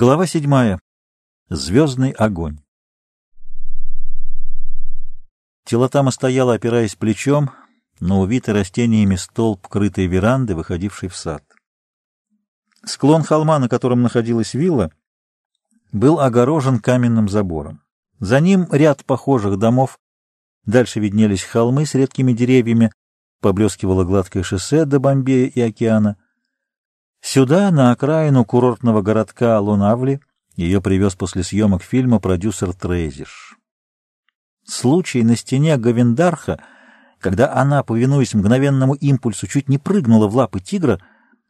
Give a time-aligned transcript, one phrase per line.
[0.00, 0.78] Глава седьмая.
[1.50, 2.60] Звездный огонь.
[5.64, 7.50] Телотама стояла, опираясь плечом
[7.98, 11.42] на увитый растениями столб крытой веранды, выходившей в сад.
[12.84, 14.92] Склон холма, на котором находилась вилла,
[15.90, 17.82] был огорожен каменным забором.
[18.20, 19.98] За ним ряд похожих домов,
[20.64, 22.92] дальше виднелись холмы с редкими деревьями,
[23.40, 26.18] поблескивало гладкое шоссе до Бомбея и океана—
[27.20, 30.20] Сюда, на окраину курортного городка Лунавли,
[30.56, 33.56] ее привез после съемок фильма продюсер Трейзиш.
[34.64, 36.62] Случай на стене Гавендарха,
[37.20, 41.00] когда она, повинуясь мгновенному импульсу, чуть не прыгнула в лапы тигра,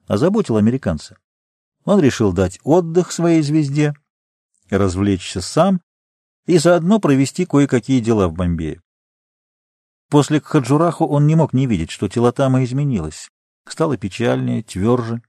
[0.06, 1.18] озаботил американца.
[1.84, 3.94] Он решил дать отдых своей звезде,
[4.70, 5.80] развлечься сам
[6.46, 8.82] и заодно провести кое-какие дела в Бомбее.
[10.08, 13.28] После Кхаджураху он не мог не видеть, что Тиллоттама изменилась,
[13.66, 15.22] стала печальнее, тверже,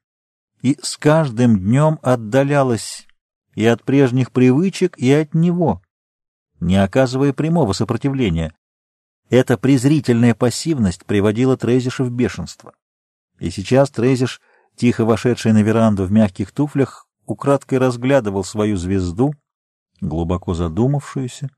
[0.61, 3.07] и с каждым днем отдалялась
[3.55, 5.81] и от прежних привычек, и от него,
[6.59, 8.53] не оказывая прямого сопротивления.
[9.29, 12.73] Эта презрительная пассивность приводила Трейзиша в бешенство.
[13.39, 14.41] И сейчас Трейзиш,
[14.75, 19.33] тихо вошедший на веранду в мягких туфлях, украдкой разглядывал свою звезду,
[20.01, 21.49] глубоко задумавшуюся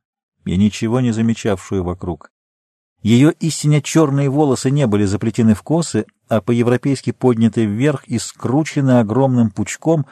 [0.46, 2.32] и ничего не замечавшую вокруг.
[3.02, 9.00] Ее истинно черные волосы не были заплетены в косы, а по-европейски подняты вверх и скручены
[9.00, 10.06] огромным пучком,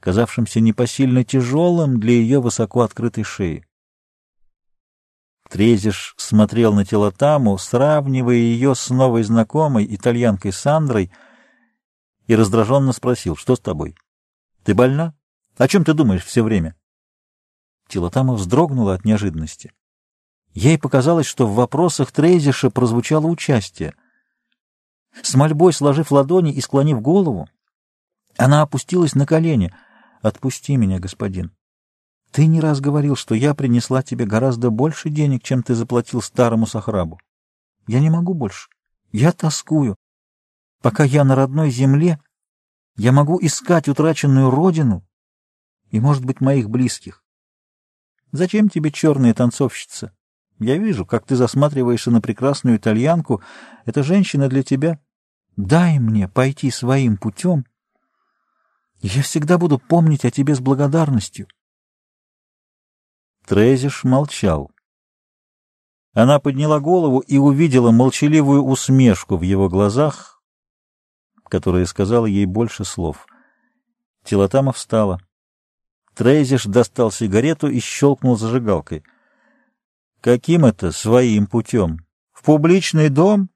[0.00, 3.64] казавшимся непосильно тяжелым для ее высоко открытой шеи.
[5.48, 11.12] Трезиш смотрел на Телотаму, сравнивая ее с новой знакомой, итальянкой Сандрой,
[12.26, 13.94] и раздраженно спросил, что с тобой?
[14.64, 15.14] Ты больна?
[15.56, 16.74] О чем ты думаешь все время?
[17.86, 19.72] Телотама вздрогнула от неожиданности.
[20.56, 23.94] Ей показалось, что в вопросах Трейзиша прозвучало участие.
[25.22, 27.46] С мольбой сложив ладони и склонив голову,
[28.38, 29.74] она опустилась на колени.
[30.22, 31.54] «Отпусти меня, господин.
[32.30, 36.66] Ты не раз говорил, что я принесла тебе гораздо больше денег, чем ты заплатил старому
[36.66, 37.20] Сахрабу.
[37.86, 38.70] Я не могу больше.
[39.12, 39.94] Я тоскую.
[40.80, 42.18] Пока я на родной земле,
[42.96, 45.06] я могу искать утраченную родину
[45.90, 47.22] и, может быть, моих близких.
[48.32, 50.15] Зачем тебе черная танцовщица?
[50.58, 53.42] Я вижу, как ты засматриваешься на прекрасную итальянку.
[53.84, 54.98] Эта женщина для тебя.
[55.56, 57.64] Дай мне пойти своим путем,
[59.00, 61.48] я всегда буду помнить о тебе с благодарностью.
[63.46, 64.70] Трезиш молчал.
[66.12, 70.42] Она подняла голову и увидела молчаливую усмешку в его глазах,
[71.44, 73.26] которая сказала ей больше слов.
[74.24, 75.20] Телотама встала.
[76.14, 79.04] Трезиш достал сигарету и щелкнул зажигалкой—
[80.26, 82.04] Каким это своим путем?
[82.32, 83.48] В публичный дом?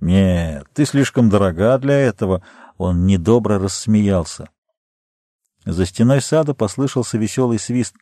[0.00, 2.42] Нет, ты слишком дорога для этого.
[2.78, 4.48] Он недобро рассмеялся.
[5.66, 7.94] За стеной сада послышался веселый свист.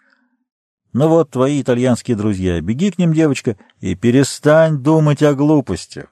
[0.93, 2.61] Ну вот твои итальянские друзья.
[2.61, 6.07] Беги к ним, девочка, и перестань думать о глупостях.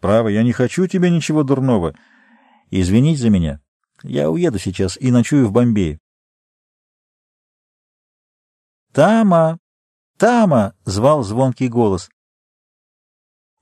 [0.00, 1.96] Право, я не хочу тебе ничего дурного.
[2.70, 3.60] Извинить за меня.
[4.04, 5.98] Я уеду сейчас и ночую в Бомбее.
[8.92, 9.58] Тама,
[10.16, 12.10] «Тама!»— звал звонкий голос.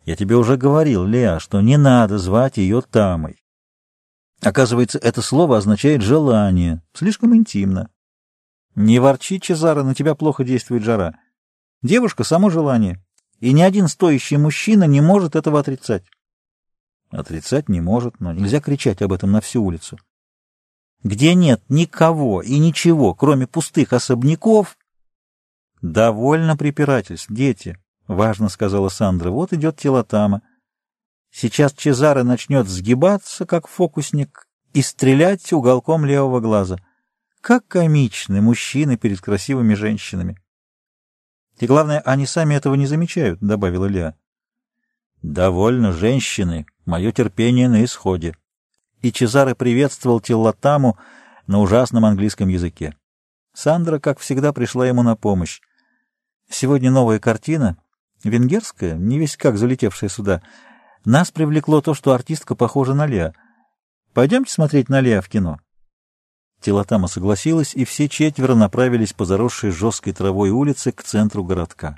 [0.04, 3.42] «Я тебе уже говорил, Леа, что не надо звать ее Тамой.
[4.40, 7.90] Оказывается, это слово означает «желание», слишком интимно.
[8.74, 11.14] Не ворчи, Чезаро, на тебя плохо действует жара.
[11.82, 13.02] Девушка— само желание,
[13.38, 16.04] и ни один стоящий мужчина не может этого отрицать.
[17.10, 19.98] Отрицать не может, но нельзя кричать об этом на всю улицу.
[21.04, 24.76] Где нет никого и ничего, кроме пустых особняков,
[25.82, 27.76] «Довольно препирательств, дети»,—
[28.06, 29.30] важно сказала Сандра.
[29.30, 30.42] «Вот идет телотама.
[31.32, 36.78] Сейчас Чезаре начнет сгибаться, как фокусник, и стрелять уголком левого глаза.
[37.40, 40.40] Как комичны мужчины перед красивыми женщинами!»
[41.58, 44.14] «И главное, они сами этого не замечают»,— добавила Леа.
[45.20, 46.64] «Довольно, женщины.
[46.86, 48.36] Мое терпение на исходе».
[49.00, 50.96] И Чезаре приветствовал Теллатаму
[51.48, 52.96] на ужасном английском языке.
[53.52, 55.60] Сандра, как всегда, пришла ему на помощь.
[56.52, 57.78] Сегодня новая картина,
[58.22, 60.42] венгерская, не весь как залетевшая сюда.
[61.06, 63.32] Нас привлекло то, что артистка похожа на Леа.
[64.12, 65.60] Пойдемте смотреть на Леа в кино.
[66.60, 71.96] Тиллоттама согласилась, и все четверо направились по заросшей жесткой травой улице к центру городка.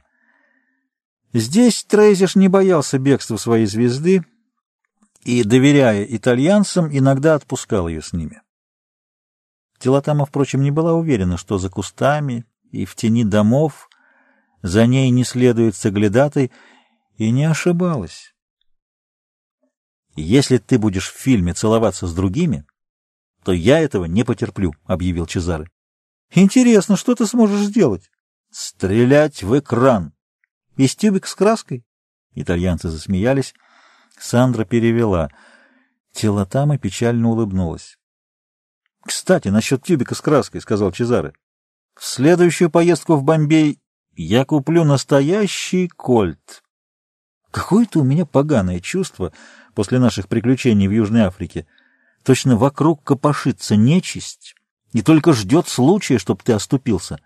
[1.32, 4.24] Здесь Трейзиш не боялся бегства своей звезды
[5.24, 8.40] и, доверяя итальянцам, иногда отпускал ее с ними.
[9.80, 13.88] Тиллоттама, впрочем, не была уверена, что за кустами и в тени домов
[14.64, 16.50] за ней не следует соглядатай,
[17.16, 18.34] и не ошибалась.
[20.16, 22.66] «Если ты будешь в фильме целоваться с другими,
[23.44, 25.68] то я этого не потерплю»,— объявил Чезаре.
[26.34, 28.10] Интересно, что ты сможешь сделать?
[28.50, 30.12] Стрелять в экран.
[30.76, 31.84] Из тюбик с краской?
[32.34, 33.54] Итальянцы засмеялись.
[34.18, 35.30] Сандра перевела.
[36.12, 37.98] Телотама печально улыбнулась.—
[39.06, 41.34] Кстати, насчет тюбика с краской,— сказал Чезаре.—
[41.94, 43.80] В следующую поездку в Бомбей
[44.16, 46.62] я куплю настоящий кольт.
[47.50, 49.32] Какое-то у меня поганое чувство
[49.74, 51.66] после наших приключений в Южной Африке.
[52.22, 54.54] Точно вокруг копошится нечисть
[54.92, 57.20] и только ждет случая, чтобы ты оступился.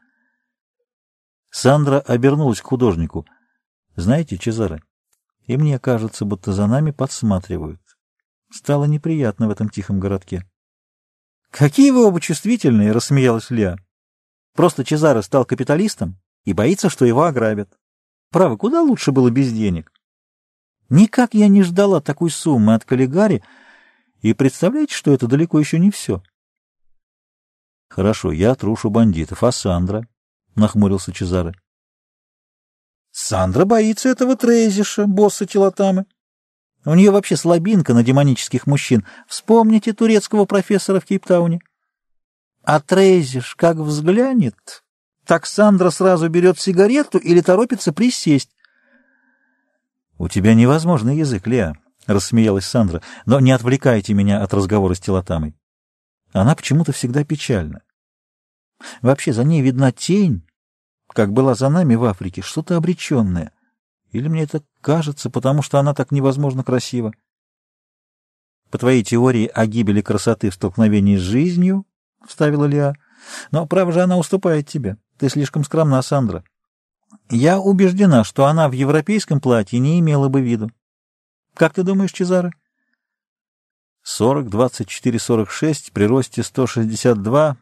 [1.51, 3.27] Сандра обернулась к художнику.—
[3.97, 4.83] Знаете, Чезаре,
[5.47, 7.81] и мне кажется, будто за нами подсматривают.
[8.51, 10.49] Стало неприятно в этом тихом городке.—
[11.51, 13.77] Какие вы оба чувствительные!— рассмеялась Леа.—
[14.55, 17.79] Просто Чезаро стал капиталистом и боится, что его ограбят.
[18.31, 19.93] Право, куда лучше было без денег?
[20.91, 23.43] Никак я не ждала такой суммы от Каллигари,
[24.21, 26.23] и представляете, что это далеко еще не все.—
[27.89, 30.07] Хорошо, я трушу бандитов, а Сандра?—
[30.55, 31.55] нахмурился Чезаре.—
[33.11, 36.07] Сандра боится этого Трейзиша, босса Телотамы.
[36.85, 39.07] У нее вообще слабинка на демонических мужчин.
[39.27, 41.61] Вспомните турецкого профессора в Кейптауне.
[42.63, 44.85] А Трейзиш как взглянет,
[45.29, 48.49] так Сандра сразу берет сигарету или торопится присесть.—
[50.19, 51.75] У тебя невозможный язык, Леа,—
[52.07, 55.55] рассмеялась Сандра,— но не отвлекайте меня от разговора с Тиллоттамой.
[56.33, 57.83] Она почему-то всегда печальна.
[59.03, 60.49] Вообще за ней видна тень,
[61.09, 63.53] как была за нами в Африке, что-то обреченное.
[64.13, 67.13] Или мне это кажется, потому что она так невозможно красива?
[68.71, 71.85] По твоей теории о гибели красоты в столкновении с жизнью,—
[72.27, 72.95] вставила Лиа,—
[73.51, 74.97] но, право же, она уступает тебе.
[75.19, 76.45] Ты слишком скромна, Сандра.
[77.29, 80.71] Я убеждена, что она в европейском платье не имела бы виду.
[81.55, 82.53] Как ты думаешь, Чезаре?
[84.03, 87.57] 40, 24, 46, при росте 162,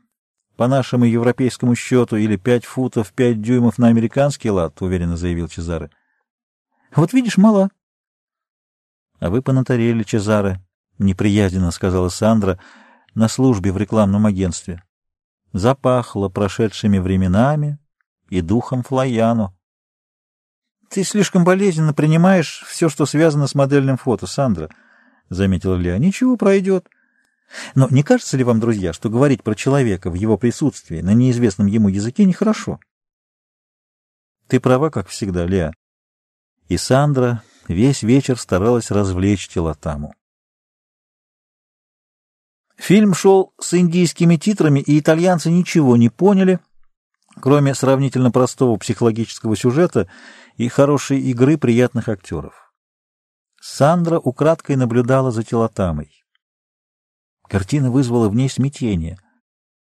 [0.56, 5.90] по нашему европейскому счету, или 5 футов 5 дюймов на американский лад, уверенно заявил Чезаре.
[6.94, 7.70] Вот видишь, мало.—
[9.18, 10.60] А вы понатарели, Чезаре,—
[10.98, 12.60] неприязненно сказала Сандра,—
[13.14, 14.82] на службе в рекламном агентстве.
[15.56, 17.78] Запахло прошедшими временами
[18.28, 19.56] и духом Флояну.—
[20.90, 24.68] Ты слишком болезненно принимаешь все, что связано с модельным фото, Сандра,—
[25.30, 26.90] заметила Леа.— Ничего, пройдет.
[27.74, 31.68] Но не кажется ли вам, друзья, что говорить про человека в его присутствии на неизвестном
[31.68, 32.78] ему языке нехорошо?—
[34.48, 35.72] Ты права, как всегда, Леа.
[36.68, 40.14] И Сандра весь вечер старалась развлечь Телотаму.
[42.76, 46.60] Фильм шел с индийскими титрами, и итальянцы ничего не поняли,
[47.40, 50.08] кроме сравнительно простого психологического сюжета
[50.56, 52.72] и хорошей игры приятных актеров.
[53.60, 56.10] Сандра украдкой наблюдала за Телотамой.
[57.48, 59.18] Картина вызвала в ней смятение.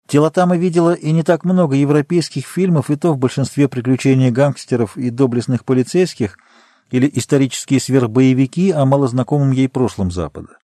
[0.07, 5.09] Телотама видела и не так много европейских фильмов, и то в большинстве приключений гангстеров и
[5.09, 6.37] доблестных полицейских—
[6.91, 10.57] или исторические сверхбоевики о малознакомом ей прошлом Запада.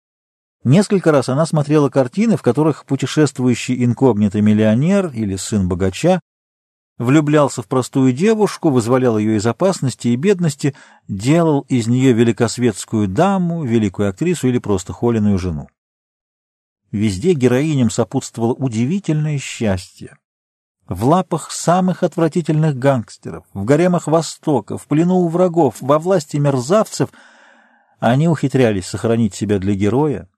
[0.65, 6.21] Несколько раз она смотрела картины, в которых путешествующий инкогнито миллионер или сын богача
[6.99, 10.75] влюблялся в простую девушку, вызволял ее из опасности и бедности,
[11.09, 15.69] делал из нее великосветскую даму, великую актрису или просто холеную жену.
[16.93, 20.17] Везде героиням сопутствовало удивительное счастье
[20.89, 27.11] в лапах самых отвратительных гангстеров, в гаремах Востока, в плену у врагов, во власти мерзавцев,
[27.99, 30.29] они ухитрялись сохранить себя для героя,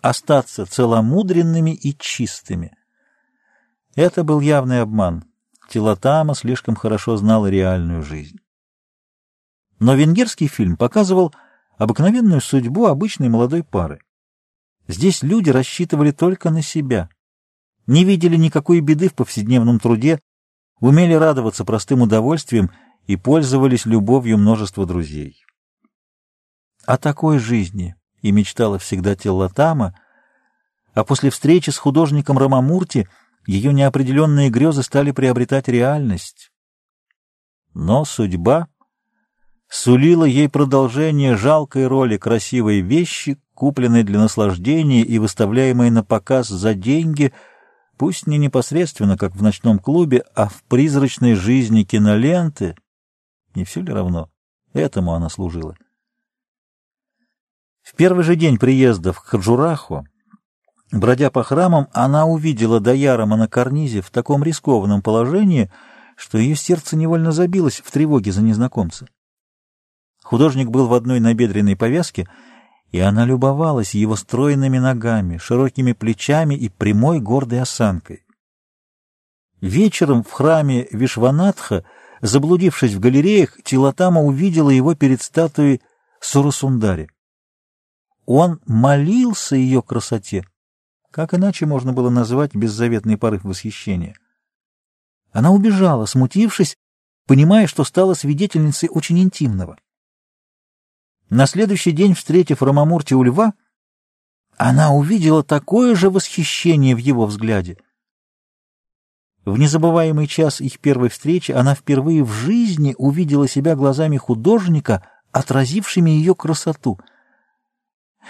[0.00, 2.76] остаться целомудренными и чистыми.
[3.94, 5.24] Это был явный обман.
[5.68, 8.38] Телотама слишком хорошо знала реальную жизнь.
[9.78, 11.34] Но венгерский фильм показывал
[11.76, 14.00] обыкновенную судьбу обычной молодой пары.
[14.86, 17.08] Здесь люди рассчитывали только на себя—
[17.88, 20.20] не видели никакой беды в повседневном труде,
[20.78, 22.70] умели радоваться простым удовольствием
[23.06, 25.42] и пользовались любовью множества друзей.
[26.84, 29.98] О такой жизни и мечтала всегда Теллатама,
[30.94, 33.08] а после встречи с художником Рамамурти
[33.46, 36.50] ее неопределенные грезы стали приобретать реальность.
[37.74, 38.68] Но судьба
[39.68, 46.74] сулила ей продолжение жалкой роли красивой вещи, купленной для наслаждения и выставляемой на показ за
[46.74, 47.32] деньги—
[47.98, 52.76] пусть не непосредственно, как в ночном клубе, а в призрачной жизни киноленты.
[53.54, 54.30] Не все ли равно?
[54.72, 55.76] Этому она служила.
[57.88, 60.06] В первый же день приезда в Хаджураху,
[60.92, 65.70] бродя по храмам, она увидела Даярома на карнизе в таком рискованном положении,
[66.16, 69.06] что ее сердце невольно забилось в тревоге за незнакомца.
[70.22, 72.28] Художник был в одной набедренной повязке—
[72.90, 78.24] и она любовалась его стройными ногами, широкими плечами и прямой гордой осанкой.
[79.60, 81.84] Вечером в храме Вишванатха,
[82.20, 85.82] заблудившись в галереях, Тилатама увидела его перед статуей
[86.20, 87.08] Сурасундари.
[88.30, 90.44] Он молился ее красоте.
[91.10, 94.16] Как иначе можно было назвать беззаветный порыв восхищения?
[95.32, 96.76] Она убежала, смутившись,
[97.26, 99.78] понимая, что стала свидетельницей очень интимного.
[101.30, 103.54] На следующий день, встретив Рамамурти у льва,
[104.58, 107.78] она увидела такое же восхищение в его взгляде.
[109.46, 116.10] В незабываемый час их первой встречи она впервые в жизни увидела себя глазами художника, отразившими
[116.10, 117.00] ее красоту.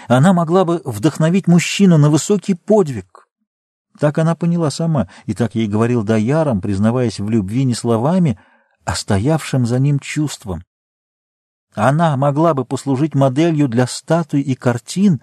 [0.07, 3.27] Она могла бы вдохновить мужчину на высокий подвиг.
[3.99, 8.39] Так она поняла сама, и так ей говорил Даяром, признаваясь в любви не словами,
[8.85, 10.63] а стоявшим за ним чувством.
[11.75, 15.21] Она могла бы послужить моделью для статуй и картин,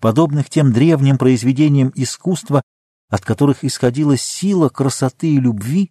[0.00, 2.62] подобных тем древним произведениям искусства,
[3.08, 5.90] от которых исходила сила красоты и любви,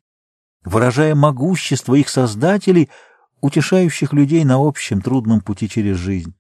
[0.63, 2.89] выражая могущество их создателей,
[3.41, 6.33] утешающих людей на общем трудном пути через жизнь.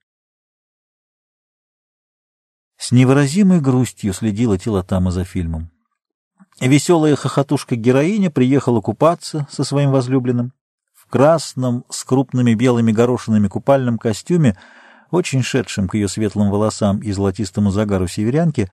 [2.79, 5.69] С невыразимой грустью следила Тилотама за фильмом.
[6.59, 10.53] Веселая хохотушка-героиня приехала купаться со своим возлюбленным
[11.09, 14.57] красном с крупными белыми горошинами купальном костюме,
[15.11, 18.71] очень шедшем к ее светлым волосам и золотистому загару северянки,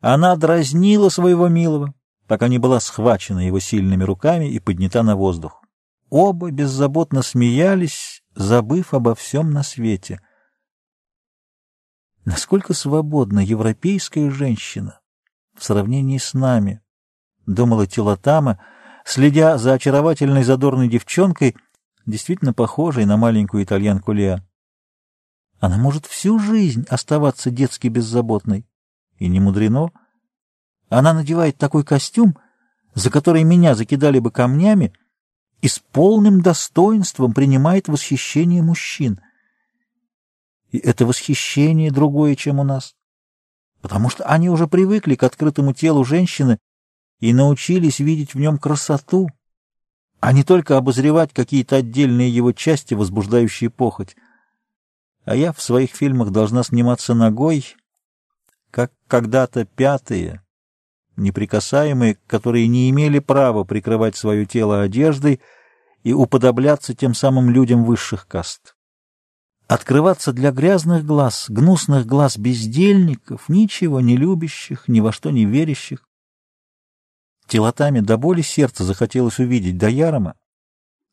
[0.00, 1.94] она дразнила своего милого,
[2.26, 5.62] пока не была схвачена его сильными руками и поднята на воздух.
[6.10, 10.20] Оба беззаботно смеялись, забыв обо всем на свете.
[12.28, 15.00] Насколько свободна европейская женщина
[15.56, 16.82] в сравнении с нами,—
[17.46, 18.60] думала Тилотама,
[19.06, 21.56] следя за очаровательной задорной девчонкой—
[22.04, 24.46] действительно похожей на маленькую итальянку Леа.
[25.58, 28.66] Она может всю жизнь оставаться детски беззаботной.
[29.16, 29.88] И не мудрено.
[30.90, 32.36] Она надевает такой костюм,
[32.92, 34.92] за который меня закидали бы камнями,
[35.62, 39.18] и с полным достоинством принимает восхищение мужчин.
[40.70, 42.94] И это восхищение другое, чем у нас.
[43.80, 46.58] Потому что они уже привыкли к открытому телу женщины
[47.20, 49.28] и научились видеть в нем красоту,
[50.20, 54.16] а не только обозревать какие-то отдельные его части, возбуждающие похоть.
[55.24, 57.76] А я в своих фильмах должна сниматься ногой,
[58.70, 60.42] как когда-то пятые,
[61.16, 65.40] неприкасаемые, которые не имели права прикрывать свое тело одеждой
[66.02, 68.74] и уподобляться тем самым людям высших каст.
[69.68, 76.08] Открываться для грязных глаз, гнусных глаз бездельников, ничего не любящих, ни во что не верящих,
[77.48, 80.36] Тиллоттаме до боли сердца захотелось увидеть Даярама,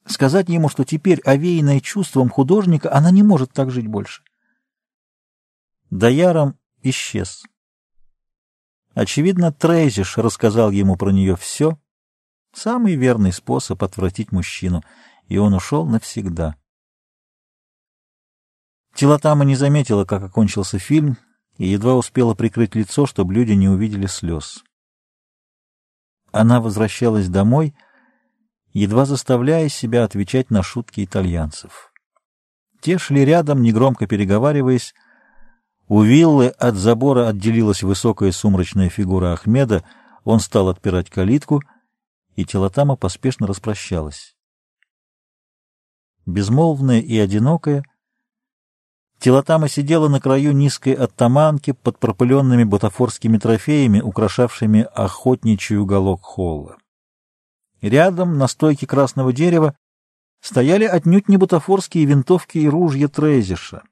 [0.05, 4.21] сказать ему, что теперь, овеянная чувством художника, она не может так жить больше.
[5.89, 7.43] Даярам исчез.
[8.93, 11.79] Очевидно, Трейзиш рассказал ему про нее все.
[12.53, 14.83] Самый верный способ отвратить мужчину,
[15.27, 16.57] и он ушел навсегда.
[18.95, 21.17] Телотама не заметила, как окончился фильм,
[21.57, 24.63] и едва успела прикрыть лицо, чтобы люди не увидели слез.
[26.31, 27.75] Она возвращалась домой,
[28.71, 31.91] едва заставляя себя отвечать на шутки итальянцев.
[32.81, 34.93] Те шли рядом, негромко переговариваясь.
[35.87, 39.83] У виллы от забора отделилась высокая сумрачная фигура Ахмеда,
[40.23, 41.61] он стал отпирать калитку,
[42.35, 44.35] и Телотама поспешно распрощалась.
[46.25, 47.83] Безмолвная и одинокая—
[49.19, 56.77] Телотама сидела на краю низкой оттаманки под пропыленными бутафорскими трофеями, украшавшими охотничий уголок холла.
[57.81, 59.75] Рядом, на стойке красного дерева,
[60.41, 63.83] стояли отнюдь не бутафорские винтовки и ружья Трейзиша,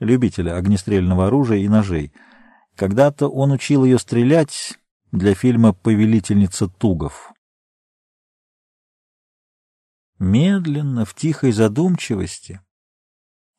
[0.00, 2.12] любителя огнестрельного оружия и ножей.
[2.76, 4.78] Когда-то он учил ее стрелять
[5.12, 7.32] для фильма «Повелительница Тугов».
[10.18, 12.60] Медленно, в тихой задумчивости,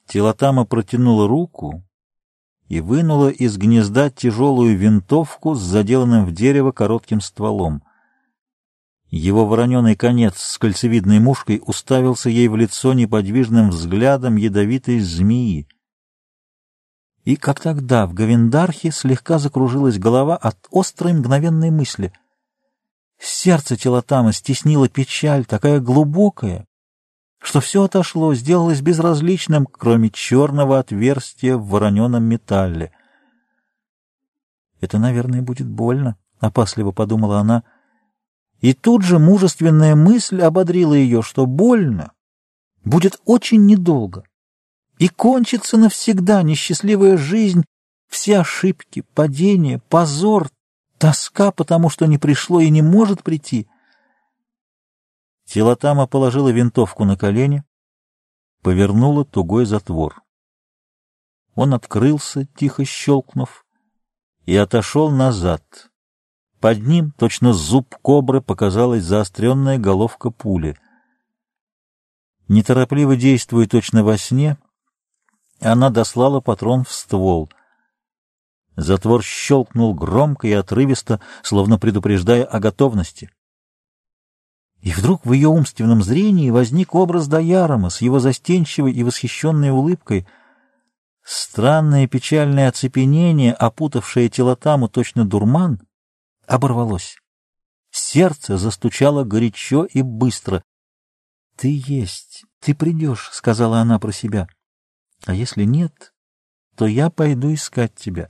[0.08, 1.84] Телотама протянула руку
[2.68, 7.84] и вынула из гнезда тяжелую винтовку с заделанным в дерево коротким стволом.
[9.10, 15.68] Его вороненый конец с кольцевидной мушкой уставился ей в лицо неподвижным взглядом ядовитой змеи.
[17.24, 22.14] И, как тогда, в Гавиндархе слегка закружилась голова от острой мгновенной мысли.
[23.20, 26.68] Сердце Телотама стеснило печаль, такая глубокая,
[27.46, 32.92] что все отошло, сделалось безразличным, кроме черного отверстия в вороненом металле.
[34.82, 37.64] «Это, наверное, будет больно»,— опасливо подумала она.
[38.62, 42.14] И тут же мужественная мысль ободрила ее, что больно
[42.84, 44.24] будет очень недолго
[44.98, 47.64] и кончится навсегда несчастливая жизнь,
[48.10, 50.50] все ошибки, падения, позор,
[50.98, 53.68] тоска, потому что не пришло и не может прийти—
[55.46, 57.64] Телотама положила винтовку на колени,
[58.62, 60.22] повернула тугой затвор.
[61.54, 63.66] Он открылся, тихо щелкнув,
[64.46, 65.90] и отошел назад.
[66.60, 70.78] Под ним, точно зуб кобры, показалась заостренная головка пули.
[72.48, 74.58] Неторопливо действуя точно во сне,
[75.60, 77.50] она дослала патрон в ствол.
[78.76, 83.32] Затвор щелкнул громко и отрывисто, словно предупреждая о готовности.
[84.86, 90.28] И вдруг в ее умственном зрении возник образ Даярома с его застенчивой и восхищенной улыбкой.
[91.24, 95.82] Странное печальное оцепенение, опутавшее телотаму точно дурман,
[96.46, 97.18] оборвалось.
[97.90, 100.64] Сердце застучало горячо и быстро.—
[101.58, 104.48] Ты есть, ты придешь,— сказала она про себя.—
[105.26, 106.14] А если нет,
[106.76, 108.28] то я пойду искать тебя.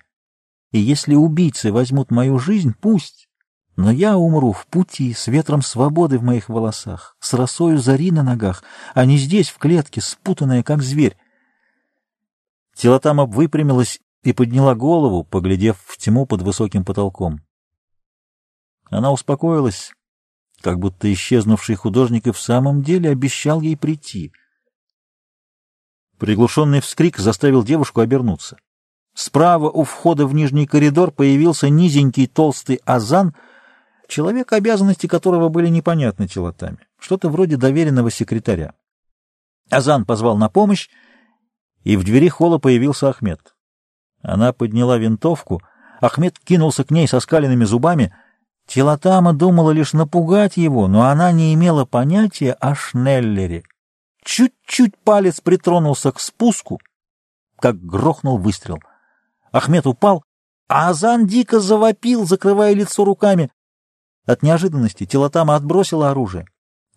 [0.71, 3.27] И если убийцы возьмут мою жизнь, пусть.
[3.75, 8.23] Но я умру в пути, с ветром свободы в моих волосах, с росою зари на
[8.23, 8.63] ногах,
[8.93, 11.17] а не здесь, в клетке, спутанная, как зверь.
[12.73, 17.41] Телотама выпрямилась и подняла голову, поглядев в тьму под высоким потолком.
[18.85, 19.91] Она успокоилась,
[20.61, 24.31] как будто исчезнувший художник и в самом деле обещал ей прийти.
[26.17, 28.57] Приглушенный вскрик заставил девушку обернуться.
[29.13, 33.35] Справа у входа в нижний коридор появился низенький толстый азан—
[34.07, 38.73] человек, обязанности которого были непонятны телотами, что-то вроде доверенного секретаря.
[39.69, 40.89] Азан позвал на помощь,
[41.83, 43.55] и в двери холла появился Ахмед.
[44.21, 45.61] Она подняла винтовку,
[46.01, 48.15] Ахмед кинулся к ней со скаленными зубами.
[48.67, 53.63] Телотама думала лишь напугать его, но она не имела понятия о Шнеллере.
[54.23, 56.79] Чуть-чуть палец притронулся к спуску,
[57.59, 58.79] как грохнул выстрел.
[59.51, 60.23] Ахмед упал,
[60.67, 63.51] а Азан дико завопил, закрывая лицо руками.
[64.25, 66.47] От неожиданности Телотама отбросила оружие,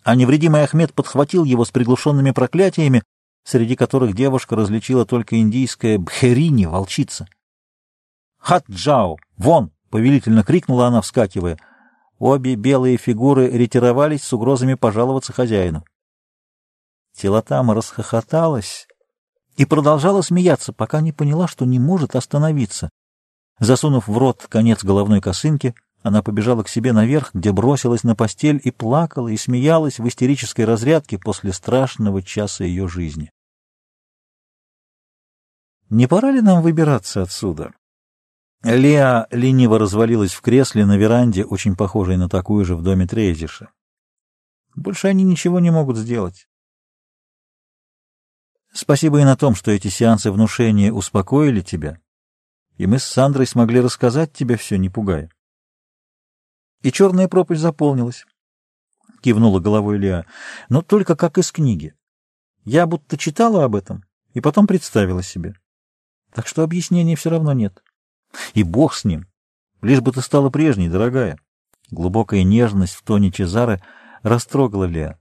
[0.03, 3.03] а невредимый Ахмед подхватил его с приглушенными проклятиями,
[3.43, 7.27] среди которых девушка различила только индийская бхерини, волчица.
[8.39, 9.17] «Хат-Джао!
[9.37, 11.57] Вон!»— повелительно крикнула она, вскакивая.
[12.17, 15.85] Обе белые фигуры ретировались с угрозами пожаловаться хозяину.
[17.15, 18.87] Телотама расхохоталась
[19.55, 22.89] и продолжала смеяться, пока не поняла, что не может остановиться.
[23.59, 28.61] Засунув в рот конец головной косынки, она побежала к себе наверх, где бросилась на постель
[28.63, 33.31] и плакала, и смеялась в истерической разрядке после страшного часа ее жизни.
[35.89, 37.73] «Не пора ли нам выбираться отсюда?»
[38.63, 43.71] Леа лениво развалилась в кресле на веранде, очень похожей на такую же в доме Трейзиша.
[44.75, 46.47] Больше они ничего не могут сделать.
[48.71, 51.99] Спасибо и на том, что эти сеансы внушения успокоили тебя,
[52.77, 55.31] и мы с Сандрой смогли рассказать тебе все, не пугая.
[56.81, 58.25] И черная пропасть заполнилась.
[59.21, 60.25] Кивнула головой Леа.
[60.69, 61.93] Но только как из книги.
[62.63, 65.55] Я будто читала об этом и потом представила себе.
[66.33, 67.83] Так что объяснений все равно нет.
[68.53, 69.27] И бог с ним.
[69.81, 71.37] Лишь бы ты стала прежней, дорогая.
[71.91, 73.81] Глубокая нежность в тоне Чезары
[74.21, 75.19] растрогала Леа.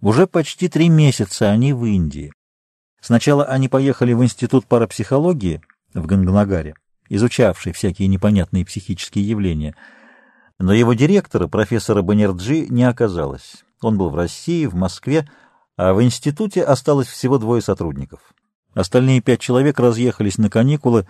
[0.00, 2.32] Уже почти три месяца они в Индии.
[3.00, 5.60] Сначала они поехали в Институт парапсихологии
[5.92, 6.74] в Ганганагаре,
[7.08, 9.74] изучавший всякие непонятные психические явления—
[10.60, 13.64] но его директора, профессора Баннерджи, не оказалось.
[13.80, 15.26] Он был в России, в Москве,
[15.78, 18.20] а в институте осталось всего двое сотрудников.
[18.74, 21.08] Остальные пять человек разъехались на каникулы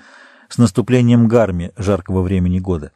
[0.48, 2.92] с наступлением гарми жаркого времени года.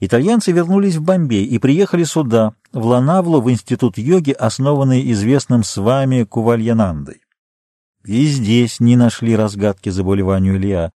[0.00, 5.76] Итальянцы вернулись в Бомбей и приехали сюда, в Ланавлу, в институт йоги, основанный известным с
[5.76, 7.20] вами Кувальянандой.
[8.06, 10.90] И здесь не нашли разгадки заболеванию Лиа,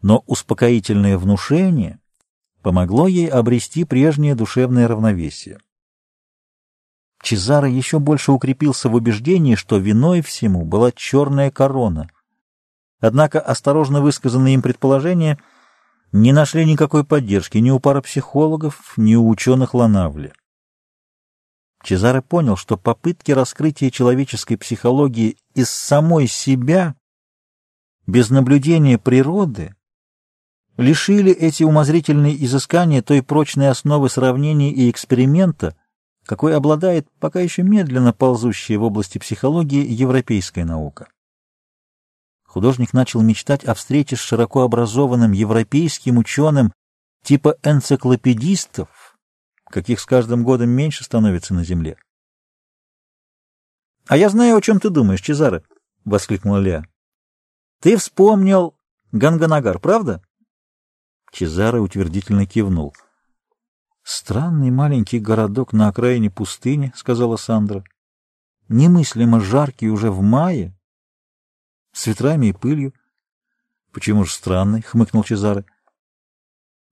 [0.00, 1.98] но успокоительное внушение
[2.62, 5.58] помогло ей обрести прежнее душевное равновесие.
[7.22, 12.08] Чезаро еще больше укрепился в убеждении, что виной всему была черная корона.
[13.00, 15.38] Однако осторожно высказанные им предположения
[16.12, 20.32] не нашли никакой поддержки ни у парапсихологов, ни у ученых Ланавли.
[21.82, 26.96] Чезаре понял, что попытки раскрытия человеческой психологии из самой себя,
[28.06, 29.74] без наблюдения природы,
[30.78, 35.76] лишили эти умозрительные изыскания той прочной основы сравнения и эксперимента,
[36.24, 41.08] какой обладает пока еще медленно ползущая в области психологии европейская наука.
[42.44, 46.72] Художник начал мечтать о встрече с широко образованным европейским ученым
[47.24, 49.18] типа энциклопедистов,
[49.66, 51.98] каких с каждым годом меньше становится на Земле.—
[54.06, 55.62] А я знаю, о чем ты думаешь, Чезаре,—
[56.04, 56.86] воскликнула Леа.—
[57.80, 58.76] Ты вспомнил
[59.12, 60.22] Ганганагар, правда?—
[61.32, 62.94] Чезаре утвердительно кивнул.
[64.02, 67.84] «Странный маленький городок на окраине пустыни»,— сказала Сандра.
[68.68, 70.74] «Немыслимо жаркий уже в мае,
[71.92, 72.94] с ветрами и пылью».
[73.92, 75.64] «Почему же странный?»— хмыкнул Чезаре.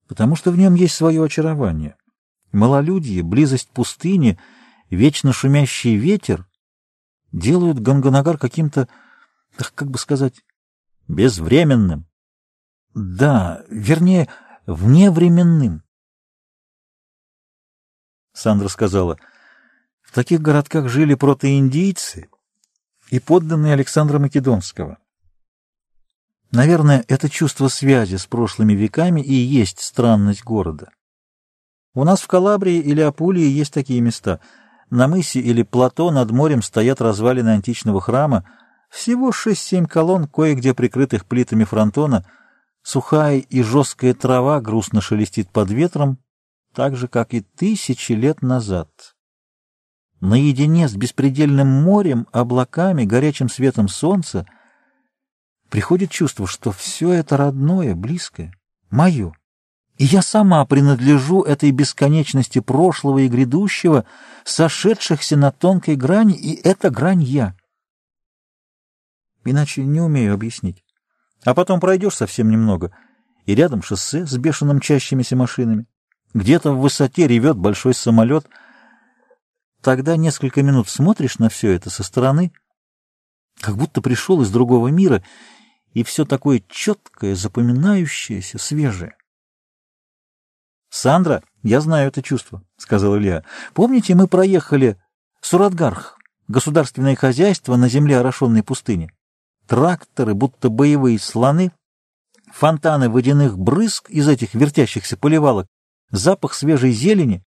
[0.07, 1.95] «Потому что в нем есть свое очарование.
[2.51, 4.39] Малолюдье, близость пустыни,
[4.89, 6.47] вечно шумящий ветер
[7.31, 8.87] делают Ганганагар каким-то,
[9.75, 10.43] как бы сказать,
[11.07, 12.07] безвременным.
[12.97, 14.27] Да, вернее,
[14.65, 15.83] вневременным.
[18.33, 19.19] Сандра сказала,
[20.01, 22.27] в таких городках жили протоиндийцы
[23.11, 24.97] и подданные Александра Македонского.
[26.49, 30.89] Наверное, это чувство связи с прошлыми веками и есть странность города.
[31.93, 34.39] У нас в Калабрии или Апулии есть такие места.
[34.89, 38.49] На мысе или плато над морем стоят развалины античного храма,
[38.89, 42.25] всего шесть-семь колонн, кое-где прикрытых плитами фронтона,
[42.87, 46.19] сухая и жесткая трава грустно шелестит под ветром,
[46.73, 48.89] так же, как и тысячи лет назад.
[50.21, 54.47] Наедине с беспредельным морем, облаками, горячим светом солнца
[55.69, 58.53] приходит чувство, что все это родное, близкое,
[58.89, 59.33] мое.
[59.97, 64.05] И я сама принадлежу этой бесконечности прошлого и грядущего,
[64.45, 67.53] сошедшихся на тонкой грани, и эта грань я.
[69.43, 70.86] Иначе не умею объяснить.
[71.47, 72.93] А потом пройдешь совсем немного,
[73.45, 75.85] и рядом шоссе с бешено мчащимися машинами.
[76.33, 78.49] Где-то в высоте ревет большой самолет.
[79.81, 82.51] Тогда несколько минут смотришь на все это со стороны,
[83.61, 85.23] как будто пришел из другого мира,
[85.93, 89.15] и все такое четкое, запоминающееся, свежее.
[90.89, 93.45] «Сандра, я знаю это чувство»,— сказал Илья.
[93.73, 95.01] «Помните, мы проехали
[95.39, 99.13] Сурадгарх, государственное хозяйство на земле орошенной пустыни?
[99.67, 101.73] Тракторы, будто боевые слоны,
[102.51, 105.67] фонтаны водяных брызг из этих вертящихся поливалок,
[106.09, 107.43] запах свежей зелени.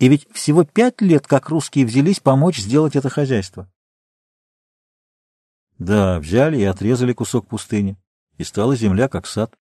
[0.00, 3.70] И ведь всего пять лет, как русские взялись помочь сделать это хозяйство.
[5.78, 7.96] Да, взяли и отрезали кусок пустыни,
[8.36, 9.54] и стала земля как сад.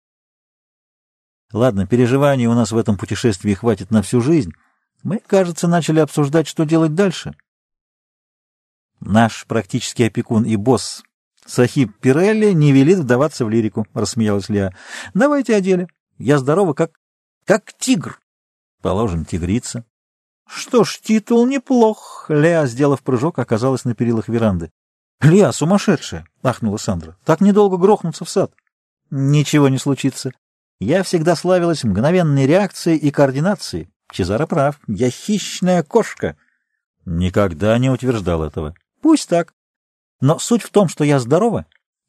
[1.53, 4.53] Ладно, переживаний у нас в этом путешествии хватит на всю жизнь.
[5.03, 7.35] Мы, кажется, начали обсуждать, что делать дальше.
[8.99, 11.03] Наш практический опекун и босс
[11.47, 14.73] Сахиб Пирелли не велит вдаваться в лирику,— рассмеялась Леа.—
[15.13, 15.87] Давайте о деле.
[16.17, 16.91] Я здорова, как
[17.47, 18.19] как тигр.
[18.81, 19.85] Положим, тигрица.
[20.45, 22.25] Что ж, титул неплох.
[22.27, 24.69] Леа, сделав прыжок, оказалась на перилах веранды.
[25.21, 27.17] Леа, сумасшедшая, ахнула Сандра.
[27.23, 28.51] Так недолго грохнуться в сад.
[29.09, 30.31] Ничего не случится.
[30.79, 33.89] Я всегда славилась мгновенной реакцией и координацией.
[34.11, 34.79] Чезаро прав.
[34.87, 36.35] Я хищная кошка.
[37.05, 38.75] Никогда не утверждал этого.
[39.01, 39.53] Пусть так.
[40.19, 41.65] Но суть в том, что я здорова,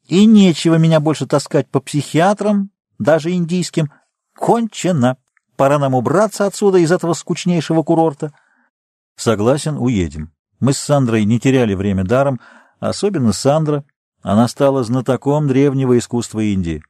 [0.07, 3.91] и нечего меня больше таскать по психиатрам, даже индийским.
[4.35, 5.17] Кончено.
[5.55, 8.33] Пора нам убраться отсюда, из этого скучнейшего курорта.
[9.15, 10.31] Согласен, уедем.
[10.59, 12.39] Мы с Сандрой не теряли время даром,
[12.79, 13.83] особенно Сандра.
[14.21, 16.83] Она стала знатоком древнего искусства Индии.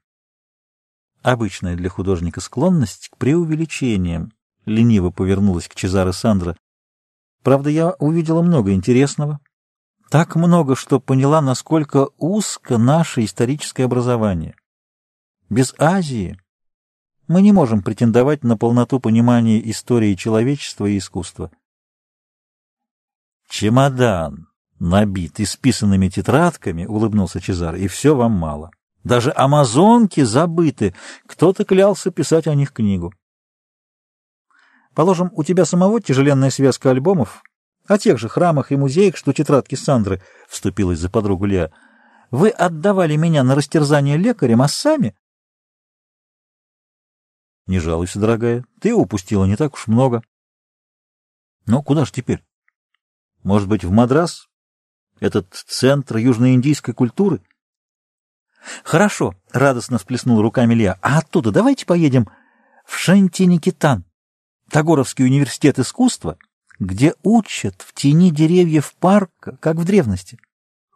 [1.22, 4.32] Обычная для художника склонность к преувеличениям.
[4.66, 6.56] Лениво повернулась к Чезаре Сандра.
[7.44, 9.40] Правда, я увидела много интересного.
[10.10, 14.56] Так много, что поняла, насколько узко наше историческое образование.
[15.50, 16.40] Без Азии
[17.28, 21.52] мы не можем претендовать на полноту понимания истории человечества и искусства.
[23.48, 24.48] Чемодан
[24.80, 28.72] набит исписанными тетрадками,— улыбнулся Чезар,— и все вам мало.
[29.04, 30.96] Даже амазонки забыты.
[31.28, 33.14] Кто-то клялся писать о них книгу.
[34.96, 37.44] Положим, у тебя самого тяжеленная связка альбомов
[37.90, 41.72] о тех же храмах и музеях, что тетрадки Сандры,— вступилась за подругу Леа.
[42.32, 45.16] Вы отдавали меня на растерзание лекарям, а сами
[47.70, 48.66] не жалуйся, дорогая.
[48.82, 50.24] Ты упустила не так уж много.
[51.68, 52.44] Ну, куда ж теперь?
[53.44, 54.50] Может быть, в Мадрас?
[55.20, 57.44] Этот центр южноиндийской культуры?
[58.84, 60.98] Хорошо, радостно всплеснул руками Леа.
[61.04, 62.28] А оттуда давайте поедем
[62.88, 64.04] в Шантиникитан,
[64.72, 66.40] Тагоровский университет искусства,
[66.80, 70.40] где учат в тени деревьев парка, как в древности.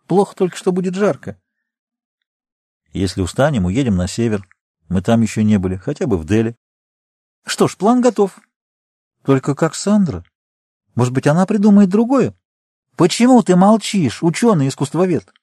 [0.07, 1.37] Плохо только, что будет жарко.
[2.93, 4.47] Если устанем, уедем на север.
[4.87, 6.55] Мы там еще не были, хотя бы в Дели.
[7.45, 8.39] Что ж, план готов.
[9.25, 10.23] Только как Сандра?
[10.95, 12.35] Может быть, она придумает другое?
[12.95, 15.33] Почему ты молчишь, ученый-искусствовед?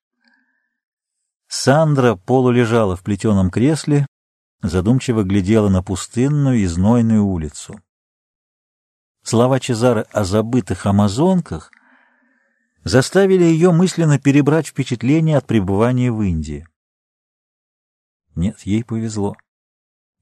[1.48, 4.06] Сандра полулежала в плетеном кресле,
[4.62, 7.80] задумчиво глядела на пустынную и знойную улицу.
[9.22, 11.70] Слова Чезары о забытых амазонках
[12.84, 16.66] заставили ее мысленно перебрать впечатления от пребывания в Индии.
[18.34, 19.36] Нет, ей повезло.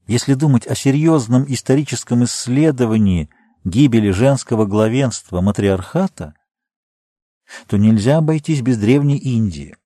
[0.07, 3.29] Если думать о серьезном историческом исследовании
[3.63, 6.33] гибели женского главенства матриархата,
[7.67, 9.77] то нельзя обойтись без Древней Индии.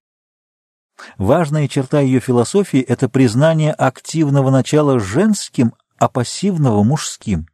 [1.18, 7.48] Важная черта ее философии— это признание активного начала женским, а пассивного мужским.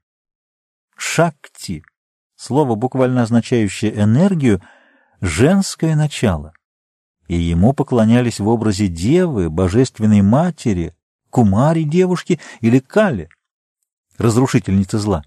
[0.99, 1.81] Шакти—
[2.35, 4.61] слово, буквально означающее энергию,
[5.21, 6.51] женское начало,
[7.29, 10.93] и ему поклонялись в образе девы, божественной матери,
[11.29, 13.29] кумари девушки или кали,
[14.17, 15.23] разрушительницы зла.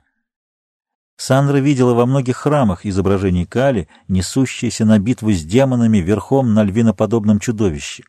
[1.17, 7.39] Сандра видела во многих храмах изображений Кали, несущейся на битву с демонами верхом на львиноподобном
[7.39, 8.03] чудовище.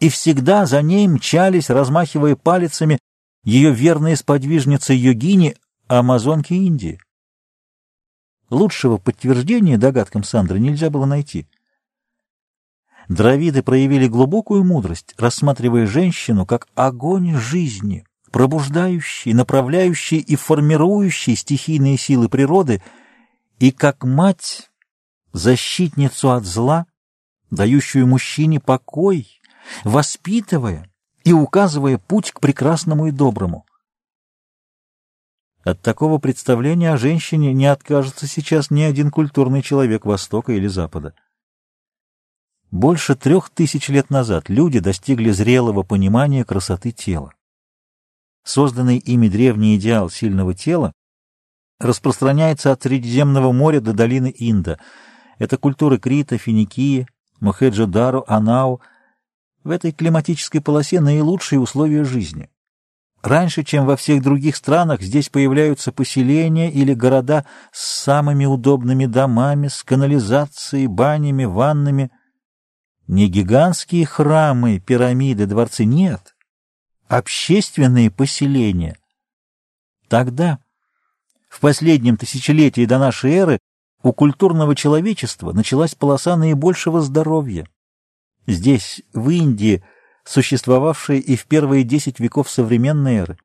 [0.00, 2.98] И всегда за ней мчались, размахивая палицами,
[3.44, 5.56] ее верные сподвижницы йогини,
[5.88, 7.00] амазонки Индии.
[8.50, 11.46] Лучшего подтверждения догадкам Сандры нельзя было найти.
[13.08, 22.28] Дравиды проявили глубокую мудрость, рассматривая женщину как огонь жизни— пробуждающий, направляющий и формирующий стихийные силы
[22.28, 22.82] природы,
[23.58, 24.70] и как мать,
[25.32, 26.86] защитницу от зла,
[27.50, 29.40] дающую мужчине покой,
[29.84, 30.90] воспитывая
[31.22, 33.66] и указывая путь к прекрасному и доброму.
[35.64, 41.14] От такого представления о женщине не откажется сейчас ни один культурный человек Востока или Запада.
[42.72, 47.32] Больше трех тысяч лет назад люди достигли зрелого понимания красоты тела.
[48.44, 50.92] Созданный ими древний идеал сильного тела
[51.78, 54.80] распространяется от Средиземного моря до долины Инда.
[55.38, 57.06] Это культуры Крита, Финикии,
[57.40, 58.80] Мохеджо-Дару, Анау.
[59.62, 62.51] В этой климатической полосе наилучшие условия жизни.
[63.22, 69.68] Раньше, чем во всех других странах, здесь появляются поселения или города с самыми удобными домами,
[69.68, 72.10] с канализацией, банями, ваннами.
[73.06, 76.32] Не гигантские храмы, пирамиды, дворцы, нет
[77.12, 78.96] общественные поселения.
[80.08, 80.60] Тогда,
[81.50, 83.58] в последнем тысячелетии до нашей эры,
[84.02, 87.68] у культурного человечества началась полоса наибольшего здоровья.
[88.46, 89.84] Здесь, в Индии,
[90.24, 93.38] существовавшая и в первые десять веков современной эры.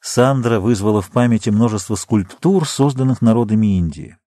[0.00, 4.18] Сандра вызвала в памяти множество скульптур, созданных народами Индии.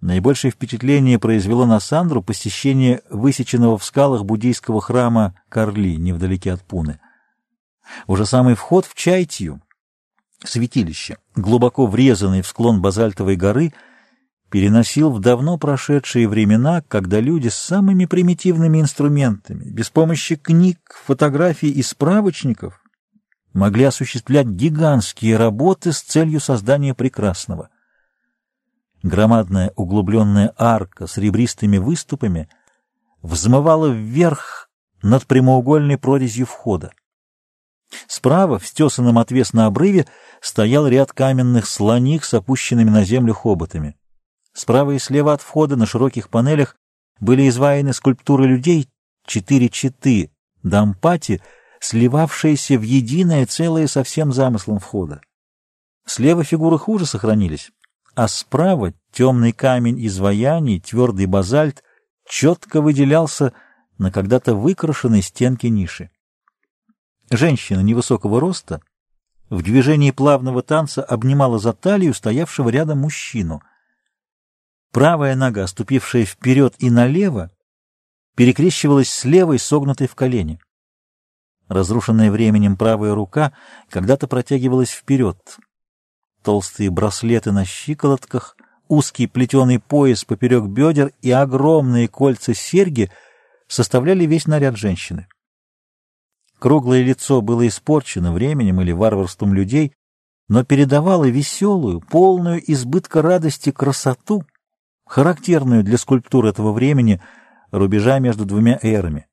[0.00, 7.00] Наибольшее впечатление произвело на Сандру посещение высеченного в скалах буддийского храма Карли, невдалеке от Пуны.
[8.06, 9.62] Уже самый вход в Чайтью,
[10.42, 13.72] святилище, глубоко врезанный в склон базальтовой горы,
[14.54, 21.72] переносил в давно прошедшие времена, когда люди с самыми примитивными инструментами, без помощи книг, фотографий
[21.72, 22.80] и справочников,
[23.52, 27.70] могли осуществлять гигантские работы с целью создания прекрасного.
[29.02, 32.48] Громадная углубленная арка с ребристыми выступами
[33.22, 34.70] взмывала вверх
[35.02, 36.92] над прямоугольной прорезью входа.
[38.06, 40.06] Справа, в стесанном отвес на обрыве,
[40.40, 43.96] стоял ряд каменных слоник с опущенными на землю хоботами.
[44.54, 46.76] Справа и слева от входа на широких панелях
[47.20, 48.88] были изваяны скульптуры людей,
[49.26, 50.30] четыре читы,
[50.62, 51.42] дампати,
[51.80, 55.20] сливавшиеся в единое целое со всем замыслом входа.
[56.06, 57.70] Слева фигуры хуже сохранились,
[58.14, 61.82] а справа темный камень изваяний, твердый базальт,
[62.26, 63.52] четко выделялся
[63.98, 66.10] на когда-то выкрашенной стенке ниши.
[67.30, 68.80] Женщина невысокого роста
[69.50, 73.62] в движении плавного танца обнимала за талию стоявшего рядом мужчину.
[74.94, 77.50] Правая нога, ступившая вперед и налево,
[78.36, 80.60] перекрещивалась с левой, согнутой в колени.
[81.66, 83.52] Разрушенная временем правая рука
[83.90, 85.36] когда-то протягивалась вперед,
[86.44, 93.10] толстые браслеты на щиколотках, узкий плетеный пояс поперек бедер и огромные кольца-серьги
[93.66, 95.26] составляли весь наряд женщины.
[96.60, 99.92] Круглое лицо было испорчено временем или варварством людей,
[100.46, 104.44] но передавало веселую, полную избытка радости красоту,
[105.14, 107.22] характерную для скульптур этого времени,
[107.70, 109.28] рубежа между двумя эрами.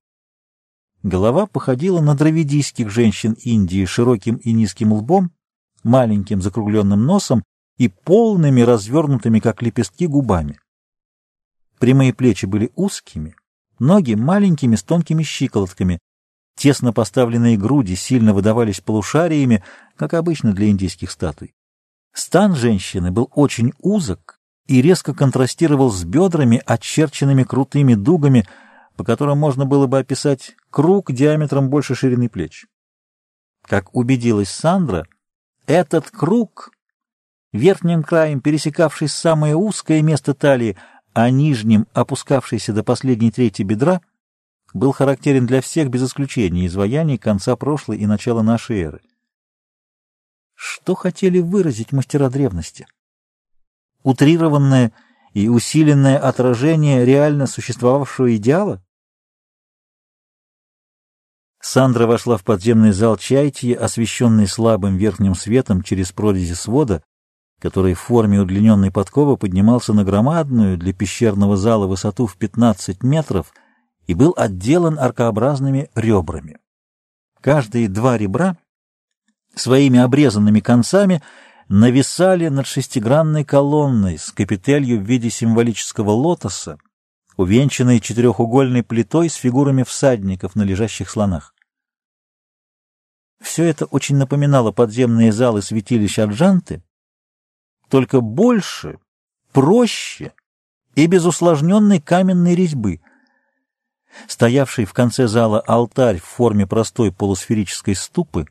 [1.02, 5.32] Голова походила на дравидийских женщин Индии широким и низким лбом,
[5.82, 7.44] маленьким закругленным носом
[7.78, 10.60] и полными, развернутыми, как лепестки, губами.
[11.80, 13.36] Прямые плечи были узкими,
[13.80, 15.98] ноги маленькими с тонкими щиколотками,
[16.56, 19.64] тесно поставленные груди сильно выдавались полушариями,
[19.96, 21.56] как обычно для индийских статуй.
[22.14, 24.38] Стан женщины был очень узок
[24.72, 28.48] и резко контрастировал с бедрами, очерченными крутыми дугами,
[28.96, 32.68] по которым можно было бы описать круг диаметром больше ширины плеч.
[33.64, 35.08] Как убедилась Сандра,
[35.68, 36.72] этот круг,
[37.52, 40.78] верхним краем пересекавший самое узкое место талии,
[41.12, 44.00] а нижним опускавшийся до последней трети бедра,
[44.74, 49.02] был характерен для всех без исключения изваяний конца прошлой и начала нашей эры.
[50.54, 52.88] Что хотели выразить мастера древности?
[54.04, 54.92] Утрированное
[55.34, 58.82] и усиленное отражение реально существовавшего идеала?
[61.62, 67.04] Сандра вошла в подземный зал Чайтии, освещенный слабым верхним светом через прорези свода,
[67.60, 73.54] который в форме удлиненной подковы поднимался на громадную для пещерного зала высоту в 15 метров
[74.08, 76.58] и был отделан аркообразными ребрами.
[77.40, 78.58] Каждые два ребра
[79.54, 81.22] своими обрезанными концами
[81.72, 86.78] нависали над шестигранной колонной с капителью в виде символического лотоса,
[87.38, 91.56] увенчанной четырехугольной плитой с фигурами всадников на лежащих слонах.
[93.42, 96.84] Все это очень напоминало подземные залы святилища Аджанты,
[97.88, 99.00] только больше,
[99.54, 100.34] проще
[100.96, 103.00] и без усложненной каменной резьбы.
[104.28, 108.46] Стоявший в конце зала алтарь в форме простой полусферической ступы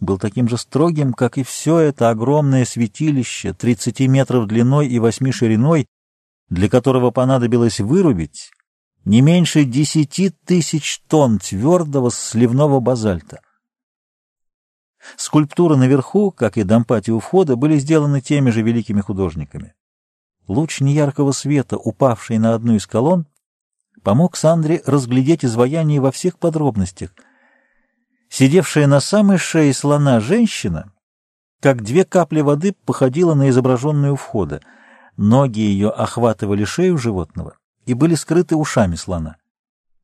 [0.00, 5.30] был таким же строгим, как и все это огромное святилище, 30 метров длиной и 8
[5.30, 5.86] шириной,
[6.48, 8.50] для которого понадобилось вырубить
[9.04, 13.40] не меньше 10 тысяч тонн твердого сливного базальта.
[15.16, 19.74] Скульптуры наверху, как и дампати у входа, были сделаны теми же великими художниками.
[20.46, 23.26] Луч неяркого света, упавший на одну из колонн,
[24.02, 27.14] помог Сандре разглядеть изваяние во всех подробностях—
[28.30, 30.92] Сидевшая на самой шее слона женщина,
[31.60, 34.62] как две капли воды, походила на изображенную у входа.
[35.16, 39.36] Ноги ее охватывали шею животного и были скрыты ушами слона.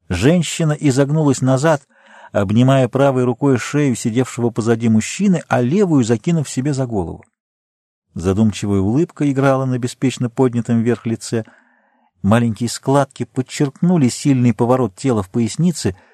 [0.09, 1.83] Женщина изогнулась назад,
[2.33, 7.25] обнимая правой рукой шею сидевшего позади мужчины, а левую закинув себе за голову.
[8.15, 11.45] Задумчивая улыбка играла на беспечно поднятом вверх лице.
[12.23, 15.95] Маленькие складки подчеркнули сильный поворот тела в пояснице—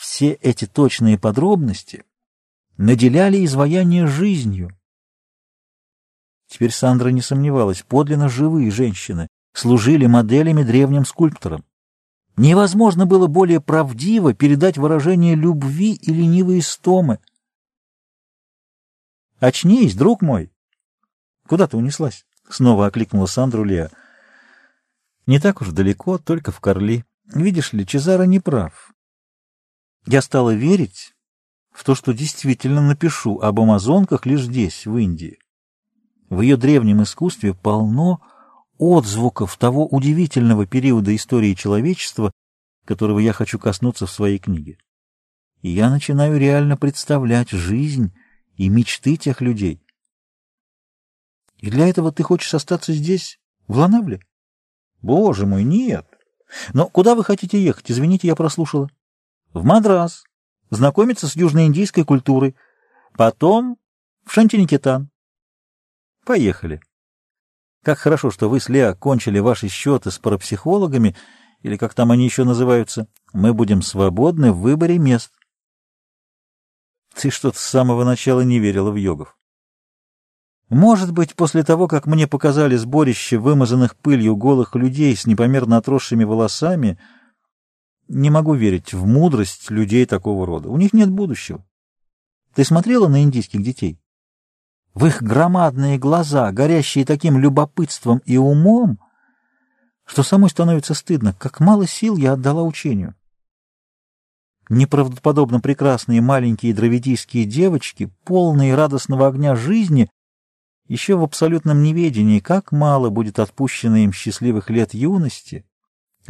[0.00, 2.04] все эти точные подробности
[2.78, 4.74] наделяли изваяние жизнью.
[6.46, 11.66] Теперь Сандра не сомневалась, подлинно живые женщины служили моделями древним скульпторам.
[12.38, 17.18] Невозможно было более правдиво передать выражение любви и ленивой истомы.
[19.38, 20.50] «Очнись, друг мой!»
[21.46, 23.90] «Куда ты унеслась?»— снова окликнула Сандру Леа.
[25.26, 27.04] «Не так уж далеко, только в Корли.
[27.26, 28.94] Видишь ли, Чезаро не прав.
[30.06, 31.14] Я стала верить
[31.70, 35.38] в то, что действительно напишу об амазонках лишь здесь, в Индии.
[36.28, 38.20] В ее древнем искусстве полно
[38.78, 42.32] отзвуков того удивительного периода истории человечества,
[42.86, 44.78] которого я хочу коснуться в своей книге.
[45.60, 48.14] И я начинаю реально представлять жизнь
[48.56, 49.82] и мечты тех людей.
[51.58, 54.20] И для этого ты хочешь остаться здесь, в Ланавле?
[55.02, 56.06] Боже мой, нет!
[56.72, 57.90] Но куда вы хотите ехать?
[57.90, 58.90] Извините, я прослушала
[59.52, 60.24] в Мадрас,
[60.70, 62.56] знакомиться с южноиндийской культурой,
[63.16, 63.78] потом
[64.24, 65.10] в Шантиникитан.
[66.24, 66.80] Поехали.
[67.82, 71.16] Как хорошо, что вы с Лео кончили ваши счеты с парапсихологами,
[71.62, 73.08] или как там они еще называются.
[73.32, 75.32] Мы будем свободны в выборе мест.
[77.14, 79.36] Ты что-то с самого начала не верила в йогов.
[80.68, 86.22] Может быть, после того, как мне показали сборище вымазанных пылью голых людей с непомерно отросшими
[86.22, 86.98] волосами,
[88.10, 90.68] не могу верить в мудрость людей такого рода.
[90.68, 91.64] У них нет будущего.
[92.54, 94.00] Ты смотрела на индийских детей?
[94.94, 98.98] В их громадные глаза, горящие таким любопытством и умом,
[100.04, 103.14] что самой становится стыдно, как мало сил я отдала учению.
[104.68, 110.10] Неправдоподобно прекрасные маленькие дравидийские девочки, полные радостного огня жизни,
[110.88, 115.64] еще в абсолютном неведении, как мало будет отпущено им счастливых лет юности—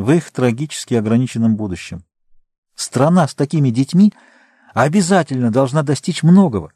[0.01, 2.05] в их трагически ограниченном будущем.
[2.75, 4.13] Страна с такими детьми
[4.73, 6.73] обязательно должна достичь многого.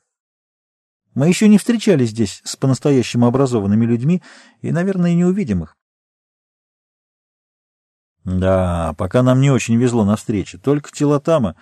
[1.15, 4.23] Мы еще не встречались здесь с по-настоящему образованными людьми
[4.61, 5.77] и, наверное, не увидим их.
[8.25, 10.59] Да, пока нам не очень везло на встрече.
[10.59, 11.57] Только Телотама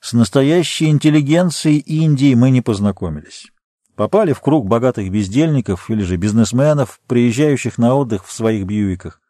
[0.00, 3.50] с настоящей интеллигенцией Индии мы не познакомились.
[3.96, 9.20] Попали в круг богатых бездельников или же бизнесменов, приезжающих на отдых в своих бьюиках.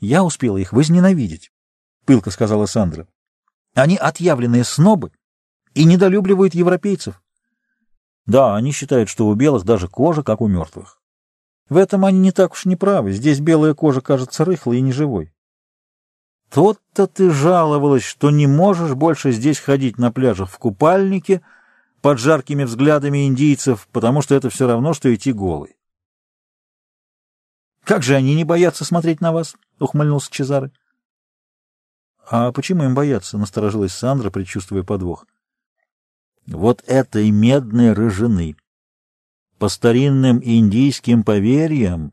[0.00, 1.52] Я успела их возненавидеть,—
[2.06, 3.06] пылко сказала Сандра.
[3.74, 5.12] Они отъявленные снобы
[5.74, 7.22] и недолюбливают европейцев.
[8.24, 11.00] Да, они считают, что у белых даже кожа, как у мертвых.
[11.68, 13.12] В этом они не так уж не правы.
[13.12, 15.32] Здесь белая кожа кажется рыхлой и неживой.
[16.50, 21.42] Тот-то ты жаловалась, что не можешь больше здесь ходить на пляжах в купальнике
[22.00, 25.76] под жаркими взглядами индийцев, потому что это все равно, что идти голой.
[27.84, 30.70] Как же они не боятся смотреть на вас?— ухмыльнулся Чезаре.
[32.30, 35.26] А почему им бояться?— насторожилась Сандра, предчувствуя подвох.—
[36.46, 38.56] Вот этой медной рыжины.
[39.58, 42.12] По старинным индийским поверьям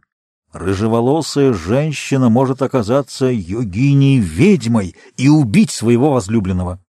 [0.51, 6.84] рыжеволосая женщина может оказаться йогиней-ведьмой и убить своего возлюбленного.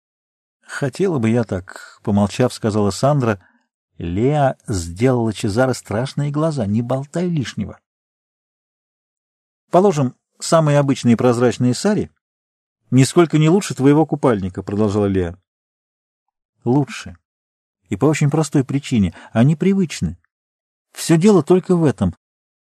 [0.62, 3.44] —Хотела бы я так,— помолчав, сказала Сандра.
[3.98, 6.64] Леа сделала Чезаро страшные глаза.
[6.64, 7.78] Не болтай лишнего.
[9.70, 12.10] Положим, самые обычные прозрачные сари
[12.90, 15.38] нисколько не лучше твоего купальника,— продолжала Леа.
[16.64, 17.16] Лучше.
[17.88, 19.14] И по очень простой причине.
[19.32, 20.18] Они привычны.
[20.92, 22.14] Все дело только в этом.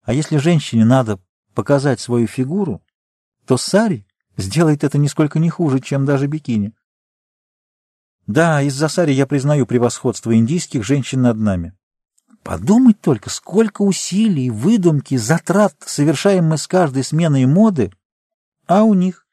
[0.02, 1.20] А если женщине надо
[1.54, 2.82] показать свою фигуру,
[3.46, 4.06] то сари
[4.36, 6.74] сделает это нисколько не хуже, чем даже бикини.
[8.26, 11.74] Да, из-за сари я признаю превосходство индийских женщин над нами.
[12.44, 17.90] Подумать только, сколько усилий, выдумки, затрат совершаем мы с каждой сменой моды,
[18.66, 19.26] а у них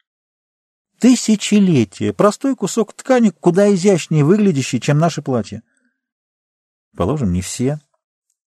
[0.98, 5.62] тысячелетия, простой кусок ткани, куда изящнее выглядящий, чем наше платье.
[6.96, 7.80] Положим, не все.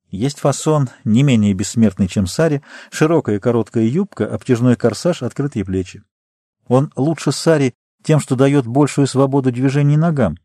[0.09, 6.01] Есть фасон не менее бессмертный, чем сари, широкая короткая юбка, обтяжной корсаж, открытые плечи.
[6.67, 10.37] Он лучше сари тем, что дает большую свободу движений ногам.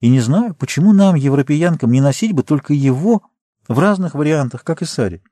[0.00, 3.22] И не знаю, почему нам, европеянкам, не носить бы только его
[3.66, 5.22] в разных вариантах, как и сари.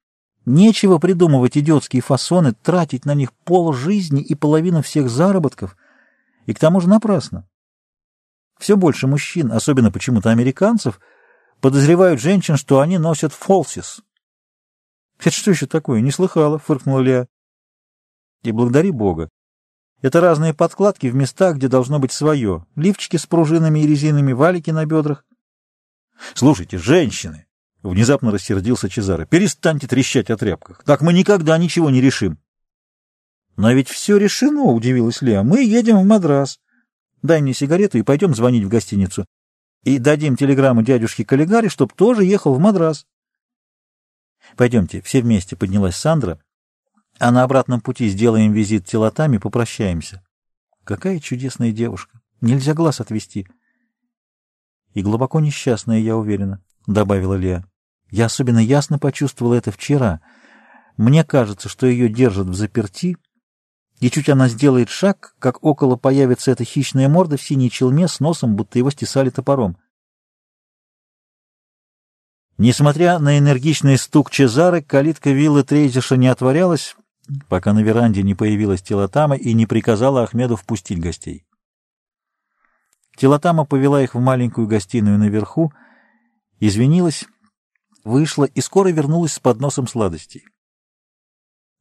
[0.46, 5.76] Нечего придумывать идиотские фасоны, тратить на них пол жизни и половину всех заработков,
[6.46, 7.48] и к тому же напрасно.
[8.58, 11.00] Все больше мужчин, особенно почему-то американцев,
[11.60, 14.02] подозревают женщин, что они носят фолсис.
[15.18, 16.00] «Это что еще такое?
[16.00, 17.26] Не слыхала»,— фыркнула Леа.
[18.42, 19.30] «И благодари Бога.
[20.04, 22.66] Это разные подкладки в местах, где должно быть свое.
[22.76, 25.24] Лифчики с пружинами и резинами, валики на бедрах».
[26.34, 27.46] «Слушайте, женщины!»—
[27.82, 29.24] внезапно рассердился Чезаро.
[29.24, 30.84] «Перестаньте трещать о тряпках.
[30.84, 32.38] Так мы никогда ничего не решим».
[33.56, 35.42] «Но ведь все решено»,— удивилась Леа.
[35.42, 36.60] «Мы едем в Мадрас.
[37.22, 39.24] Дай мне сигарету и пойдем звонить в гостиницу
[39.84, 43.06] и дадим телеграмму дядюшке Каллигаре, чтоб тоже ехал в Мадрас.
[44.54, 46.43] Пойдемте, все вместе поднялась Сандра,
[47.18, 50.22] а на обратном пути сделаем визит телотами, попрощаемся.
[50.84, 52.20] Какая чудесная девушка!
[52.40, 53.46] Нельзя глаз отвести.
[54.92, 57.64] И глубоко несчастная, я уверена,— добавила Леа.
[58.10, 60.20] Я особенно ясно почувствовала это вчера.
[60.96, 63.16] Мне кажется, что ее держат в заперти,
[64.00, 68.20] и чуть она сделает шаг, как около появится эта хищная морда в синей челме с
[68.20, 69.76] носом, будто его стесали топором.
[72.56, 76.94] Несмотря на энергичный стук Чезары, калитка виллы Трейзиша не отворялась,
[77.48, 81.46] пока на веранде не появилась Телотама и не приказала Ахмеду впустить гостей.
[83.16, 85.72] Телотама повела их в маленькую гостиную наверху,
[86.60, 87.24] извинилась,
[88.02, 90.44] вышла и скоро вернулась с подносом сладостей.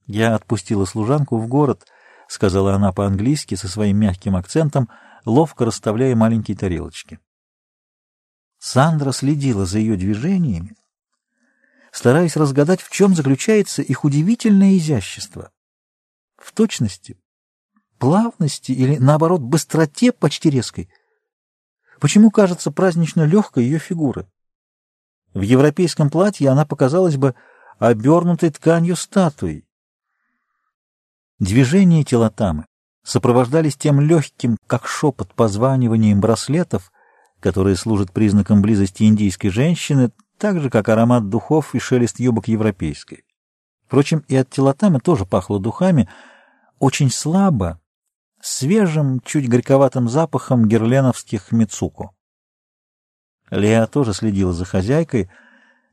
[0.06, 1.86] Я отпустила служанку в город——
[2.28, 4.90] сказала она по-английски со своим мягким акцентом,
[5.26, 7.20] ловко расставляя маленькие тарелочки.
[8.60, 10.76] Сандра следила за ее движениями,
[11.94, 15.52] стараясь разгадать, в чем заключается их удивительное изящество.
[16.36, 17.18] В точности,
[18.00, 20.90] плавности или, наоборот, быстроте почти резкой.
[22.02, 24.28] Почему кажется празднично легкой ее фигура?
[25.34, 27.36] В европейском платье она показалась бы
[27.80, 29.66] обернутой тканью статуей,
[31.40, 32.66] Движения телотамы
[33.04, 36.92] сопровождались тем легким, как шепот, позваниванием браслетов,
[37.42, 40.12] которые служат признаком близости индийской женщины,
[40.44, 43.24] так же, как аромат духов и шелест юбок европейской.
[43.86, 46.10] Впрочем, и от телотамы тоже пахло духами,
[46.80, 47.80] очень слабо,
[48.42, 52.10] свежим, чуть горьковатым запахом герленовских мицуко.
[53.52, 55.32] Леа тоже следила за хозяйкой,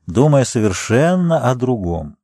[0.05, 2.17] думая совершенно о другом.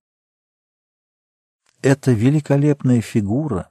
[1.82, 3.70] Эта великолепная фигура,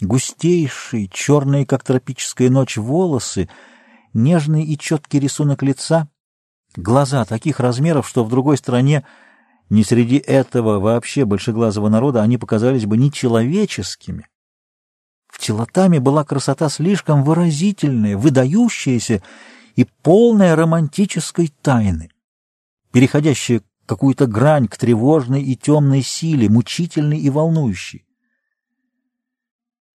[0.00, 3.48] густейшие, черные, как тропическая ночь, волосы,
[4.14, 6.08] нежный и четкий рисунок лица,
[6.76, 9.04] глаза таких размеров, что в другой стране,
[9.70, 14.28] не среди этого вообще большеглазого народа, они показались бы нечеловеческими.
[15.28, 19.22] В телотаме была красота слишком выразительная, выдающаяся
[19.74, 22.10] и полная романтической тайны,
[22.92, 28.04] переходящая какую-то грань к тревожной и темной силе, мучительной и волнующей.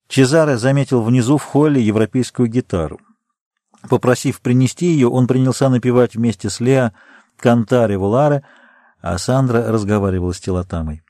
[0.08, 3.00] Чезаре заметил внизу в холле европейскую гитару.
[3.90, 6.92] Попросив принести ее, он принялся напевать вместе с Лео
[7.38, 8.44] «Кантаре Вуларе»,
[9.02, 11.02] а Сандра разговаривала с Телотамой.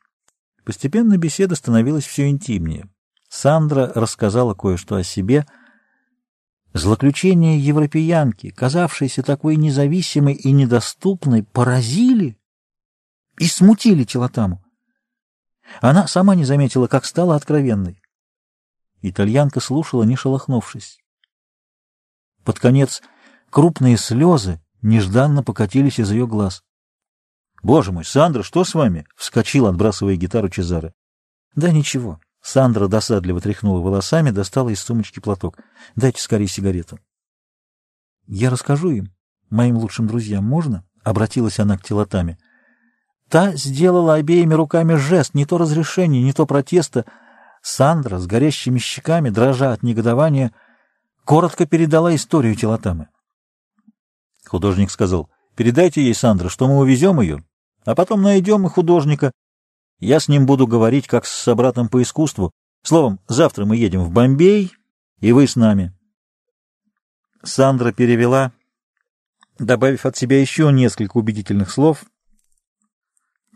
[0.63, 2.89] Постепенно беседа становилась все интимнее.
[3.27, 5.45] Сандра рассказала кое-что о себе.
[6.73, 12.37] Злоключения европеянки, казавшиеся такой независимой и недоступной, поразили
[13.37, 14.63] и смутили Телотаму.
[15.81, 18.01] Она сама не заметила, как стала откровенной.
[19.01, 20.99] Итальянка слушала, не шелохнувшись.
[22.43, 23.01] Под конец
[23.49, 26.63] крупные слезы нежданно покатились из ее глаз.—
[27.63, 30.93] Боже мой, Сандра, что с вами?— вскочил, отбрасывая гитару Чезаре.—
[31.55, 32.19] Да ничего.
[32.41, 35.59] Сандра досадливо тряхнула волосами, достала из сумочки платок.—
[35.95, 36.99] Дайте скорее сигарету.—
[38.27, 39.13] Я расскажу им,
[39.51, 42.39] моим лучшим друзьям, можно?— обратилась она к телотами.
[43.29, 47.05] Та сделала обеими руками жест, не то разрешения, не то протеста.
[47.61, 50.51] Сандра с горящими щеками, дрожа от негодования,
[51.25, 53.09] коротко передала историю телотамы.
[54.45, 57.43] Художник сказал, «Передайте ей, Сандра, что мы увезем ее,
[57.85, 59.31] а потом найдем и художника.
[59.99, 62.51] Я с ним буду говорить, как с собратом по искусству.
[62.83, 64.73] Словом, завтра мы едем в Бомбей,
[65.19, 65.93] и вы с нами».
[67.43, 68.51] Сандра перевела,
[69.57, 72.05] добавив от себя еще несколько убедительных слов.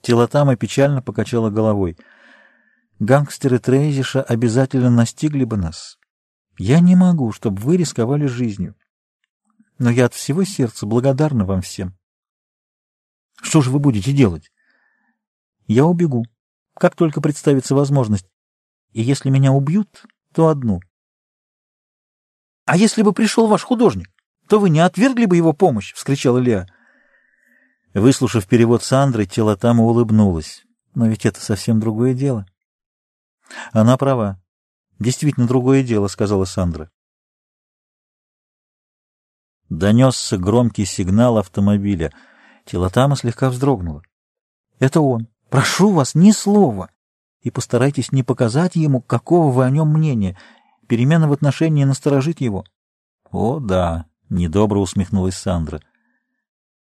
[0.01, 1.97] Телотама печально покачала головой.
[2.99, 5.97] «Гангстеры Трейзиша обязательно настигли бы нас.
[6.58, 8.76] Я не могу, чтобы вы рисковали жизнью.
[9.78, 11.97] Но я от всего сердца благодарна вам всем.
[13.41, 14.51] Что же вы будете делать?
[15.68, 16.26] Я убегу,
[16.74, 18.28] как только представится возможность.
[18.91, 20.80] И если меня убьют, то одну.
[22.66, 24.10] А если бы пришел ваш художник,
[24.47, 26.68] то вы не отвергли бы его помощь,— вскричала Леа.
[27.93, 30.64] Выслушав перевод Сандры, тело там улыбнулась.
[30.93, 32.45] Но ведь это совсем другое дело.
[33.72, 34.41] Она права.
[35.00, 36.89] Действительно другое дело,— сказала Сандра.
[39.70, 42.14] Донесся громкий сигнал автомобиля.
[42.66, 44.04] Тиллоттама слегка вздрогнула.—
[44.80, 45.28] Это он.
[45.50, 46.89] Прошу вас, ни слова.
[47.41, 50.38] И постарайтесь не показать ему, какого вы о нем мнения.
[50.88, 52.64] Перемена в отношении насторожит его.—
[53.32, 55.82] О, да,— недобро усмехнулась Сандра.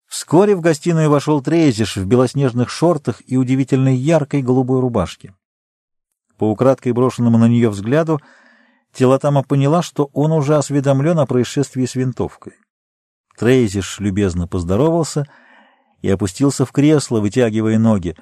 [0.08, 5.34] Вскоре в гостиную вошел Трейзиш в белоснежных шортах и удивительной яркой голубой рубашке.
[6.42, 8.20] По украдкой брошенному на нее взгляду,
[8.94, 12.54] Тиллоттама поняла, что он уже осведомлен о происшествии с винтовкой.
[13.38, 15.28] Трейзиш любезно поздоровался
[16.02, 18.18] и опустился в кресло, вытягивая ноги.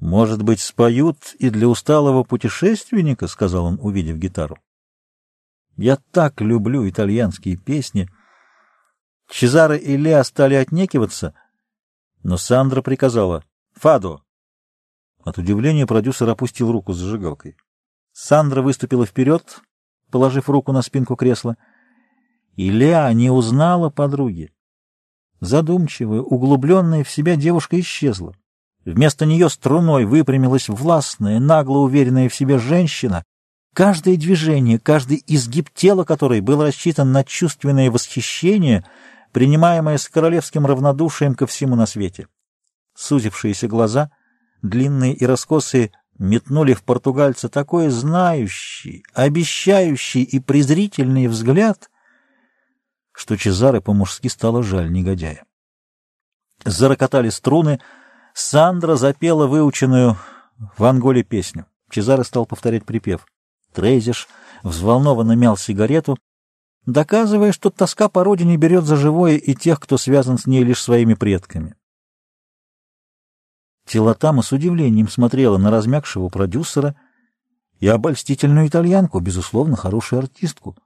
[0.00, 4.58] «Может быть, споют и для усталого путешественника?»— сказал он, увидев гитару.
[5.76, 8.10] «Я так люблю итальянские песни».
[9.30, 11.34] Чезаре и Леа стали отнекиваться,
[12.24, 13.44] но Сандра приказала
[13.76, 14.22] «Фадо!».
[15.24, 17.56] От удивления продюсер опустил руку с зажигалкой.
[18.12, 19.60] Сандра выступила вперед,
[20.10, 21.56] положив руку на спинку кресла—
[22.56, 24.52] и Леа не узнала подруги.
[25.40, 28.34] Задумчивая, углубленная в себя девушка исчезла.
[28.84, 33.24] Вместо нее струной выпрямилась властная, нагло уверенная в себе женщина,
[33.74, 38.84] каждое движение, каждый изгиб тела которой был рассчитан на чувственное восхищение,
[39.32, 42.26] принимаемое с королевским равнодушием ко всему на свете.
[42.94, 44.10] Сузившиеся глаза,
[44.62, 51.90] длинные и раскосые, метнули в португальца такой знающий, обещающий и презрительный взгляд,
[53.12, 55.44] что Чезаре по-мужски стало жаль негодяя.
[56.64, 57.80] Зарокотали струны,
[58.34, 60.16] Сандра запела выученную
[60.76, 61.66] в Анголе песню.
[61.90, 63.26] Чезаре стал повторять припев.
[63.72, 64.28] Трейзиш
[64.62, 66.18] взволнованно мял сигарету,
[66.86, 70.82] доказывая, что тоска по родине берет за живое и тех, кто связан с ней лишь
[70.82, 71.76] своими предками.
[73.90, 76.94] Телотама с удивлением смотрела на размягшего продюсера
[77.80, 80.76] и обольстительную итальянку, безусловно, хорошую артистку.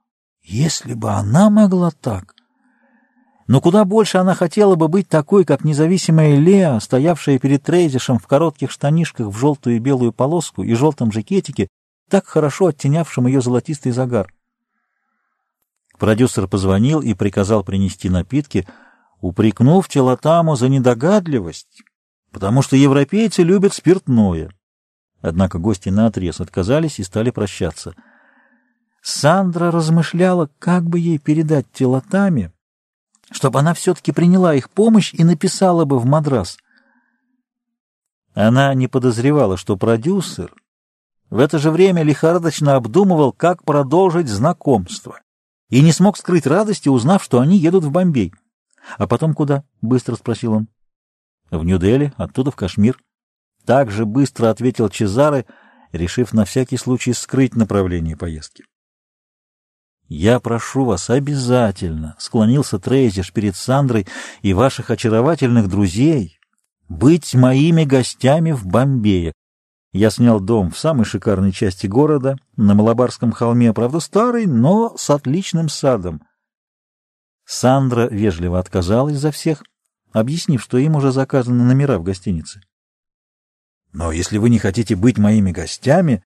[0.41, 2.33] Если бы она могла так!
[3.45, 8.25] Но куда больше она хотела бы быть такой, как независимая Леа, стоявшая перед Трейзишем в
[8.25, 11.67] коротких штанишках в желтую и белую полоску и желтом жакетике,
[12.09, 14.33] так хорошо оттенявшим ее золотистый загар.
[15.99, 18.67] Продюсер позвонил и приказал принести напитки,
[19.21, 21.83] упрекнув Телотаму за недогадливость,
[22.35, 24.51] потому что европейцы любят спиртное.
[25.21, 27.95] Однако гости наотрез отказались и стали прощаться—
[29.07, 32.51] Сандра размышляла, как бы ей передать телотами,
[33.29, 36.57] чтобы она все-таки приняла их помощь и написала бы в Мадрас.
[38.33, 40.55] Она не подозревала, что продюсер
[41.29, 45.21] в это же время лихорадочно обдумывал, как продолжить знакомство,
[45.69, 48.33] и не смог скрыть радости, узнав, что они едут в Бомбей.
[48.97, 50.67] «А потом куда?»— быстро спросил он.
[51.51, 52.97] «В Нью-Дели, оттуда в Кашмир».
[53.65, 55.45] Так же быстро ответил Чезаре,
[55.91, 58.63] решив на всякий случай скрыть направление поездки.
[60.07, 64.07] «Я прошу вас обязательно»,— склонился Трейзиш перед Сандрой
[64.41, 66.37] и ваших очаровательных друзей,
[66.87, 69.33] «быть моими гостями в Бомбее.
[69.93, 75.09] Я снял дом в самой шикарной части города, на Малабарском холме, правда старый, но с
[75.09, 76.21] отличным садом».
[77.45, 79.63] Сандра вежливо отказалась за всех,
[80.19, 82.61] объяснив, что им уже заказаны номера в гостинице.
[83.93, 86.23] «Но если вы не хотите быть моими гостями,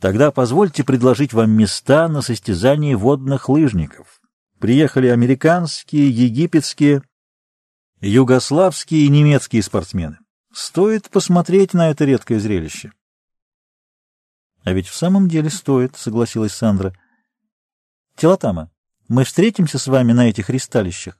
[0.00, 4.20] Тогда позвольте предложить вам места на состязании водных лыжников.
[4.58, 7.02] Приехали американские, египетские,
[8.00, 10.18] югославские и немецкие спортсмены.
[10.52, 12.92] Стоит посмотреть на это редкое зрелище.—
[14.64, 16.94] А ведь в самом деле стоит,— согласилась Сандра.—
[18.16, 18.70] Телотама,
[19.08, 21.18] мы встретимся с вами на этих ристалищах?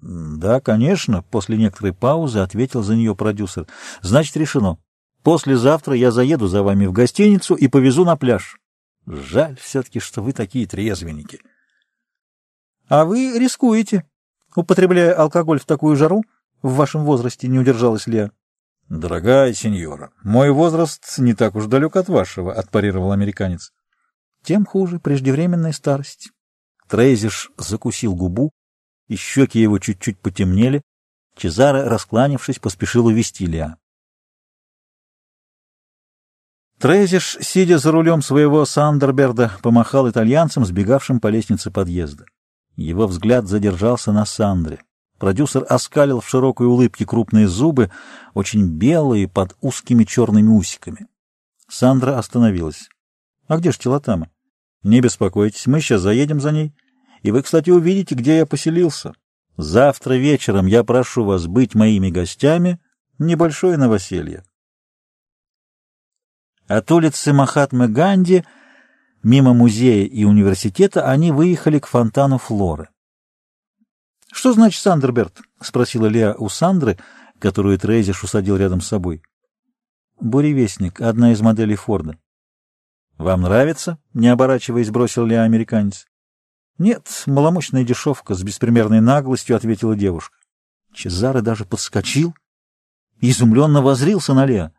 [0.00, 3.66] Да, конечно,— после некоторой паузы ответил за нее продюсер.—
[4.02, 4.78] Значит, решено.
[5.22, 8.58] Послезавтра я заеду за вами в гостиницу и повезу на пляж.
[9.06, 11.40] Жаль все-таки, что вы такие трезвенники.—
[12.88, 14.04] А вы рискуете,
[14.54, 16.22] употребляя алкоголь в такую жару?—
[16.62, 18.30] в вашем возрасте не удержалась Леа.—
[18.88, 23.72] Дорогая сеньора, мой возраст не так уж далек от вашего,— отпарировал американец.—
[24.42, 26.30] Тем хуже преждевременная старость.
[26.88, 28.50] Трейзиш закусил губу,
[29.08, 30.82] и щеки его чуть-чуть потемнели.
[31.36, 33.76] Чезаре, раскланившись, поспешил увести Леа.
[36.78, 42.24] Трейзиш, сидя за рулем своего Сандерберда, помахал итальянцам, сбегавшим по лестнице подъезда.
[42.76, 44.80] Его взгляд задержался на Сандре.
[45.18, 47.90] Продюсер оскалил в широкой улыбке крупные зубы,
[48.34, 51.08] очень белые, под узкими черными усиками.
[51.68, 52.88] Сандра остановилась.—
[53.48, 54.30] А где ж Тиллоттама?—
[54.84, 56.72] Не беспокойтесь, мы сейчас заедем за ней.
[57.22, 59.12] И вы, кстати, увидите, где я поселился.
[59.56, 62.78] Завтра вечером я прошу вас быть моими гостями.
[63.18, 64.44] Небольшое новоселье.
[66.68, 68.44] От улицы Махатмы Ганди,
[69.22, 72.90] мимо музея и университета, они выехали к фонтану Флоры.—
[74.32, 76.98] Что значит Сандерберд?— спросила Леа у Сандры,
[77.38, 79.22] которую Трейзиш усадил рядом с собой.—
[80.20, 82.18] Буревестник, одна из моделей Форда.—
[83.18, 86.06] Вам нравится?— не оборачиваясь, бросил Леа американец.—
[86.78, 90.36] Нет, маломощная дешевка,— с беспримерной наглостью ответила девушка.
[90.92, 92.34] Чезаре даже подскочил
[93.20, 94.72] и изумленно воззрился на Леа.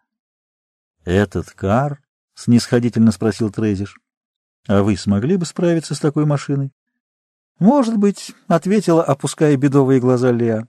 [1.05, 2.01] —Этот кар?—
[2.35, 3.99] снисходительно спросил Трейзиш.—
[4.67, 6.71] А вы смогли бы справиться с такой машиной?
[7.59, 10.65] «Может быть»,— ответила, опуская бедовые глаза Леа.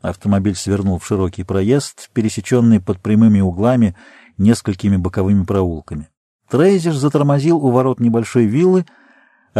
[0.00, 3.94] Автомобиль свернул в широкий проезд, пересеченный под прямыми углами
[4.38, 6.08] несколькими боковыми проулками.
[6.48, 8.86] Трейзиш затормозил у ворот небольшой виллы,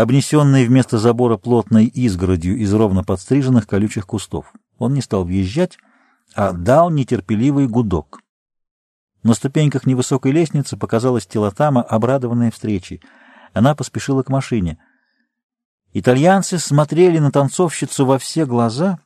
[0.02, 4.52] обнесенной вместо забора плотной изгородью из ровно подстриженных колючих кустов.
[4.78, 5.78] Он не стал въезжать,
[6.34, 8.20] а дал нетерпеливый гудок.
[9.22, 13.02] На ступеньках невысокой лестницы показалась Тиллоттама, обрадованная встречей.
[13.52, 14.78] Она поспешила к машине—
[15.98, 18.98] Итальянцы смотрели на танцовщицу во все глаза,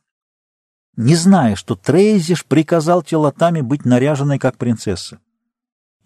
[0.97, 5.19] не зная, что Трейзиш приказал Тиллоттаме быть наряженной как принцесса.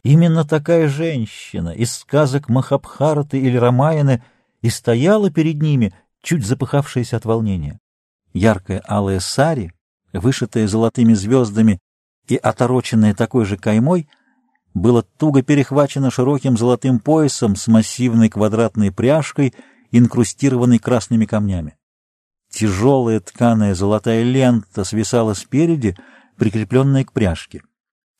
[0.03, 4.23] Именно такая женщина из сказок Махабхараты или Рамаяны
[4.65, 5.93] и стояла перед ними,
[6.23, 7.79] чуть запыхавшаяся от волнения.
[8.33, 9.71] Яркая алая сари,
[10.11, 11.77] вышитая золотыми звездами
[12.27, 14.09] и отороченная такой же каймой,
[14.73, 19.53] было туго перехвачено широким золотым поясом с массивной квадратной пряжкой—
[19.91, 21.77] инкрустированный красными камнями.
[22.51, 25.95] Тяжелая тканая золотая лента свисала спереди,
[26.37, 27.61] прикрепленная к пряжке.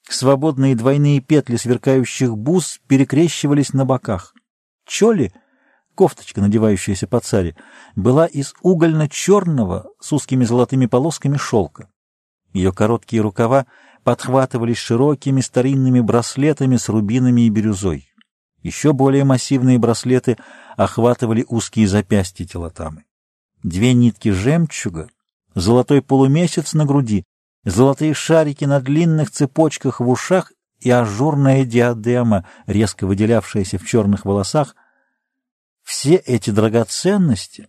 [0.08, 4.36] Свободные двойные петли сверкающих бус перекрещивались на боках.
[4.86, 5.34] Чоли,
[5.96, 7.56] кофточка, надевающаяся под цари,
[7.96, 11.90] была из угольно-черного с узкими золотыми полосками шелка.
[12.54, 13.66] Ее короткие рукава
[14.04, 18.08] подхватывались широкими старинными браслетами с рубинами и бирюзой.
[18.62, 20.38] Еще более массивные браслеты
[20.78, 23.04] охватывали узкие запястья телотамы.
[23.64, 25.10] Две нитки жемчуга,
[25.56, 27.24] золотой полумесяц на груди,
[27.64, 34.76] золотые шарики на длинных цепочках в ушах и ажурная диадема, резко выделявшаяся в черных волосах.
[35.86, 37.68] Все эти драгоценности,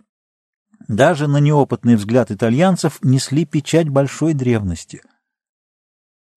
[0.89, 5.03] даже на неопытный взгляд итальянцев, несли печать большой древности.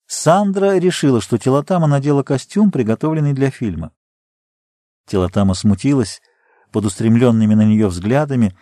[0.05, 3.93] Сандра решила, что Телотама надела костюм, приготовленный для фильма.
[5.07, 6.21] Телотама смутилась
[6.73, 8.57] под устремленными на нее взглядами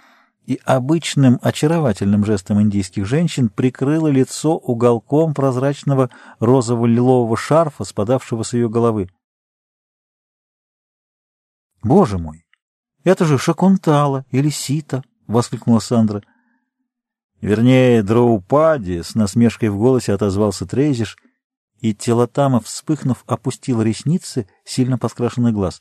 [0.46, 8.70] и обычным очаровательным жестом индийских женщин прикрыла лицо уголком прозрачного розово-лилового шарфа, спадавшего с ее
[8.70, 9.10] головы.
[11.82, 12.47] «Боже мой!
[13.08, 16.24] Это же Шакунтала или Сита!»— воскликнула Сандра.
[17.40, 21.16] Вернее, Драупади, с насмешкой в голосе отозвался Трейзиш,
[21.80, 25.80] и Тиллоттама, вспыхнув, опустила ресницы, сильно подкрашенных глаз.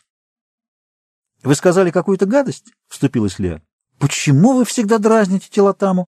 [1.42, 3.60] —Вы сказали какую-то гадость?— вступилась Леа.—
[3.98, 6.06] Почему вы всегда дразните Тиллоттаму?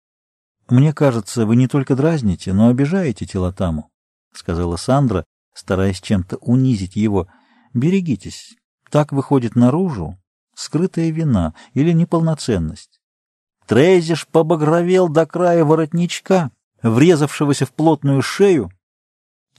[0.68, 3.88] —Мне кажется, вы не только дразните, но обижаете Тиллоттаму,—
[4.32, 5.24] сказала Сандра,
[5.54, 7.28] стараясь чем-то унизить его.—
[7.72, 8.56] Берегитесь.
[8.90, 10.19] Так выходит наружу
[10.60, 13.00] скрытая вина или неполноценность.
[13.66, 16.50] Трейзиш побагровел до края воротничка,
[16.82, 18.70] врезавшегося в плотную шею,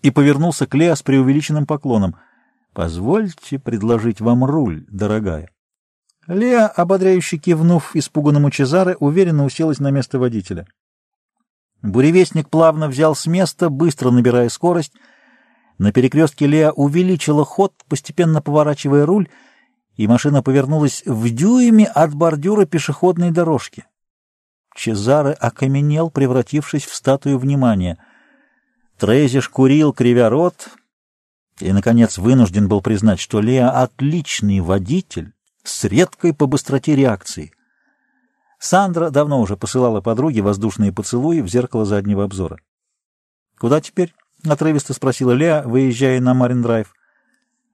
[0.02, 2.16] и повернулся к Леа с преувеличенным поклоном—
[2.74, 5.50] Позвольте предложить вам руль, дорогая.
[6.28, 10.66] Леа, ободряюще кивнув испуганному Чезаре, уверенно уселась на место водителя.
[11.82, 14.94] Буревестник плавно взял с места, быстро набирая скорость.
[15.80, 19.28] На перекрестке Леа увеличила ход, постепенно поворачивая руль,
[20.02, 23.86] и машина повернулась в дюйме от бордюра пешеходной дорожки.
[24.76, 28.04] Чезаре окаменел, превратившись в статую внимания.
[28.98, 30.70] Трезиш курил, кривя рот,
[31.60, 35.34] и, наконец, вынужден был признать, что Леа— отличный водитель
[35.64, 37.54] с редкой по быстроте реакции.
[38.58, 42.58] Сандра давно уже посылала подруге воздушные поцелуи в зеркало заднего обзора.
[43.60, 44.16] «Куда теперь?»—
[44.50, 46.92] отрывисто спросила Леа, выезжая на Марин-драйв.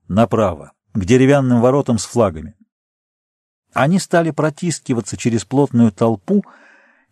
[0.09, 2.55] «Направо, к деревянным воротам с флагами».
[3.73, 6.43] Они стали протискиваться через плотную толпу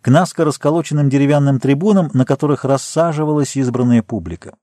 [0.01, 4.55] к наскоро расколоченным деревянным трибунам, на которых рассаживалась избранная публика.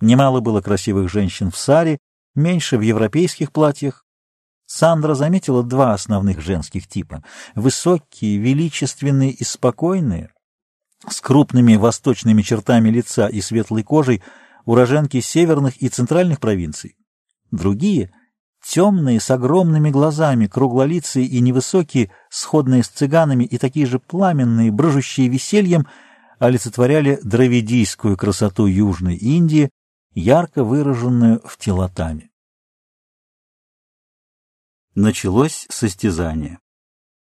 [0.00, 1.98] Немало было красивых женщин в саре,
[2.34, 4.04] меньше в европейских платьях.
[4.66, 7.24] Сандра заметила два основных женских типа—
[7.54, 10.32] высокие, величественные и спокойные,
[11.08, 14.22] с крупными восточными чертами лица и светлой кожей,
[14.64, 16.96] уроженки северных и центральных провинций.
[17.52, 18.12] Другие—
[18.66, 25.28] темные, с огромными глазами, круглолицые и невысокие, сходные с цыганами и такие же пламенные, брыжущие
[25.28, 25.86] весельем,
[26.38, 29.70] олицетворяли дравидийскую красоту Южной Индии,
[30.14, 32.30] ярко выраженную в телотаме.
[34.94, 36.58] Началось состязание.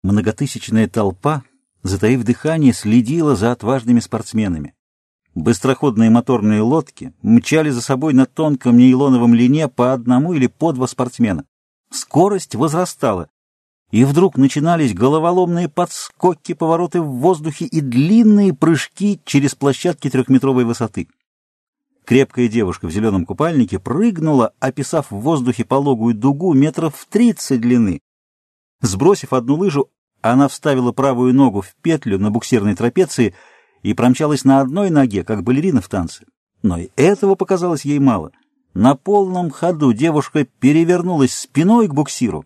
[0.04, 1.44] Многотысячная толпа,
[1.82, 4.76] затаив дыхание, следила за отважными спортсменами.
[5.36, 10.86] Быстроходные моторные лодки мчали за собой на тонком нейлоновом лине по одному или по два
[10.86, 11.46] спортсмена.
[11.90, 13.30] Скорость возрастала,
[13.90, 21.08] и вдруг начинались головоломные подскоки, повороты в воздухе и длинные прыжки через площадки трехметровой высоты.
[22.06, 28.02] Крепкая девушка в зеленом купальнике прыгнула, описав в воздухе пологую дугу метров в тридцать длины.
[28.82, 29.90] Сбросив одну лыжу,
[30.22, 33.36] она вставила правую ногу в петлю на буксирной трапеции
[33.84, 36.26] и промчалась на одной ноге, как балерина в танце.
[36.64, 38.32] Но и этого показалось ей мало.
[38.74, 42.46] На полном ходу девушка перевернулась спиной к буксиру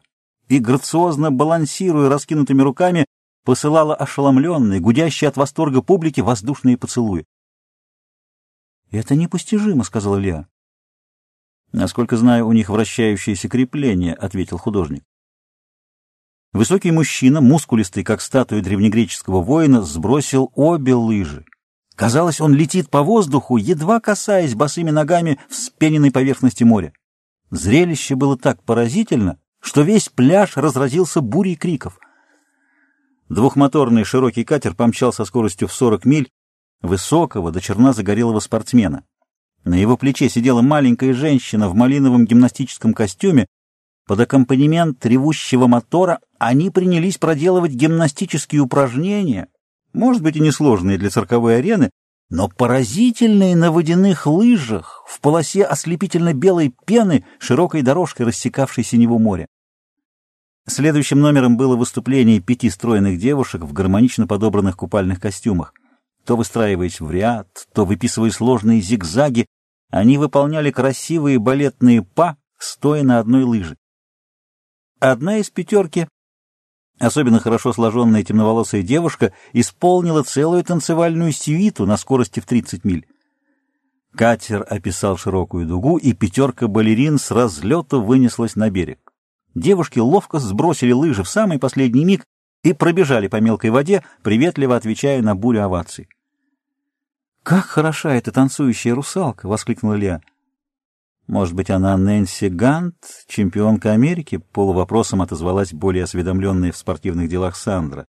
[0.49, 3.05] и, грациозно балансируя раскинутыми руками,
[3.45, 7.25] посылала ошеломленной, гудящей от восторга публике воздушные поцелуи.
[8.91, 10.47] «Это непостижимо»,— сказала Леа.
[11.71, 15.03] «Насколько знаю, у них вращающееся крепление»,— ответил художник.
[16.53, 21.45] Высокий мужчина, мускулистый, как статуя древнегреческого воина, сбросил обе лыжи.
[21.95, 26.93] Казалось, он летит по воздуху, едва касаясь босыми ногами вспененной поверхности моря.
[27.49, 31.99] Зрелище было так поразительно, что весь пляж разразился бурей криков.
[33.29, 36.29] Двухмоторный широкий катер помчал со скоростью в 40 миль,
[36.81, 39.03] высокого до черна загорелого спортсмена.
[39.63, 43.47] На его плече сидела маленькая женщина в малиновом гимнастическом костюме.
[44.07, 49.49] Под аккомпанемент ревущего мотора они принялись проделывать гимнастические упражнения,
[49.91, 51.89] может быть и несложные для цирковой арены,
[52.29, 59.47] но поразительные на водяных лыжах, в полосе ослепительно-белой пены, широкой дорожкой, рассекавшей синего моря.
[60.65, 65.73] Следующим номером было выступление пяти стройных девушек в гармонично подобранных купальных костюмах.
[66.25, 69.47] То выстраиваясь в ряд, то выписывая сложные зигзаги,
[69.89, 73.77] они выполняли красивые балетные па, стоя на одной лыже.
[74.99, 76.07] Одна из пятерки,
[76.97, 83.07] особенно хорошо сложенная темноволосая девушка, исполнила целую танцевальную сюиту на скорости в 30 миль.
[84.15, 88.99] Катер описал широкую дугу, и пятерка балерин с разлета вынеслась на берег.
[89.53, 92.25] Девушки ловко сбросили лыжи в самый последний миг
[92.63, 96.09] и пробежали по мелкой воде, приветливо отвечая на бурю оваций.
[97.43, 100.21] «Как хороша эта танцующая русалка!»— воскликнула Леа.
[101.27, 102.95] «Может быть, она Нэнси Гант,
[103.27, 108.05] чемпионка Америки?»— полувопросом отозвалась более осведомленная в спортивных делах Сандра.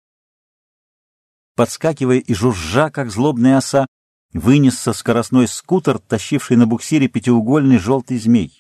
[1.55, 3.87] Подскакивая и жужжа, как злобная оса,
[4.35, 8.59] вынесся скоростной скутер, тащивший на буксире пятиугольный желтый змей.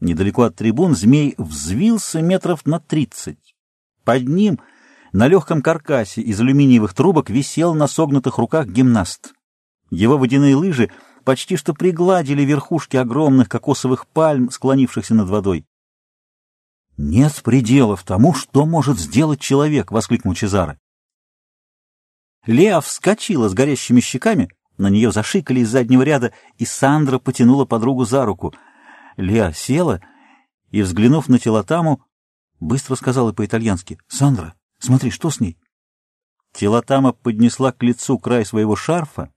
[0.00, 3.56] Недалеко от трибун змей взвился метров на тридцать.
[4.04, 4.60] Под ним,
[5.12, 9.34] на легком каркасе из алюминиевых трубок, висел на согнутых руках гимнаст.
[9.90, 10.90] Его водяные лыжи
[11.28, 15.66] почти что пригладили верхушки огромных кокосовых пальм, склонившихся над водой.
[16.96, 20.78] «Нет пределов тому, что может сделать человек!»— воскликнул Чезаро.
[22.46, 24.48] Леа вскочила с горящими щеками,
[24.78, 28.54] на нее зашикали из заднего ряда, и Сандра потянула подругу за руку.
[29.18, 30.00] Леа села
[30.70, 32.02] и, взглянув на Телотаму,
[32.58, 35.58] быстро сказала по-итальянски «Сандра, смотри, что с ней?»
[36.54, 39.30] Телотама поднесла к лицу край своего шарфа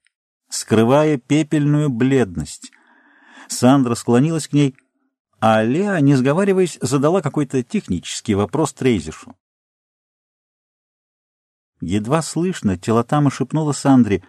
[0.51, 2.71] скрывая пепельную бледность.
[3.47, 4.75] Сандра склонилась к ней.
[5.39, 9.35] а Леа, не сговариваясь, задала какой-то технический вопрос Трейзишу.
[11.79, 14.23] Едва слышно, Телотама шепнула Сандре.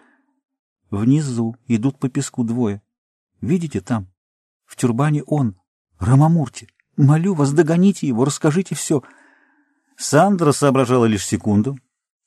[0.89, 2.81] «Внизу идут по песку двое.
[3.41, 4.07] Видите там?
[4.65, 5.59] В тюрбане он,
[5.99, 6.67] Рамамурти.
[6.97, 9.03] Молю вас, догоните его, расскажите все».
[9.97, 11.77] Сандра соображала лишь секунду.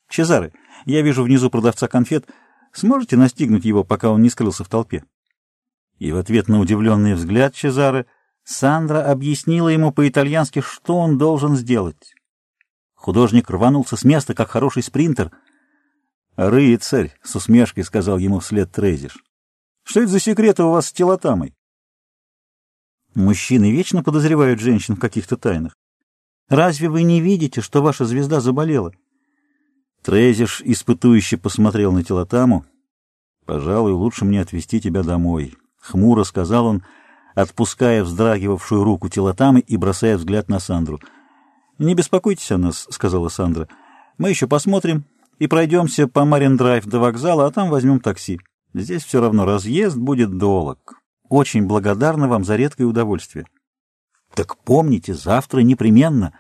[0.09, 0.53] «Чезаре,
[0.85, 2.29] я вижу внизу продавца конфет.
[2.77, 5.03] Сможете настигнуть его, пока он не скрылся в толпе?»
[5.99, 8.05] И в ответ на удивленный взгляд Чезаре
[8.45, 12.15] Сандра объяснила ему по-итальянски, что он должен сделать.
[12.95, 15.31] Художник рванулся с места, как хороший спринтер.
[16.37, 19.25] «Рыцарь!»— с усмешкой сказал ему вслед Трезиш.
[19.83, 21.55] «Что это за секреты у вас с телотамой?»
[23.15, 25.75] Мужчины вечно подозревают женщин в каких-то тайнах.
[26.51, 28.93] Разве вы не видите, что ваша звезда заболела?
[30.07, 32.65] Трезиш испытующе посмотрел на телотаму.
[33.45, 36.83] «Пожалуй, лучше мне отвезти тебя домой»,— хмуро сказал он,
[37.35, 41.01] отпуская вздрагивавшую руку телотамы и бросая взгляд на Сандру—
[41.79, 43.69] «Не беспокойтесь о нас»,— сказала Сандра.
[44.19, 45.05] «Мы еще посмотрим
[45.39, 48.41] и пройдемся по Марин-драйв до вокзала, а там возьмем такси.
[48.73, 50.95] Здесь все равно разъезд будет долг.
[51.29, 53.47] Очень благодарна вам за редкое удовольствие».
[54.35, 56.33] «Так помните, завтра непременно».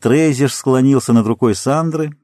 [0.00, 2.16] Трейзер склонился над рукой Сандры,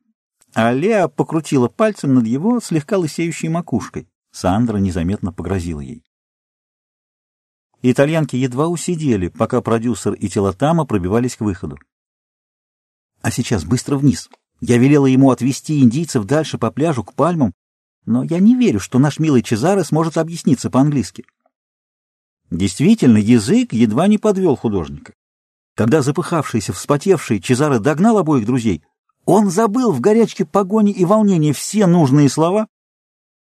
[0.54, 4.08] а Леа покрутила пальцем над его слегка лысеющей макушкой.
[4.32, 6.04] Сандра незаметно погрозила ей.
[7.82, 11.78] Итальянки едва усидели, пока продюсер и Телотама пробивались к выходу.
[13.22, 14.28] А сейчас быстро вниз.
[14.60, 17.54] Я велела ему отвезти индийцев дальше по пляжу к пальмам,
[18.04, 21.24] но я не верю, что наш милый Чезаре сможет объясниться по-английски.
[22.50, 25.14] Действительно, язык едва не подвел художника.
[25.74, 28.82] Когда запыхавшийся, вспотевший Чезаре догнал обоих друзей,
[29.30, 32.66] он забыл в горячке погони и волнения все нужные слова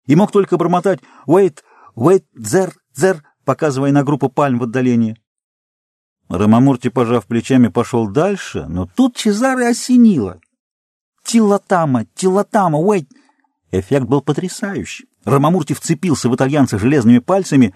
[0.08, 1.64] и мог только бормотать «wait,
[1.98, 5.18] wait, there, there», показывая на группу пальм в отдалении.
[6.30, 10.40] Рамамурти, пожав плечами, пошел дальше, но тут Чезаре осенило.
[11.26, 12.06] «Тилатама!
[12.16, 12.80] Тилатама!
[12.80, 13.10] Уэйт!»
[13.72, 15.10] Эффект был потрясающий.
[15.26, 17.76] Рамамурти вцепился в итальянца железными пальцами,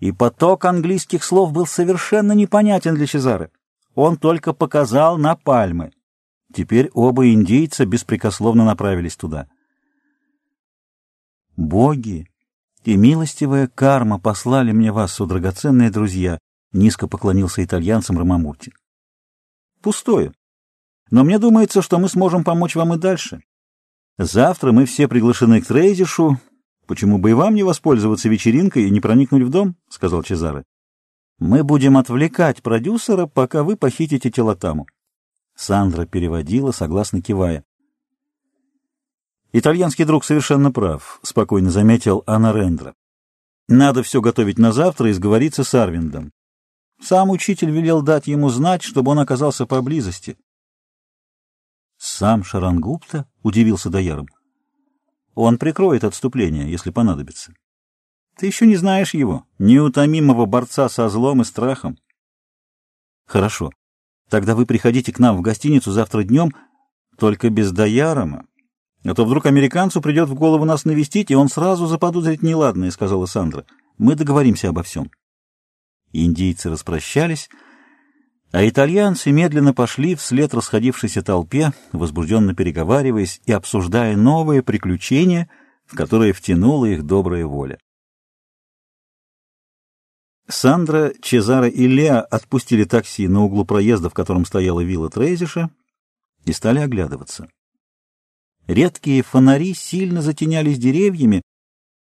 [0.00, 3.50] и поток английских слов был совершенно непонятен для Чезаре.
[3.94, 5.92] Он только показал на пальмы.
[6.54, 9.48] Теперь оба индейца беспрекословно направились туда.
[11.56, 12.28] «Боги
[12.84, 16.38] и милостивая карма послали мне вас, о драгоценные друзья!»
[16.72, 18.72] Низко поклонился итальянцам Рамамурти.
[19.80, 20.32] Пустое.
[21.10, 23.40] Но мне думается, что мы сможем помочь вам и дальше.
[24.18, 26.38] Завтра мы все приглашены к Трейзишу.
[26.86, 30.64] Почему бы и вам не воспользоваться вечеринкой и не проникнуть в дом?— сказал Чезаре.
[31.38, 34.86] Мы будем отвлекать продюсера, пока вы похитите Телотаму.
[35.56, 37.64] Сандра переводила, согласно кивая.
[39.52, 42.94] «Итальянский друг совершенно прав»,— спокойно заметил Анна Рендра.
[43.66, 46.32] «Надо все готовить на завтра и сговориться с Арвиндом.
[47.00, 50.38] Сам учитель велел дать ему знать, чтобы он оказался поблизости.
[51.98, 54.28] «Сам Шарангупта?»— удивился Даяром.
[55.34, 57.54] «Он прикроет отступление, если понадобится.
[58.36, 61.98] Ты еще не знаешь его, неутомимого борца со злом и страхом».
[63.26, 63.70] «Хорошо.
[64.28, 66.52] Тогда вы приходите к нам в гостиницу завтра днем,
[67.18, 68.46] только без Даярома.
[69.04, 73.26] А то вдруг американцу придет в голову нас навестить, и он сразу заподозрит неладное»,— сказала
[73.26, 73.64] Сандра.
[73.98, 75.10] «Мы договоримся обо всем».
[76.12, 77.48] Индийцы распрощались,
[78.52, 85.48] а итальянцы медленно пошли вслед расходившейся толпе, возбужденно переговариваясь и обсуждая новые приключения,
[85.84, 87.78] в которые втянула их добрая воля.
[90.48, 95.70] Сандра, Чезаро и Леа отпустили такси на углу проезда, в котором стояла вилла Трейзиша,
[96.44, 97.48] и стали оглядываться.
[98.66, 101.42] Редкие фонари сильно затенялись деревьями,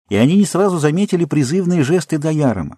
[0.10, 2.78] и они не сразу заметили призывные жесты Даярома.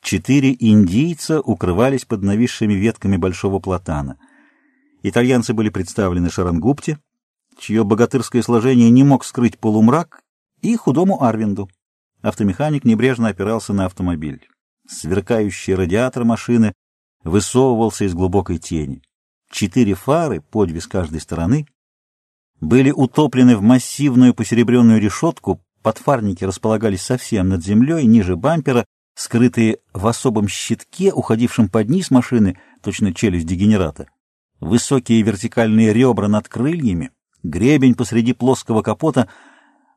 [0.00, 4.18] Четыре индийца укрывались под нависшими ветками большого платана.
[5.02, 7.00] Итальянцы были представлены Шарангупте,
[7.58, 10.22] чье богатырское сложение не мог скрыть полумрак,
[10.62, 11.68] и худому Арвинду.
[12.26, 14.48] Автомеханик небрежно опирался на автомобиль.
[14.88, 16.72] Сверкающий радиатор машины
[17.22, 19.00] высовывался из глубокой тени.
[19.48, 21.68] Четыре фары, по две с каждой стороны,
[22.60, 30.04] были утоплены в массивную посеребренную решетку, подфарники располагались совсем над землей, ниже бампера, скрытые в
[30.08, 34.08] особом щитке, уходившем под низ машины, точно челюсть дегенерата,
[34.58, 37.12] высокие вертикальные ребра над крыльями,
[37.44, 39.28] гребень посреди плоского капота,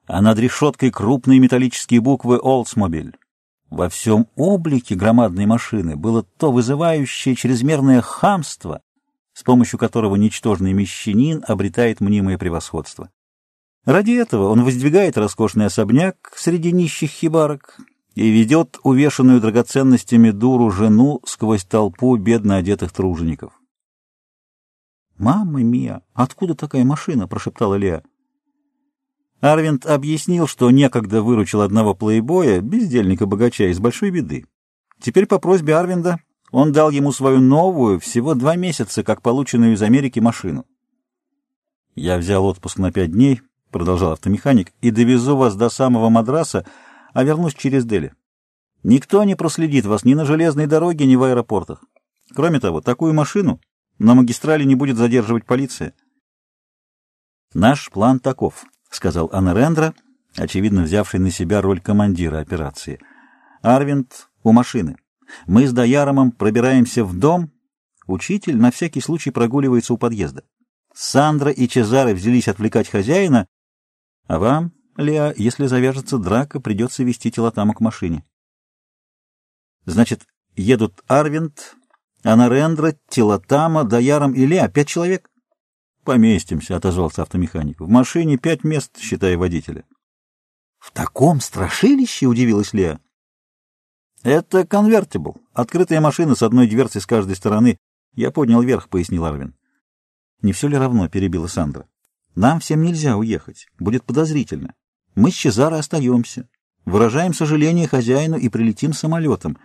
[0.09, 3.15] а над решеткой крупные металлические буквы «Олдсмобиль».
[3.69, 8.81] Во всем облике громадной машины было то вызывающее чрезмерное хамство,
[9.33, 13.11] с помощью которого ничтожный мещанин обретает мнимое превосходство.
[13.85, 17.77] Ради этого он воздвигает роскошный особняк среди нищих хибарок,
[18.15, 23.53] и ведет увешанную драгоценностями дуру жену сквозь толпу бедно одетых тружеников.
[25.17, 28.03] «Мама мия, откуда такая машина?»— прошептала Леа.
[29.41, 34.45] Арвинд объяснил, что некогда выручил одного плейбоя, бездельника-богача, из большой беды.
[34.99, 36.19] Теперь по просьбе Арвинда
[36.51, 40.65] он дал ему свою новую, всего два месяца, как полученную из Америки, машину.
[41.95, 46.65] «Я взял отпуск на пять дней»,— продолжал автомеханик,— «и довезу вас до самого Мадраса,
[47.13, 48.13] а вернусь через Дели.
[48.83, 51.83] Никто не проследит вас ни на железной дороге, ни в аэропортах.
[52.33, 53.59] Кроме того, такую машину
[53.99, 55.93] на магистрали не будет задерживать полиция».
[57.53, 59.93] «Наш план таков»,— сказал Анарендра,
[60.35, 62.99] очевидно взявший на себя роль командира операции.
[63.61, 64.97] «Арвинд у машины.
[65.45, 67.51] Мы с Даяромом пробираемся в дом.
[68.07, 70.43] Учитель на всякий случай прогуливается у подъезда.
[70.93, 73.47] Сандра и Чезаре взялись отвлекать хозяина,
[74.27, 78.25] а вам, Леа, если завяжется драка, придется вести Телотама к машине.
[79.85, 81.75] Значит, едут Арвинд,
[82.23, 84.67] Анарендра, Телотама, Даяром и Леа.
[84.67, 85.28] Пять человек?
[86.09, 87.79] Поместимся,— отозвался автомеханик.
[87.79, 89.85] В машине пять мест, считая водителя.—
[90.79, 92.99] В таком страшилище?— удивилась Леа.
[94.23, 95.37] «Это конвертибл.
[95.53, 97.77] Открытая машина с одной дверцей с каждой стороны.
[98.15, 99.53] Я поднял вверх»,— пояснил Арвин.
[100.41, 101.85] «Не все ли равно?»— перебила Сандра.
[102.33, 103.67] «Нам всем нельзя уехать.
[103.77, 104.73] Будет подозрительно.
[105.13, 106.49] Мы с Чезаро остаемся.
[106.85, 109.59] Выражаем сожаление хозяину и прилетим самолетом.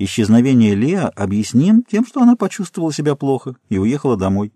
[0.00, 4.52] Исчезновение Леа объясним тем, что она почувствовала себя плохо и уехала домой».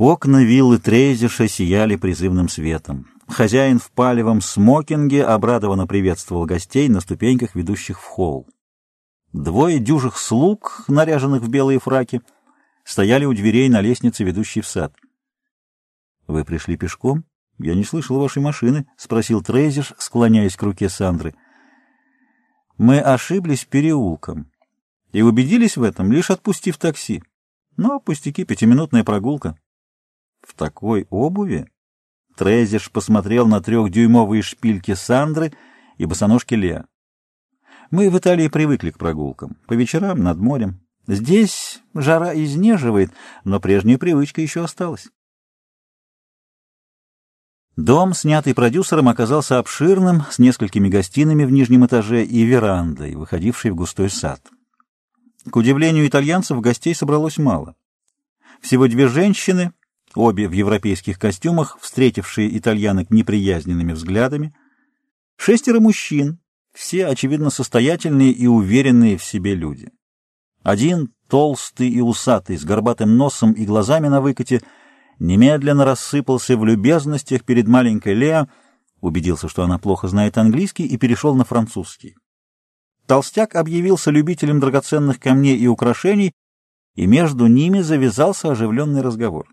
[0.00, 3.06] Окна виллы Трейзиша сияли призывным светом.
[3.28, 8.48] Хозяин в палевом смокинге обрадованно приветствовал гостей на ступеньках, ведущих в холл.
[9.34, 12.22] Двое дюжих слуг, наряженных в белые фраки,
[12.82, 14.94] стояли у дверей на лестнице, ведущей в сад.—
[16.26, 17.26] Вы пришли пешком?
[17.58, 21.34] Я не слышал вашей машины,— спросил Трейзиш, склоняясь к руке Сандры.—
[22.78, 24.50] Мы ошиблись переулком
[25.12, 27.22] и убедились в этом, лишь отпустив такси.
[27.76, 29.58] Но пустяки, пятиминутная прогулка.—
[30.50, 31.70] В такой обуви?
[32.36, 35.52] Трезиш посмотрел на трехдюймовые шпильки Сандры
[35.96, 36.86] и босоножки Леа.
[37.92, 39.56] Мы в Италии привыкли к прогулкам.
[39.68, 40.80] По вечерам над морем.
[41.06, 43.12] Здесь жара изнеживает,
[43.44, 45.08] но прежняя привычка еще осталась.
[47.76, 53.76] Дом, снятый продюсером, оказался обширным, с несколькими гостиными в нижнем этаже и верандой, выходившей в
[53.76, 54.42] густой сад.
[55.48, 57.76] К удивлению итальянцев, гостей собралось мало.
[58.60, 59.72] Всего две женщины
[60.14, 64.54] обе в европейских костюмах, встретившие итальянок неприязненными взглядами,
[65.36, 66.38] шестеро мужчин,
[66.72, 69.90] все, очевидно, состоятельные и уверенные в себе люди.
[70.62, 74.62] Один, толстый и усатый, с горбатым носом и глазами на выкате,
[75.18, 78.48] немедленно рассыпался в любезностях перед маленькой Леа,
[79.00, 82.16] убедился, что она плохо знает английский, и перешел на французский.
[83.06, 86.32] Толстяк объявился любителем драгоценных камней и украшений,
[86.94, 89.48] и между ними завязался оживленный разговор.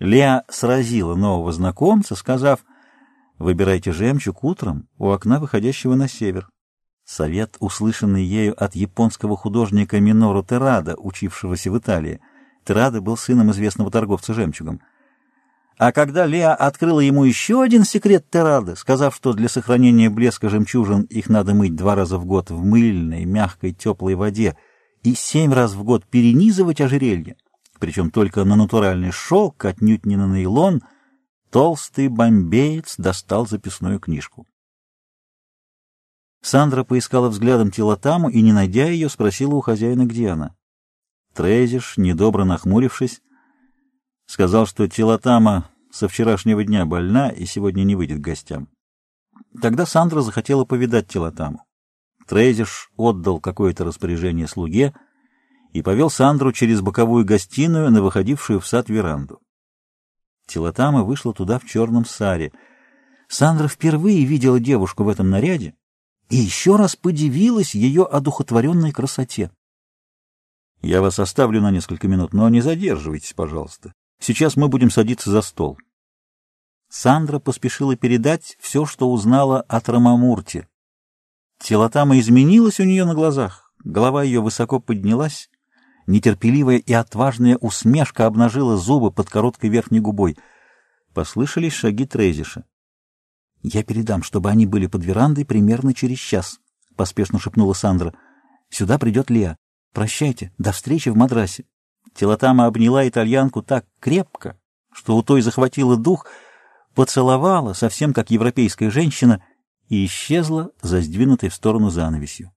[0.00, 2.60] Леа сразила нового знакомца, сказав,
[3.38, 6.48] «Выбирайте жемчуг утром у окна, выходящего на север».
[7.04, 12.20] Совет, услышанный ею от японского художника Минору Терада, учившегося в Италии.
[12.64, 14.82] Терада был сыном известного торговца жемчугом.
[15.78, 21.02] А когда Леа открыла ему еще один секрет Терады, сказав, что для сохранения блеска жемчужин
[21.02, 24.56] их надо мыть два раза в год в мыльной, мягкой, теплой воде
[25.02, 27.36] и семь раз в год перенизывать ожерелье,
[27.78, 30.82] причем только на натуральный шелк, отнюдь не на нейлон,
[31.50, 34.46] толстый бомбеец достал записную книжку.
[36.40, 40.54] Сандра поискала взглядом Телотаму и, не найдя ее, спросила у хозяина, где она.
[41.34, 43.20] Трезиш, недобро нахмурившись,
[44.26, 48.68] сказал, что Телотама со вчерашнего дня больна и сегодня не выйдет к гостям.
[49.60, 51.64] Тогда Сандра захотела повидать Телотаму.
[52.26, 54.94] Трезиш отдал какое-то распоряжение слуге—
[55.72, 59.40] и повел Сандру через боковую гостиную на выходившую в сад веранду.
[60.46, 62.52] Телотама вышла туда в черном саре.
[63.28, 65.74] Сандра впервые видела девушку в этом наряде
[66.30, 69.50] и еще раз подивилась ее одухотворенной красоте.—
[70.82, 73.92] Я вас оставлю на несколько минут, но не задерживайтесь, пожалуйста.
[74.20, 75.78] Сейчас мы будем садиться за стол.
[76.88, 80.66] Сандра поспешила передать все, что узнала от Рамамурти.
[81.60, 85.50] Телотама изменилась у нее на глазах, голова ее высоко поднялась,
[86.08, 90.38] Нетерпеливая и отважная усмешка обнажила зубы под короткой верхней губой.
[91.12, 92.64] Послышались шаги Трейзиша.—
[93.62, 96.60] Я передам, чтобы они были под верандой примерно через час,—
[96.96, 98.14] поспешно шепнула Сандра.—
[98.70, 99.58] Сюда придет Леа.
[99.92, 100.50] Прощайте.
[100.56, 101.66] До встречи в Мадрасе.
[102.14, 104.58] Телотама обняла итальянку так крепко,
[104.90, 106.24] что у той захватило дух,
[106.94, 109.44] поцеловала, совсем как европейская женщина,
[109.90, 112.50] и исчезла за сдвинутой в сторону занавесью.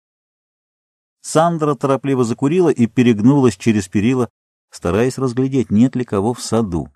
[1.21, 4.29] Сандра торопливо закурила и перегнулась через перила,
[4.71, 6.89] стараясь разглядеть, нет ли кого в саду.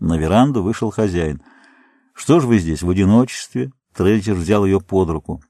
[0.00, 1.42] На веранду вышел хозяин.
[2.14, 5.42] «Что ж вы здесь, в одиночестве?» Трейджер взял ее под руку.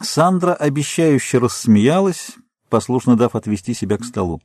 [0.00, 2.32] Сандра обещающе рассмеялась,
[2.68, 4.40] послушно дав отвести себя к столу.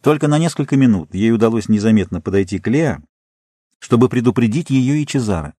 [0.00, 3.02] Только на несколько минут ей удалось незаметно подойти к Леа,
[3.80, 5.54] чтобы предупредить ее и Чезара.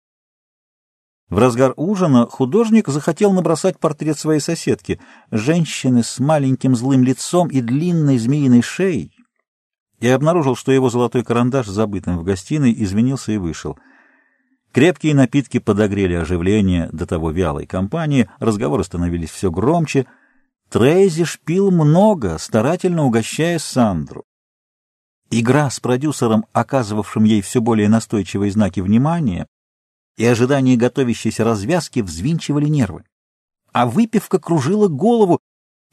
[1.30, 4.99] В разгар ужина художник захотел набросать портрет своей соседки,
[5.30, 9.13] женщины с маленьким злым лицом и длинной змеиной шеей,
[9.99, 13.77] и обнаружил, что его золотой карандаш, забытым в гостиной, извинился и вышел.
[14.71, 20.07] Крепкие напитки подогрели оживление до того вялой компании, разговоры становились все громче.
[20.70, 24.23] Трейзиш пил много, старательно угощая Сандру.
[25.32, 29.47] Игра с продюсером, оказывавшим ей все более настойчивые знаки внимания,
[30.20, 33.05] и ожидание готовящейся развязки взвинчивали нервы.
[33.72, 35.39] А выпивка кружила голову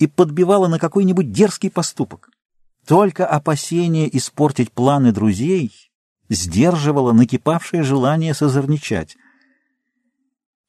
[0.01, 2.29] и подбивала на какой-нибудь дерзкий поступок.
[2.89, 5.73] Только опасение испортить планы друзей
[6.29, 9.17] сдерживало накипавшее желание созорничать.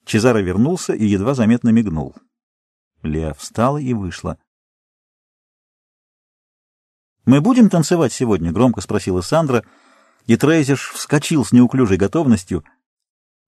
[0.05, 2.16] Чезаре вернулся и едва заметно мигнул.
[3.01, 4.38] Леа встала и вышла.
[7.26, 9.66] «Мы будем танцевать сегодня?»— громко спросила Сандра,
[10.28, 12.64] и Трейзиш вскочил с неуклюжей готовностью—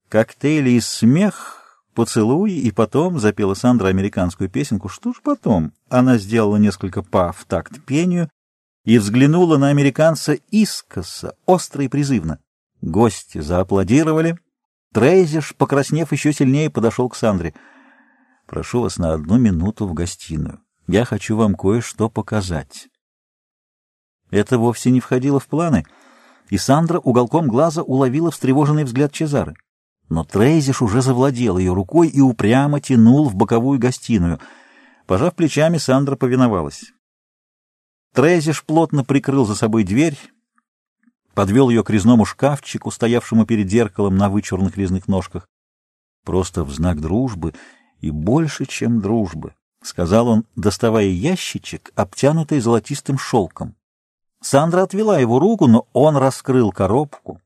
[0.09, 4.89] Коктейли и смех, поцелуй, и потом запела Сандра американскую песенку.
[4.89, 5.71] Что ж потом?
[5.87, 8.27] Она сделала несколько па в такт пению
[8.85, 12.39] и взглянула на американца искоса, остро и призывно.
[12.81, 14.39] Гости зааплодировали.
[14.93, 17.53] Трейзиш, покраснев еще сильнее, подошел к Сандре.
[18.47, 20.59] «Прошу вас на одну минуту в гостиную.
[20.87, 22.87] Я хочу вам кое-что показать».
[24.31, 25.85] Это вовсе не входило в планы,
[26.49, 29.55] и Сандра уголком глаза уловила встревоженный взгляд Чезары.
[30.09, 34.39] Но Трейзиш уже завладел ее рукой и упрямо тянул в боковую гостиную.
[35.05, 36.91] Пожав плечами, Сандра повиновалась.
[38.13, 40.17] Трейзиш плотно прикрыл за собой дверь,
[41.35, 45.47] подвел ее к резному шкафчику, стоявшему перед зеркалом на вычурных резных ножках.
[46.25, 47.53] «Просто в знак дружбы
[47.99, 49.53] и больше, чем дружбы»,—
[49.83, 53.75] сказал он, доставая ящичек, обтянутый золотистым шелком.
[54.41, 57.41] Сандра отвела его руку, но он раскрыл коробку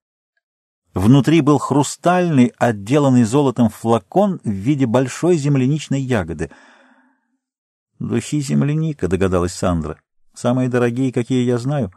[0.94, 6.52] Внутри был хрустальный, отделанный золотом флакон в виде большой земляничной ягоды.
[7.98, 10.00] «Духи земляника»,— догадалась Сандра.
[10.36, 11.92] «Самые дорогие, какие я знаю».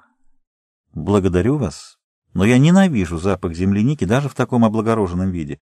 [0.95, 1.99] «Благодарю вас,
[2.33, 5.59] но я ненавижу запах земляники даже в таком облагороженном виде.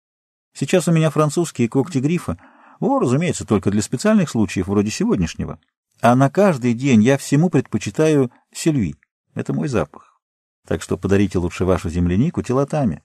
[0.52, 2.36] Сейчас у меня французские когти грифа.
[2.80, 5.60] О, разумеется, только для специальных случаев, вроде сегодняшнего.
[6.00, 8.96] А на каждый день я всему предпочитаю сельви.
[9.34, 10.20] Это мой запах.
[10.66, 13.04] Так что подарите лучше вашу землянику телотами».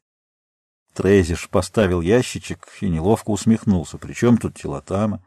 [0.96, 3.98] Трезиш поставил ящичек и неловко усмехнулся.
[3.98, 5.22] «Причем тут телотама?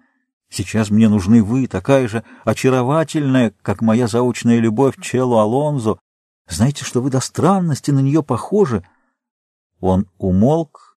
[0.49, 5.99] Сейчас мне нужны вы, такая же очаровательная, как моя заочная любовь Чело Алонзо.
[6.49, 8.83] Знаете, что вы до странности на нее похожи?»
[9.81, 10.97] Он умолк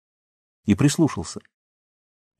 [0.63, 1.41] и прислушался.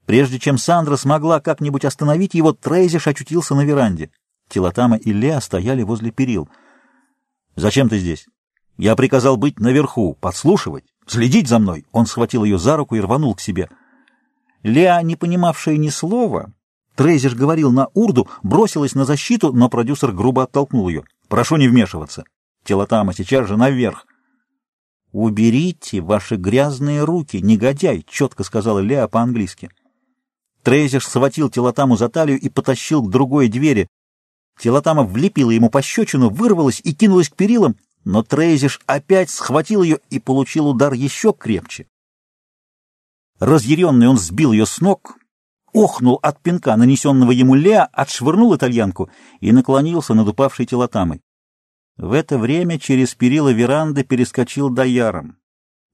[0.06, 4.10] Прежде чем Сандра смогла как-нибудь остановить его, Трейзиш очутился на веранде.
[4.48, 6.48] Телотама и Леа стояли возле перил.
[7.58, 8.26] «Зачем ты здесь?»
[8.78, 10.91] «Я приказал быть наверху, подслушивать».
[11.06, 13.70] «Следить за мной!» Он схватил ее за руку и рванул к себе.
[14.64, 16.54] Леа, не понимавшая ни слова,
[16.96, 21.04] Трейзиш говорил на урду, бросилась на защиту, но продюсер грубо оттолкнул ее.
[21.30, 22.26] «Прошу не вмешиваться.
[22.64, 24.06] Телотама сейчас же наверх».
[25.12, 29.70] «Уберите ваши грязные руки, негодяй!»— четко сказала Леа по-английски.
[30.64, 33.88] Трейзиш схватил Телотаму за талию и потащил к другой двери.
[34.60, 40.20] Телотама влепила ему пощечину, вырвалась и кинулась к перилам, но Трейзиш опять схватил ее и
[40.20, 41.88] получил удар еще крепче.
[43.40, 45.18] Разъяренный он сбил ее с ног,
[45.74, 49.10] охнул от пинка, нанесенного ему Леа, отшвырнул итальянку
[49.40, 51.22] и наклонился над упавшей Телотамой.
[51.98, 55.38] В это время через перила веранды перескочил Даярам.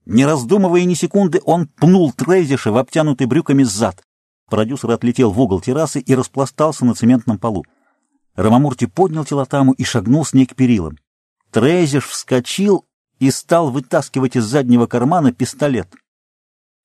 [0.06, 4.02] Не раздумывая ни секунды, он пнул Трейзиша в обтянутый брюками зад.
[4.48, 7.64] Продюсер отлетел в угол террасы и распластался на цементном полу.
[8.34, 10.96] Рамамурти поднял Телотаму и шагнул с ней к перилам.
[11.50, 12.86] Трейзиш вскочил
[13.18, 15.88] и стал вытаскивать из заднего кармана пистолет.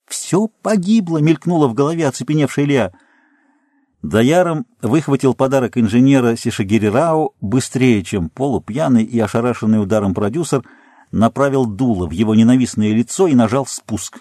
[0.08, 2.94] «Все погибло!»— мелькнуло в голове оцепеневшая Илья.
[4.02, 10.64] Даяром выхватил подарок инженера Сишагири Рау быстрее, чем полупьяный и ошарашенный ударом продюсер
[11.12, 14.20] направил дуло в его ненавистное лицо и нажал спуск.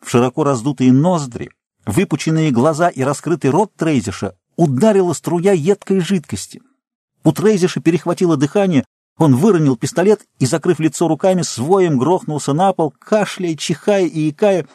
[0.00, 1.50] В широко раздутые ноздри,
[1.86, 6.60] выпученные глаза и раскрытый рот Трейзиша ударила струя едкой жидкости.
[7.24, 8.84] У Трейзиша перехватило дыхание,
[9.18, 14.66] он выронил пистолет и, закрыв лицо руками, своим грохнулся на пол, кашляя, чихая и икая.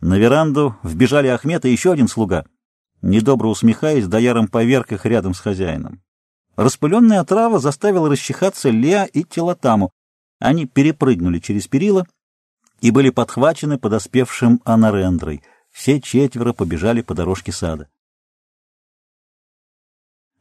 [0.00, 2.44] На веранду вбежали Ахмед и еще один слуга.
[3.02, 6.02] Недобро усмехаясь, дояром поверг их рядом с хозяином.
[6.56, 9.90] Распыленная отрава заставила расчихаться Леа и Телотаму.
[10.38, 12.06] Они перепрыгнули через перила
[12.80, 15.42] и были подхвачены подоспевшим Анарендрой.
[15.70, 17.88] Все четверо побежали по дорожке сада.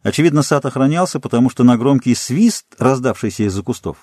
[0.02, 3.98] Очевидно, сад охранялся, потому что на громкий свист, раздавшийся из-за кустов,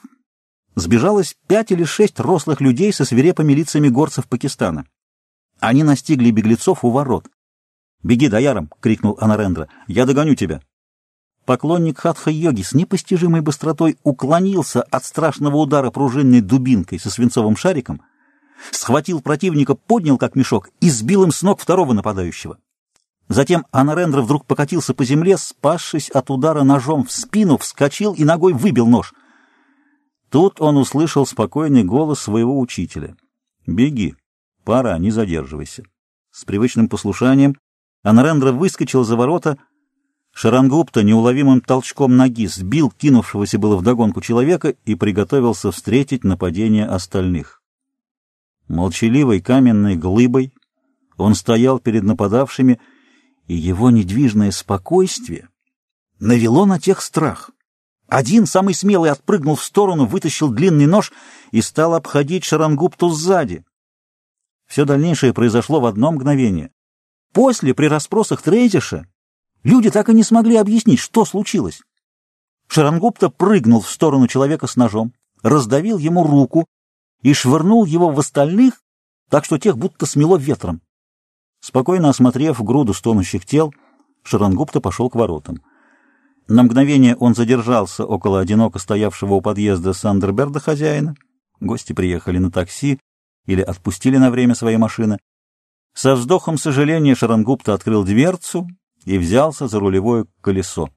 [0.74, 4.86] сбежалось пять или шесть рослых людей со свирепыми лицами горцев Пакистана.
[5.58, 7.26] Они настигли беглецов у ворот.
[8.02, 9.68] «Беги, Даяром!»— крикнул Анарендра.
[9.86, 10.60] «Я догоню тебя!»
[11.46, 18.02] Поклонник хатха-йоги с непостижимой быстротой уклонился от страшного удара пружинной дубинкой со свинцовым шариком,
[18.70, 22.58] схватил противника, поднял как мешок и сбил им с ног второго нападающего.
[23.28, 28.52] Затем Анарендра вдруг покатился по земле, спасшись от удара ножом в спину, вскочил и ногой
[28.52, 29.12] выбил нож.
[30.30, 33.16] Тут он услышал спокойный голос своего учителя.
[33.66, 34.14] «Беги,
[34.64, 35.82] пора, не задерживайся».
[36.30, 37.56] С привычным послушанием
[38.02, 39.58] Анарендра выскочил за ворота.
[40.32, 47.62] Шарангупта неуловимым толчком ноги сбил кинувшегося было вдогонку человека и приготовился встретить нападение остальных.
[48.68, 50.52] Молчаливой каменной глыбой
[51.16, 52.95] он стоял перед нападавшими, и
[53.54, 55.48] его недвижное спокойствие
[56.18, 57.50] навело на тех страх.
[58.08, 61.12] Один, самый смелый, отпрыгнул в сторону, вытащил длинный нож
[61.50, 63.64] и стал обходить Шарангупту сзади.
[64.66, 66.70] Все дальнейшее произошло в одно мгновение.
[67.32, 69.06] После, при расспросах Трейзиша,
[69.62, 71.82] люди так и не смогли объяснить, что случилось.
[72.68, 75.12] Шарангупта прыгнул в сторону человека с ножом,
[75.42, 76.66] раздавил ему руку
[77.22, 78.82] и швырнул его в остальных,
[79.30, 80.80] так что тех будто смело ветром.
[81.66, 83.74] Спокойно осмотрев груду стонущих тел,
[84.22, 85.64] Шарангупта пошел к воротам.
[86.46, 91.16] На мгновение он задержался около одиноко стоявшего у подъезда Сандерберда хозяина.
[91.58, 93.00] Гости приехали на такси
[93.46, 95.18] или отпустили на время свои машины.
[95.92, 98.68] Со вздохом сожаления Шарангупта открыл дверцу
[99.04, 100.90] и взялся за рулевое колесо.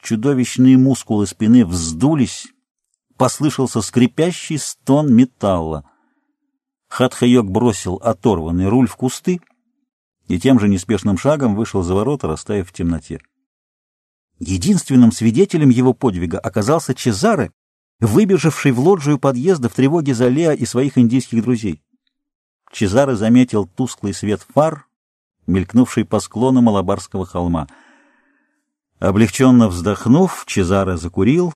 [0.00, 2.46] Чудовищные мускулы спины вздулись,
[3.18, 5.84] послышался скрипящий стон металла.
[6.88, 9.40] Хатхайок бросил оторванный руль в кусты,
[10.28, 13.20] и тем же неспешным шагом вышел за ворота, растаяв в темноте.
[14.38, 17.52] Единственным свидетелем его подвига оказался Чезаре,
[18.00, 21.82] выбежавший в лоджию подъезда в тревоге за Лео и своих индийских друзей.
[22.70, 24.86] Чезаре заметил тусклый свет фар,
[25.46, 27.68] мелькнувший по склону Малабарского холма.
[28.98, 31.54] Облегченно вздохнув, Чезаре закурил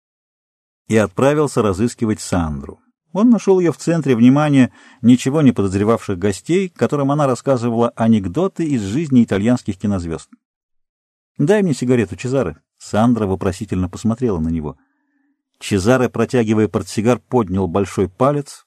[0.88, 2.80] и отправился разыскивать Сандру.
[3.12, 4.72] Он нашел ее в центре внимания
[5.02, 10.30] ничего не подозревавших гостей, которым она рассказывала анекдоты из жизни итальянских кинозвезд.
[11.38, 12.58] «Дай мне сигарету, Чезаре».
[12.78, 14.78] Сандра вопросительно посмотрела на него.
[15.58, 18.66] Чезаре, протягивая портсигар, поднял большой палец.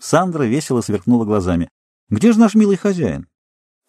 [0.00, 1.68] Сандра весело сверкнула глазами.
[2.08, 3.28] «Где же наш милый хозяин?»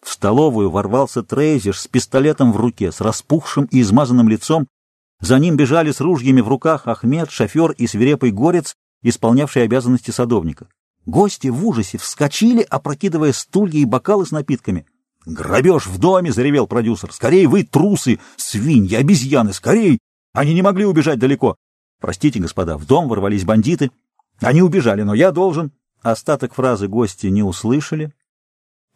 [0.02, 4.68] В столовую ворвался Трейзер с пистолетом в руке, с распухшим и измазанным лицом.
[5.20, 8.76] За ним бежали с ружьями в руках Ахмед, шофер и свирепый горец,
[9.08, 10.68] исполнявший обязанности садовника.
[11.04, 14.86] Гости в ужасе вскочили, опрокидывая стулья и бокалы с напитками.
[15.24, 17.12] «Грабеж в доме!»— заревел продюсер.
[17.12, 19.98] «Скорей вы, трусы, свиньи, обезьяны, скорей!
[20.32, 21.56] Они не могли убежать далеко!»
[22.00, 23.90] «Простите, господа, в дом ворвались бандиты.
[24.40, 25.72] Они убежали, но я должен...»
[26.02, 28.12] Остаток фразы гости не услышали.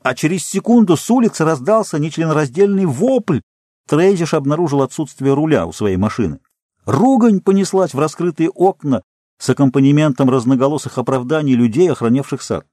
[0.02, 3.40] А через секунду с улицы раздался нечленораздельный вопль.
[3.88, 6.38] Трейзиш обнаружил отсутствие руля у своей машины.
[6.84, 9.02] Ругань понеслась в раскрытые окна,
[9.40, 12.66] с аккомпанементом разноголосых оправданий людей, охранявших сад.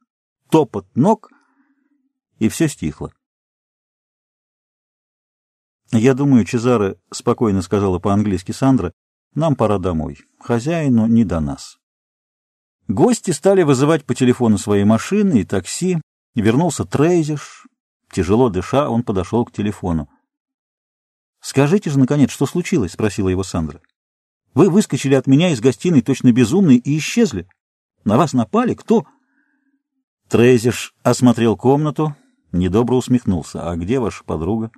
[0.50, 1.32] Топот ног,
[2.40, 3.14] и все стихло.
[5.94, 8.92] «Я думаю, Чезаре спокойно сказала по-английски Сандра,
[9.34, 10.20] нам пора домой.
[10.40, 11.80] Хозяину не до нас».
[12.90, 16.02] Гости стали вызывать по телефону свои машины и такси.
[16.36, 17.66] Вернулся Трейзиш.
[18.12, 20.10] Тяжело дыша, он подошел к телефону.
[21.40, 23.82] «Скажите же, наконец, что случилось?»— спросила его Сандра.
[24.58, 27.48] Вы выскочили от меня из гостиной точно безумный и исчезли.
[28.06, 28.74] На вас напали?
[28.74, 29.06] Кто?
[30.30, 32.16] Трейзиш осмотрел комнату,
[32.52, 33.70] недобро усмехнулся.
[33.70, 34.72] А где ваша подруга?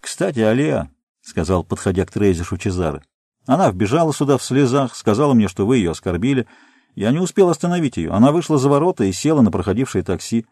[0.00, 3.02] Кстати, о Леа,— сказал, подходя к Трейзишу Чезаре.
[3.44, 6.46] Она вбежала сюда в слезах, сказала мне, что вы ее оскорбили.
[6.94, 8.12] Я не успел остановить ее.
[8.12, 10.46] Она вышла за ворота и села на проходившее такси.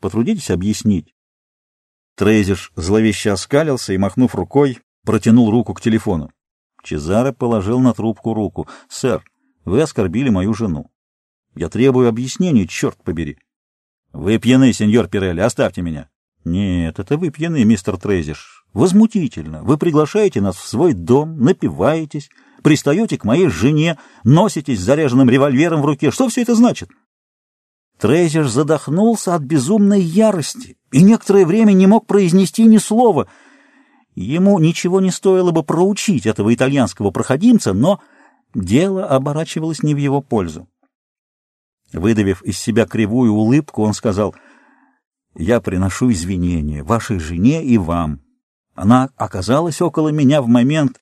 [0.00, 1.14] Потрудитесь объяснить.
[2.16, 6.30] Трейзиш зловеще оскалился и, махнув рукой, протянул руку к телефону.
[6.88, 8.66] Чезаре положил на трубку руку.
[8.88, 9.22] «Сэр,
[9.66, 10.90] вы оскорбили мою жену.
[11.54, 13.36] Я требую объяснений, черт побери».
[14.14, 16.08] «Вы пьяны, сеньор Пирелли, оставьте меня».
[16.44, 18.64] «Нет, это вы пьяны, мистер Трейзиш.
[18.72, 19.62] Возмутительно.
[19.64, 22.30] Вы приглашаете нас в свой дом, напиваетесь,
[22.62, 26.10] пристаете к моей жене, носитесь с заряженным револьвером в руке.
[26.10, 26.88] Что все это значит?»
[27.98, 33.28] Трейзиш задохнулся от безумной ярости и некоторое время не мог произнести ни слова.
[34.20, 38.00] Ему ничего не стоило бы проучить этого итальянского проходимца, но
[38.52, 40.68] дело оборачивалось не в его пользу.
[41.92, 44.34] Выдавив из себя кривую улыбку, он сказал,
[45.36, 48.20] «Я приношу извинения вашей жене и вам.
[48.74, 51.00] Она оказалась около меня в момент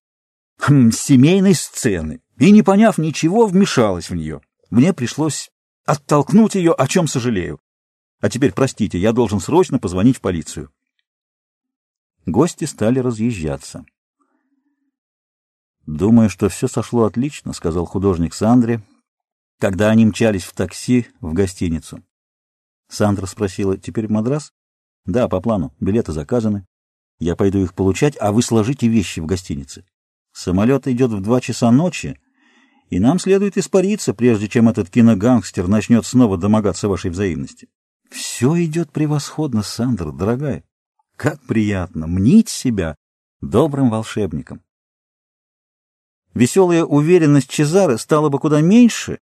[0.59, 4.43] хм, семейной сцены и, не поняв ничего, вмешалась в нее.
[4.68, 5.51] Мне пришлось
[5.86, 7.60] оттолкнуть ее, о чем сожалею.
[8.20, 10.70] А теперь, простите, я должен срочно позвонить в полицию».
[12.27, 13.86] Гости стали разъезжаться.
[15.86, 18.82] «Думаю, что все сошло отлично»,— сказал художник Сандре,
[19.61, 22.03] когда они мчались в такси в гостиницу.
[22.89, 24.53] Сандра спросила, «Теперь в Мадрас?»
[25.05, 25.73] «Да, по плану.
[25.78, 26.66] Билеты заказаны.
[27.20, 29.85] Я пойду их получать, а вы сложите вещи в гостинице.
[30.32, 32.20] Самолет идет в два часа ночи,
[32.90, 37.69] и нам следует испариться, прежде чем этот киногангстер начнет снова домогаться вашей взаимности.
[38.11, 40.65] Все идет превосходно, Сандра, дорогая.
[41.16, 42.97] Как приятно мнить себя
[43.40, 44.62] добрым волшебником.
[46.34, 49.18] Веселая уверенность Чезары стала бы куда меньше,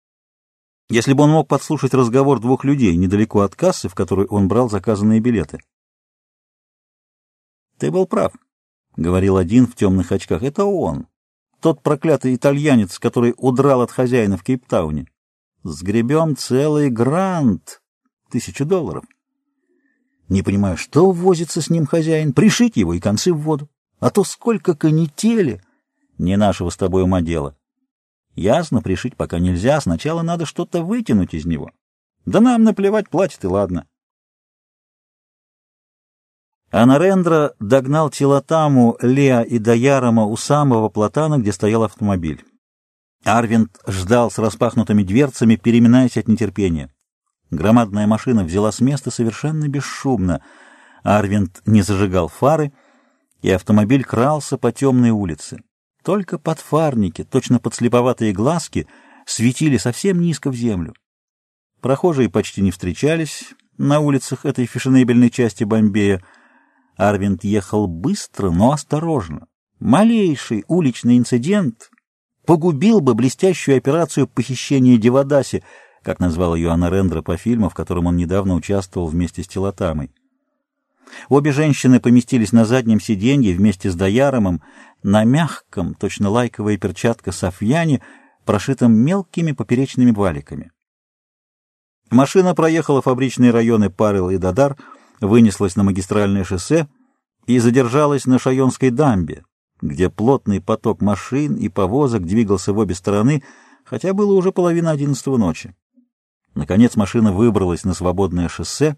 [0.89, 4.71] если бы он мог подслушать разговор двух людей недалеко от кассы, в которой он брал
[4.71, 5.59] заказанные билеты.
[7.79, 8.33] «Ты был прав»,—
[8.97, 10.45] говорил один в темных очках.
[10.45, 11.09] «Это он,
[11.61, 15.07] тот проклятый итальянец, который удрал от хозяина в Кейптауне.
[15.65, 17.83] Сгребем целый грант,
[18.31, 19.05] тысячу долларов.
[20.31, 23.69] Не понимаю, что возится с ним хозяин, пришить его и концы в воду.
[23.99, 25.61] А то сколько канители!»
[26.17, 27.57] Не нашего с тобой ума дело.
[28.35, 31.73] Ясно, пришить пока нельзя, сначала надо что-то вытянуть из него.
[32.27, 33.87] Да нам наплевать, платит и ладно.
[36.71, 42.45] А Нарендра догнал Тилатаму, Леа и Даярома у самого платана, где стоял автомобиль.
[43.25, 46.95] Арвинд ждал с распахнутыми дверцами, переминаясь от нетерпения.
[47.51, 50.43] Громадная машина взяла с места совершенно бесшумно.
[51.03, 52.73] Арвинд не зажигал фары,
[53.43, 55.63] и автомобиль крался по темной улице.
[56.05, 58.87] Только подфарники, точно подслеповатые глазки,
[59.27, 60.95] светили совсем низко в землю.
[61.81, 66.23] Прохожие почти не встречались на улицах этой фешенебельной части Бомбея.
[66.97, 69.47] Арвинд ехал быстро, но осторожно.
[69.79, 71.91] Малейший уличный инцидент
[72.45, 75.63] погубил бы блестящую операцию похищения Девадаси,
[76.03, 80.11] как назвал ее Анна Рендра по фильму, в котором он недавно участвовал вместе с Телотамой.
[81.29, 84.63] Обе женщины поместились на заднем сиденье вместе с Даяромом
[85.03, 88.03] на мягком, точно лайковая перчатка Софьяне,
[88.45, 90.71] прошитом мелкими поперечными валиками.
[92.11, 94.77] Машина проехала фабричные районы Парил и Дадар,
[95.21, 96.89] вынеслась на магистральное шоссе
[97.47, 99.45] и задержалась на Шайонской дамбе,
[99.81, 103.43] где плотный поток машин и повозок двигался в обе стороны,
[103.85, 105.75] хотя было уже половина одиннадцатого ночи.
[106.55, 108.97] Наконец машина выбралась на свободное шоссе,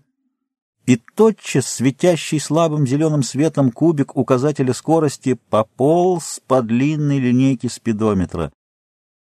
[0.87, 8.53] и тотчас светящий слабым зеленым светом кубик указателя скорости пополз по длинной линейке спидометра.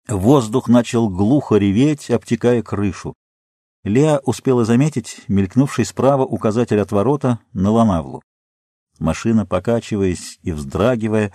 [0.08, 3.14] Воздух начал глухо реветь, обтекая крышу.
[3.84, 8.22] Леа успела заметить мелькнувший справа указатель от ворота на Ланавлу.
[8.98, 11.32] Машина, покачиваясь и вздрагивая,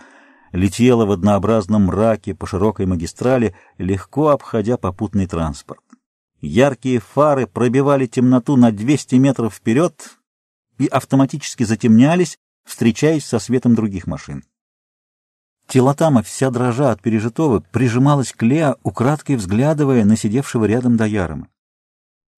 [0.52, 5.83] летела в однообразном мраке по широкой магистрали, легко обходя попутный транспорт.
[6.46, 10.20] Яркие фары пробивали темноту на 200 метров вперед
[10.78, 14.44] и автоматически затемнялись, встречаясь со светом других машин.
[15.70, 21.48] Телотама, вся дрожа от пережитого, прижималась к Леа, украдкой взглядывая на сидевшего рядом Даярома.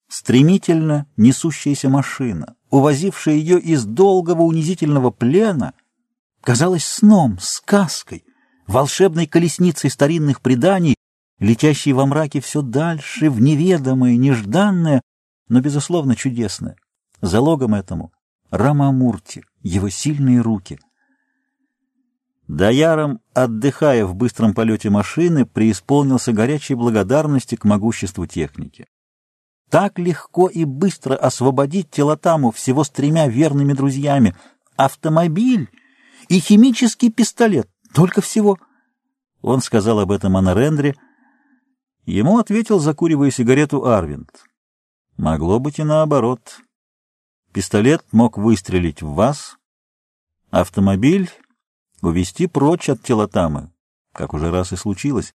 [0.07, 5.73] Стремительно несущаяся машина, увозившая ее из долгого унизительного плена,
[6.41, 8.23] казалась сном, сказкой,
[8.67, 10.95] волшебной колесницей старинных преданий,
[11.39, 15.01] летящий во мраке все дальше, в неведомое, нежданное,
[15.47, 16.75] но, безусловно, чудесное.
[17.21, 18.11] Залогом этому—
[18.51, 20.79] Рамамурти, его сильные руки.
[22.47, 28.85] Даяром, отдыхая в быстром полете машины, преисполнился горячей благодарности к могуществу техники.
[29.69, 34.35] Так легко и быстро освободить Телотаму всего с тремя верными друзьями.
[34.75, 35.69] Автомобиль
[36.29, 37.67] и химический пистолет.
[37.93, 38.59] Только всего.
[39.41, 40.95] Он сказал об этом Анарендре,
[42.05, 44.29] Ему ответил, закуривая сигарету, Арвинд.
[45.17, 46.59] Могло быть и наоборот.
[47.51, 49.57] Пистолет мог выстрелить в вас,
[50.51, 51.31] автомобиль
[52.01, 53.71] увести прочь от телотамы,
[54.13, 55.33] как уже раз и случилось.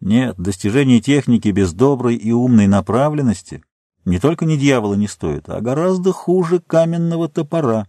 [0.00, 3.62] Нет, достижение техники без доброй и умной направленности
[4.04, 7.86] не только не дьявола не стоит, а гораздо хуже каменного топора.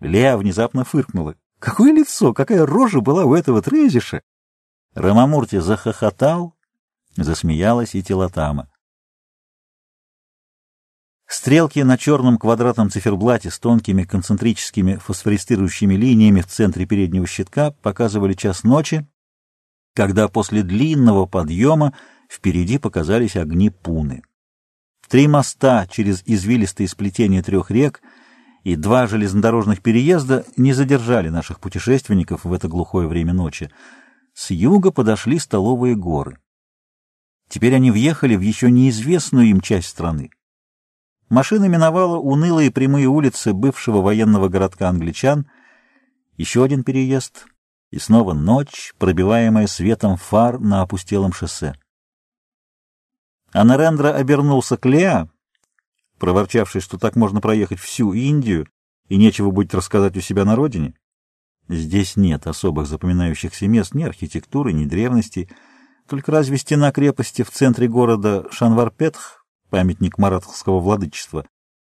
[0.00, 1.36] Леа внезапно фыркнула.
[1.58, 4.22] Какое лицо, какая рожа была у этого Трезиша!
[4.94, 6.54] Рамамурти захохотал,
[7.16, 8.68] Засмеялась и Телотама.
[11.26, 18.34] Стрелки на черном квадратном циферблате с тонкими концентрическими фосфористирующими линиями в центре переднего щитка показывали
[18.34, 19.06] час ночи,
[19.94, 21.94] когда после длинного подъема
[22.30, 24.22] впереди показались огни Пуны.
[25.08, 28.02] Три моста через извилистые сплетения трех рек
[28.64, 33.70] и два железнодорожных переезда не задержали наших путешественников в это глухое время ночи.
[34.34, 36.38] С юга подошли столовые горы.
[37.48, 40.30] Теперь они въехали в еще неизвестную им часть страны.
[41.28, 45.50] Машина миновала унылые прямые улицы бывшего военного городка англичан,
[46.36, 47.46] еще один переезд,
[47.90, 51.74] и снова ночь, пробиваемая светом фар на опустелом шоссе.
[53.52, 55.28] А Нарендра обернулся к Леа,
[56.18, 58.66] проворчавший, что так можно проехать всю Индию,
[59.08, 60.94] и нечего будет рассказать у себя на родине.
[61.68, 65.48] Здесь нет особых запоминающихся мест, ни архитектуры, ни древностей,
[66.08, 71.46] только разве стена крепости в центре города Шанварпетх, памятник маратхского владычества.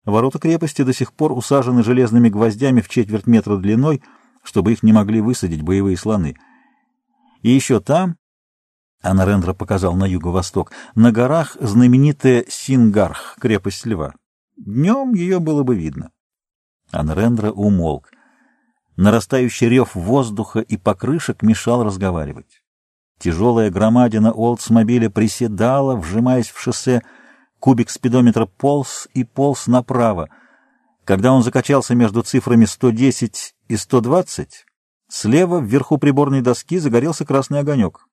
[0.06, 4.02] Ворота крепости до сих пор усажены железными гвоздями в четверть метра длиной,
[4.44, 6.38] чтобы их не могли высадить боевые слоны.
[7.42, 8.16] И еще там,
[9.02, 14.14] а Нарендра показал на юго-восток, на горах знаменитая Сингарх, крепость льва.
[14.56, 16.12] Днем ее было бы видно.
[16.92, 18.10] А Нарендра умолк.
[18.96, 22.64] Нарастающий рев воздуха и покрышек мешал разговаривать.
[23.20, 27.02] Тяжелая громадина Олдсмобиля приседала, вжимаясь в шоссе,
[27.60, 30.30] кубик спидометра полз и полз направо.
[31.04, 34.66] Когда он закачался между цифрами 110 и 120,
[35.10, 38.08] слева вверху приборной доски загорелся красный огонек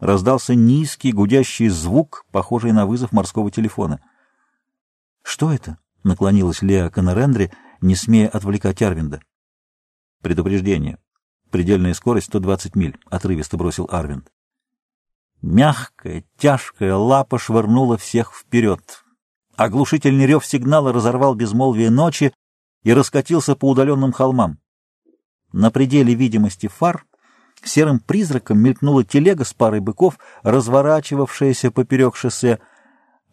[0.00, 4.00] раздался низкий гудящий звук, похожий на вызов морского телефона.
[5.22, 9.20] «Что это?»— наклонилась Леа Конорендри, не смея отвлекать Арвинда.
[10.22, 10.98] «Предупреждение.
[11.50, 14.30] Предельная скорость 120 миль»,— отрывисто бросил Арвинд.
[15.46, 19.04] Мягкая, тяжкая лапа швырнула всех вперед.
[19.56, 22.32] Оглушительный рев сигнала разорвал безмолвие ночи
[22.82, 24.58] и раскатился по удаленным холмам.
[25.52, 27.04] На пределе видимости фар
[27.62, 32.58] Серым призраком мелькнула телега с парой быков, разворачивавшаяся поперек шоссе.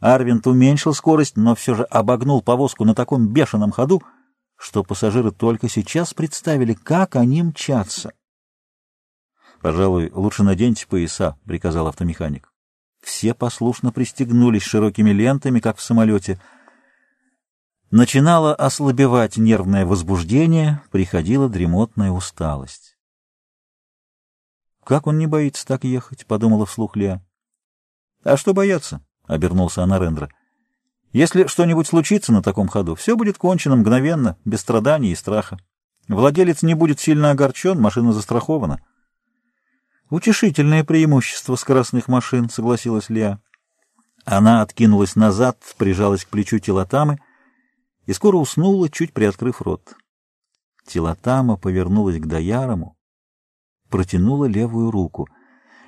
[0.02, 4.04] Арвинт уменьшил скорость, но все же обогнул повозку на таком бешеном ходу,
[4.58, 8.12] что пассажиры только сейчас представили, как они мчатся.—
[9.62, 12.52] Пожалуй, лучше наденьте пояса,— приказал автомеханик.
[13.02, 16.42] Все послушно пристегнулись широкими лентами, как в самолете.
[17.92, 22.98] Начинало ослабевать нервное возбуждение, приходила дремотная усталость.
[24.84, 27.24] «Как он не боится так ехать?»— подумала вслух Леа.
[28.24, 30.30] «А что бояться?»— обернулся она Рендра.
[31.12, 35.60] «Если что-нибудь случится на таком ходу, все будет кончено мгновенно, без страданий и страха.
[36.08, 38.80] Владелец не будет сильно огорчен, машина застрахована».
[40.12, 43.40] «Утешительное преимущество скоростных машин»,— согласилась Леа.
[44.26, 47.18] Она откинулась назад, прижалась к плечу Телотамы
[48.06, 49.96] и скоро уснула, чуть приоткрыв рот.
[50.86, 52.98] Телотама повернулась к Даярому,
[53.90, 55.30] протянула левую руку.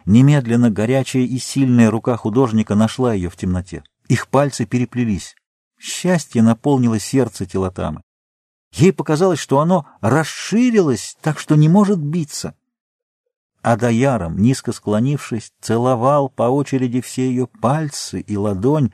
[0.05, 3.83] Немедленно горячая и сильная рука художника нашла ее в темноте.
[4.07, 5.35] Их пальцы переплелись.
[5.77, 8.01] Счастье наполнило сердце Телотамы.
[8.71, 12.55] Ей показалось, что оно расширилось, так что не может биться.
[13.63, 18.91] А Даяром, низко склонившись, целовал по очереди все ее пальцы и ладонь.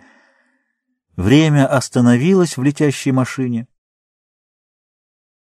[1.15, 3.67] Время остановилось в летящей машине.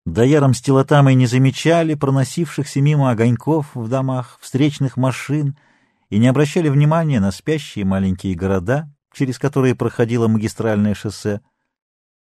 [0.06, 5.58] Дояром с телотамой не замечали проносившихся мимо огоньков в домах, встречных машин
[6.08, 11.40] и не обращали внимания на спящие маленькие города, через которые проходило магистральное шоссе.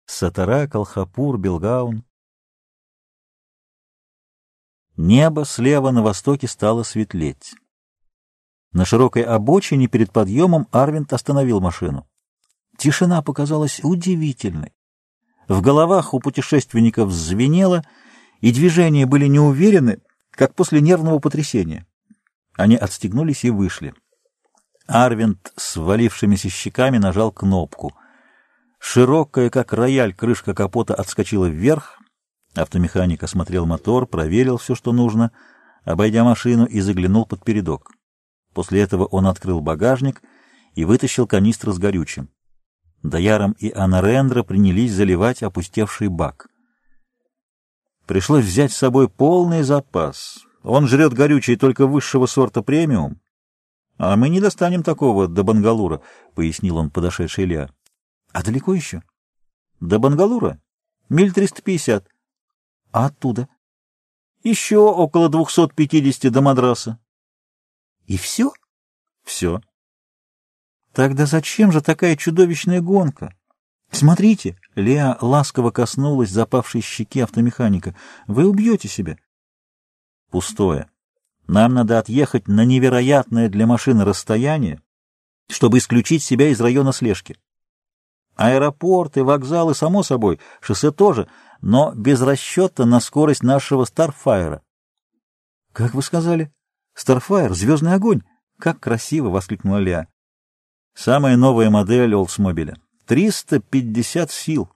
[0.07, 2.05] Сатара, Колхапур, Белгаун.
[4.97, 7.55] Небо слева на востоке стало светлеть.
[8.73, 12.09] На широкой обочине перед подъемом Арвинт остановил машину.
[12.79, 14.73] Тишина показалась удивительной.
[15.49, 17.85] В головах у путешественников звенело,
[18.41, 20.01] и движения были неуверены,
[20.31, 21.87] как после нервного потрясения.
[22.57, 23.95] Они отстегнулись и вышли.
[24.87, 27.93] Арвинд с валившимися щеками нажал кнопку.
[28.79, 31.99] Широкая, как рояль, крышка капота отскочила вверх.
[32.55, 35.33] Автомеханик осмотрел мотор, проверил все, что нужно,
[35.85, 37.93] обойдя машину и заглянул под передок.
[38.53, 40.23] После этого он открыл багажник
[40.75, 42.31] и вытащил канистру с горючим.
[43.03, 46.49] Даяром и Анарендра принялись заливать опустевший бак.
[48.07, 50.45] Пришлось взять с собой полный запас.
[50.63, 53.21] Он жрет горючее только высшего сорта премиум.
[53.99, 56.01] А мы не достанем такого до Бангалура,—
[56.35, 57.71] пояснил он подошедший Илья.—
[58.33, 59.03] А далеко еще?—
[59.81, 60.61] До Бангалура?
[61.09, 62.09] Миль триста пятьдесят.—
[62.95, 63.49] А оттуда?—
[64.45, 67.01] Еще около двухсот пятидесяти до Мадраса.—
[68.07, 68.53] И все?—
[69.25, 69.61] Все.
[70.93, 73.35] Тогда зачем же такая чудовищная гонка?
[73.91, 77.97] Смотрите, Леа ласково коснулась запавшей щеки автомеханика.
[78.29, 79.19] Вы убьете себя.
[80.31, 80.89] Пустое.
[81.49, 84.81] Нам надо отъехать на невероятное для машины расстояние,
[85.49, 87.39] чтобы исключить себя из района слежки.
[88.37, 91.29] Аэропорты, вокзалы, само собой, шоссе тоже,
[91.65, 94.63] но без расчета на скорость нашего Старфайра.—
[95.73, 96.53] Как вы сказали?
[96.93, 98.21] Старфайр, звездный огонь.
[98.59, 100.07] Как красиво!— воскликнула Леа.
[100.95, 102.77] Самая новая модель Олдсмобиля.
[103.07, 104.71] 350 сил.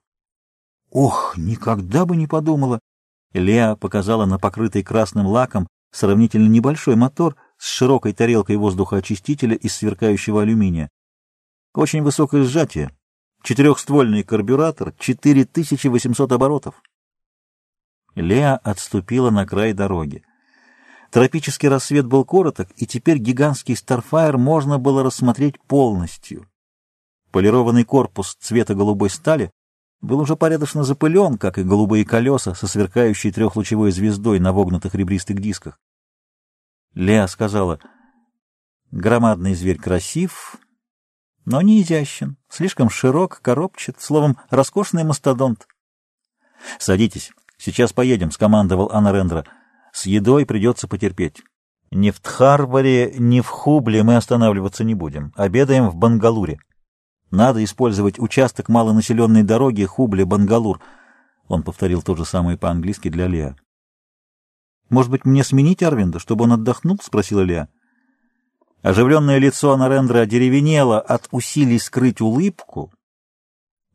[0.89, 2.79] Ох, никогда бы не подумала.
[3.33, 10.41] Леа показала на покрытый красным лаком сравнительно небольшой мотор с широкой тарелкой воздухоочистителя из сверкающего
[10.41, 10.89] алюминия.
[11.75, 12.89] Очень высокое сжатие.
[13.41, 16.81] Четырехствольный карбюратор, 4800 оборотов.
[18.15, 20.23] Леа отступила на край дороги.
[21.11, 26.47] Тропический рассвет был короток, и теперь гигантский Старфайр можно было рассмотреть полностью.
[27.31, 29.51] Полированный корпус цвета голубой стали
[30.01, 35.39] был уже порядочно запылен, как и голубые колеса со сверкающей трехлучевой звездой на вогнутых ребристых
[35.39, 35.79] дисках.
[36.93, 37.79] Леа сказала,
[38.91, 40.57] «Громадный зверь красив,
[41.49, 45.67] но не изящен, слишком широк, коробчат, словом, роскошный мастодонт».
[46.77, 49.45] «Садитесь, сейчас поедем»,— скомандовал Анна Рендра.
[49.91, 51.41] «С едой придется потерпеть.
[51.91, 55.33] Ни в Тхарваре, ни в Хубле мы останавливаться не будем.
[55.35, 56.59] Обедаем в Бангалуре».
[57.31, 60.79] Надо использовать участок малонаселенной дороги Хубли-Бангалур.
[61.47, 63.55] Он повторил то же самое по-английски для Леа.
[64.89, 67.69] «Может быть, мне сменить Арвинда, чтобы он отдохнул?»— спросила Леа.
[68.81, 72.93] Оживленное лицо Анарендра одеревенело от усилий скрыть улыбку,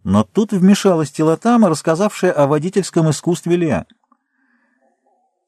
[0.03, 3.87] но тут вмешалась Телотама, рассказавшая о водительском искусстве Леа.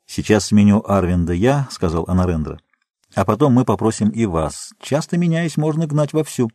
[0.06, 2.58] «Сейчас сменю Арвинда я»,— сказал Анарендра,—
[3.14, 4.72] «а потом мы попросим и вас.
[4.80, 6.50] Часто меняясь, можно гнать вовсю».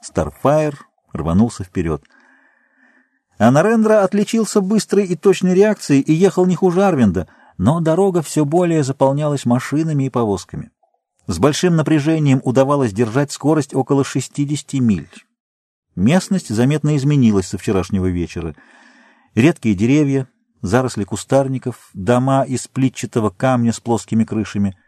[0.00, 0.78] Старфайр
[1.12, 2.02] рванулся вперед.
[3.36, 7.28] А Нарендра отличился быстрой и точной реакцией и ехал не хуже Арвинда,
[7.58, 10.70] но дорога все более заполнялась машинами и повозками.
[11.28, 15.10] С большим напряжением удавалось держать скорость около 60 миль.
[15.94, 18.56] Местность заметно изменилась со вчерашнего вечера.
[19.34, 20.26] Редкие деревья,
[20.62, 24.78] заросли кустарников, дома из плитчатого камня с плоскими крышами,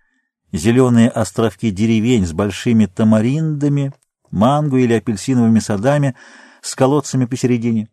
[0.51, 3.93] зеленые островки деревень с большими тамариндами
[4.31, 6.17] манго или апельсиновыми садами
[6.63, 7.91] с колодцами посередине.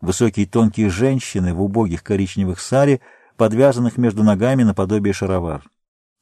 [0.00, 3.00] Высокие тонкие женщины в убогих коричневых саре,
[3.36, 5.64] подвязанных между ногами наподобие шаровар.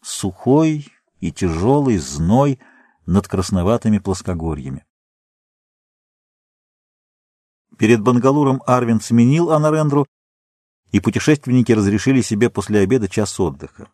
[0.03, 0.89] Сухой
[1.21, 2.59] и тяжелый зной
[3.07, 4.85] над красноватыми плоскогорьями.
[7.79, 10.07] Перед Бангалуром Арвин сменил Анарендру,
[10.93, 13.89] и путешественники разрешили себе после обеда час отдыха.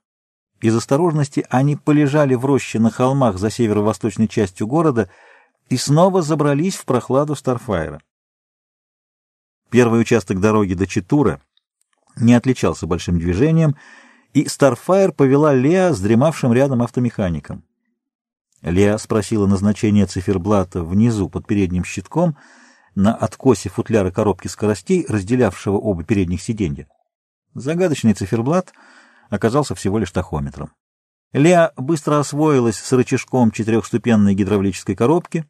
[0.61, 5.11] Из осторожности они полежали в роще на холмах за северо-восточной частью города—
[5.73, 8.03] и снова забрались в прохладу Старфайра.
[9.70, 11.40] Первый участок дороги до Читура
[12.16, 13.77] не отличался большим движением,
[14.32, 17.64] и Старфайр повела Леа с дремавшим рядом автомехаником.
[18.62, 22.36] Леа спросила назначение циферблата внизу под передним щитком
[22.94, 26.88] на откосе футляра коробки скоростей, разделявшего оба передних сиденья.
[27.54, 28.72] Загадочный циферблат
[29.30, 30.72] оказался всего лишь тахометром.
[31.32, 35.46] Леа быстро освоилась с рычажком четырехступенной гидравлической коробки,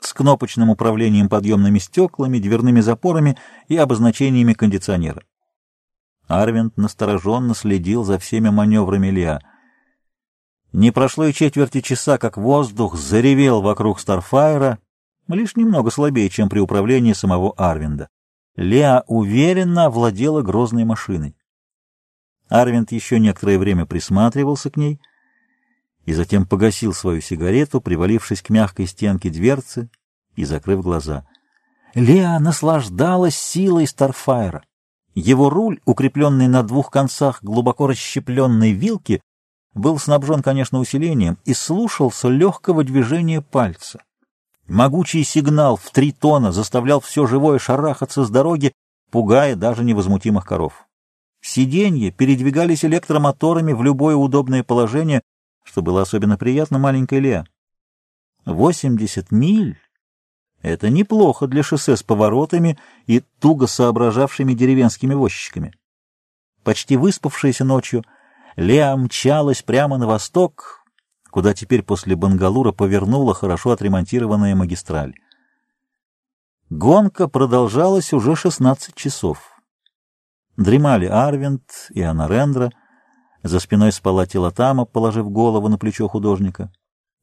[0.00, 3.36] с кнопочным управлением подъемными стеклами, дверными запорами
[3.68, 5.22] и обозначениями кондиционера.
[6.30, 9.40] Арвинд настороженно следил за всеми маневрами Леа.
[10.72, 14.78] Не прошло и четверти часа, как воздух заревел вокруг Старфайра,
[15.28, 18.08] лишь немного слабее, чем при управлении самого Арвинда.
[18.56, 21.36] Леа уверенно владела грозной машиной.
[22.48, 25.00] Арвинд еще некоторое время присматривался к ней—
[26.04, 29.90] и затем погасил свою сигарету, привалившись к мягкой стенке дверцы
[30.34, 31.26] и закрыв глаза.
[31.94, 34.64] Леа наслаждалась силой Старфайра.
[35.14, 39.20] Его руль, укрепленный на двух концах глубоко расщепленной вилки,
[39.74, 44.02] был снабжен, конечно, усилением и слушался легкого движения пальца.
[44.66, 48.72] Могучий сигнал в три тона заставлял все живое шарахаться с дороги,
[49.10, 50.86] пугая даже невозмутимых коров.
[51.40, 55.22] Сиденья передвигались электромоторами в любое удобное положение,
[55.64, 57.46] что было особенно приятно маленькой Леа.
[58.44, 59.78] Восемьдесят миль—
[60.62, 65.72] это неплохо для шоссе с поворотами и туго соображавшими деревенскими возчиками.
[66.62, 68.04] Почти выспавшаяся ночью,
[68.56, 70.84] Леа мчалась прямо на восток,
[71.30, 75.14] куда теперь после Бангалура повернула хорошо отремонтированная магистраль.
[76.68, 79.60] Гонка продолжалась уже шестнадцать часов.
[80.56, 82.70] Дремали Арвинд и Анарендра,
[83.42, 86.70] за спиной спала Телотама, положив голову на плечо художника.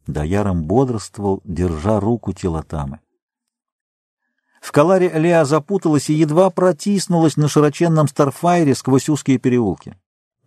[0.08, 3.02] Даяром бодрствовал, держа руку Телотамы.
[4.62, 9.98] В Каларе Леа запуталась и едва протиснулась на широченном Старфайре сквозь узкие переулки.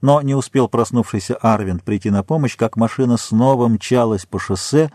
[0.00, 4.90] Но не успел проснувшийся Арвинд прийти на помощь, как машина снова мчалась по шоссе,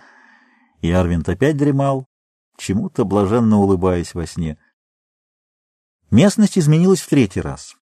[0.81, 2.07] и Арвинд опять дремал,
[2.57, 4.57] чему-то блаженно улыбаясь во сне.
[6.11, 7.75] Местность изменилась в третий раз.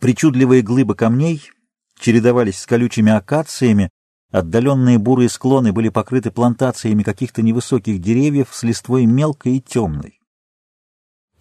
[0.00, 1.50] Причудливые глыбы камней
[1.98, 3.90] чередовались с колючими акациями,
[4.30, 10.20] отдаленные бурые склоны были покрыты плантациями каких-то невысоких деревьев с листвой мелкой и темной.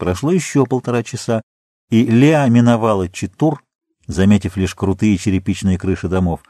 [0.04, 1.42] Прошло еще полтора часа,
[1.90, 3.64] и Леа миновала Читур,
[4.06, 6.42] заметив лишь крутые черепичные крыши домов.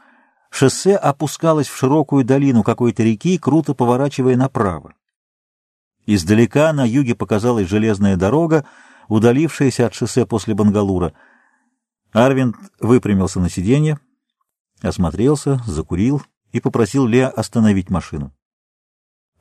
[0.50, 4.94] Шоссе опускалось в широкую долину какой-то реки, круто поворачивая направо.
[6.04, 8.66] Издалека на юге показалась железная дорога,
[9.06, 11.12] удалившаяся от шоссе после Бангалура.
[12.12, 14.00] Арвинд выпрямился на сиденье,
[14.82, 18.34] осмотрелся, закурил и попросил Леа остановить машину.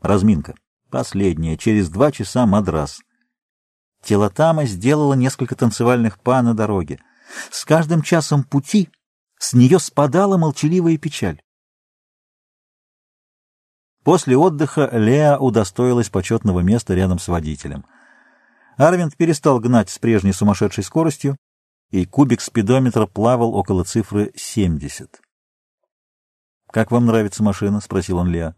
[0.02, 0.54] Разминка.
[0.92, 1.58] Последняя.
[1.58, 3.02] Через два часа Мадрас.
[4.04, 7.00] Телотама сделала несколько танцевальных па на дороге.
[7.52, 8.90] С каждым часом пути
[9.40, 11.42] с нее спадала молчаливая печаль.
[14.04, 17.86] После отдыха Леа удостоилась почетного места рядом с водителем.
[18.76, 21.38] Арвинд перестал гнать с прежней сумасшедшей скоростью,
[21.90, 25.22] и кубик спидометра плавал около цифры 70.
[26.70, 28.56] «Как вам нравится машина?»— спросил он Леа.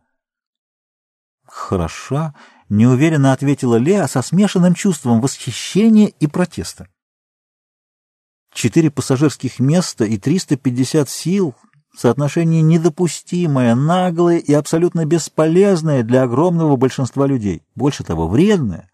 [1.45, 2.34] «Хороша»,—
[2.69, 6.87] неуверенно ответила Леа со смешанным чувством восхищения и протеста.
[8.53, 11.55] Четыре пассажирских места и 350 сил—
[11.97, 17.63] соотношение недопустимое, наглое и абсолютно бесполезное для огромного большинства людей.
[17.75, 18.89] Больше того, вредное,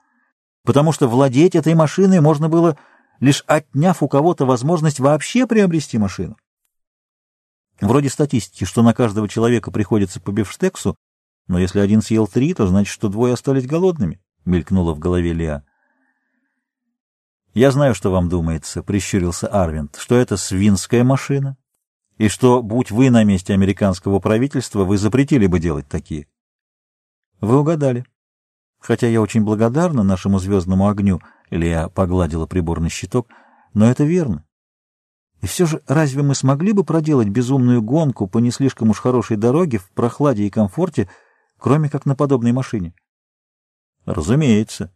[0.64, 2.78] потому что владеть этой машиной можно было,
[3.20, 6.38] лишь отняв у кого-то возможность вообще приобрести машину.
[7.80, 10.96] Вроде статистики, что на каждого человека приходится по бифштексу,
[11.52, 15.66] но если один съел три, то значит, что двое остались голодными,— мелькнуло в голове Леа.
[17.54, 21.58] «Я знаю, что вам думается»,— прищурился Арвинд,— «что это свинская машина,
[22.18, 26.28] и что, будь вы на месте американского правительства, вы запретили бы делать такие».
[27.42, 28.06] «Вы угадали.
[28.80, 31.20] Хотя я очень благодарна нашему звездному огню»,—
[31.50, 33.28] Леа погладила приборный щиток,—
[33.74, 34.46] «но это верно.
[35.42, 39.38] И все же, разве мы смогли бы проделать безумную гонку по не слишком уж хорошей
[39.38, 41.10] дороге в прохладе и комфорте,
[41.62, 42.94] кроме как на подобной машине?»
[44.06, 44.92] «Разумеется».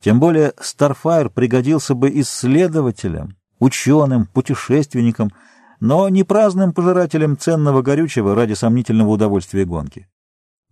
[0.00, 5.32] Тем более Starfire пригодился бы исследователям, ученым, путешественникам,
[5.80, 10.08] но не праздным пожирателям ценного горючего ради сомнительного удовольствия гонки.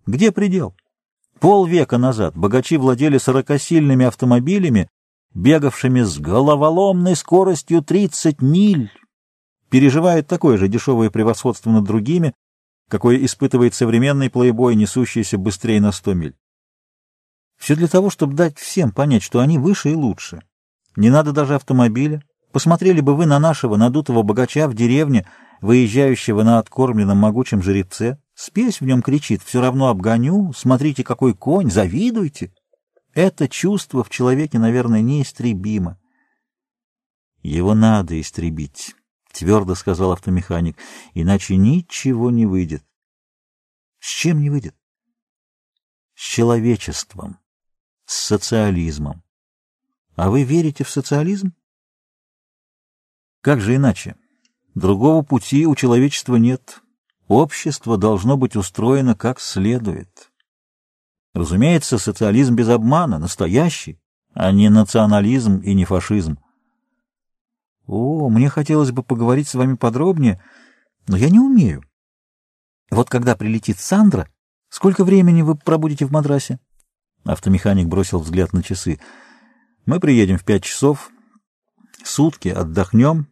[0.05, 0.75] Где предел?
[1.41, 4.87] Полвека назад богачи владели сорокосильными автомобилями,
[5.33, 8.91] бегавшими с головоломной скоростью 30 миль,
[9.69, 12.33] переживают такое же дешевое превосходство над другими,
[12.89, 16.35] какое испытывает современный плейбой, несущийся быстрее на 100 миль.
[17.57, 20.43] Все для того, чтобы дать всем понять, что они выше и лучше.
[20.95, 22.23] Не надо даже автомобиля.
[22.51, 25.27] Посмотрели бы вы на нашего надутого богача в деревне,
[25.61, 28.19] выезжающего на откормленном могучем жеребце.
[28.33, 32.53] Спесь в нем кричит «все равно обгоню», «смотрите, какой конь», «завидуйте».
[33.13, 35.99] Это чувство в человеке, наверное, неистребимо.
[37.41, 38.95] «Его надо истребить»,—
[39.33, 40.77] твердо сказал автомеханик,—
[41.13, 42.83] «иначе ничего не выйдет».
[43.99, 44.75] «С чем не выйдет?»
[46.15, 47.39] «С человечеством»
[48.07, 49.21] с социализмом.
[50.15, 51.53] А вы верите в социализм?
[53.41, 54.15] Как же иначе?
[54.73, 56.81] Другого пути у человечества нет.
[57.27, 60.31] Общество должно быть устроено как следует.
[61.33, 63.99] Разумеется, социализм без обмана, настоящий,
[64.33, 66.39] а не национализм и не фашизм.
[67.87, 70.41] О, мне хотелось бы поговорить с вами подробнее,
[71.07, 71.83] но я не умею.
[72.91, 74.29] Вот когда прилетит Сандра,
[74.69, 76.59] сколько времени вы пробудете в Мадрасе?
[77.23, 78.99] Автомеханик бросил взгляд на часы.
[79.85, 81.09] «Мы приедем в пять часов.
[82.03, 83.27] Сутки отдохнем,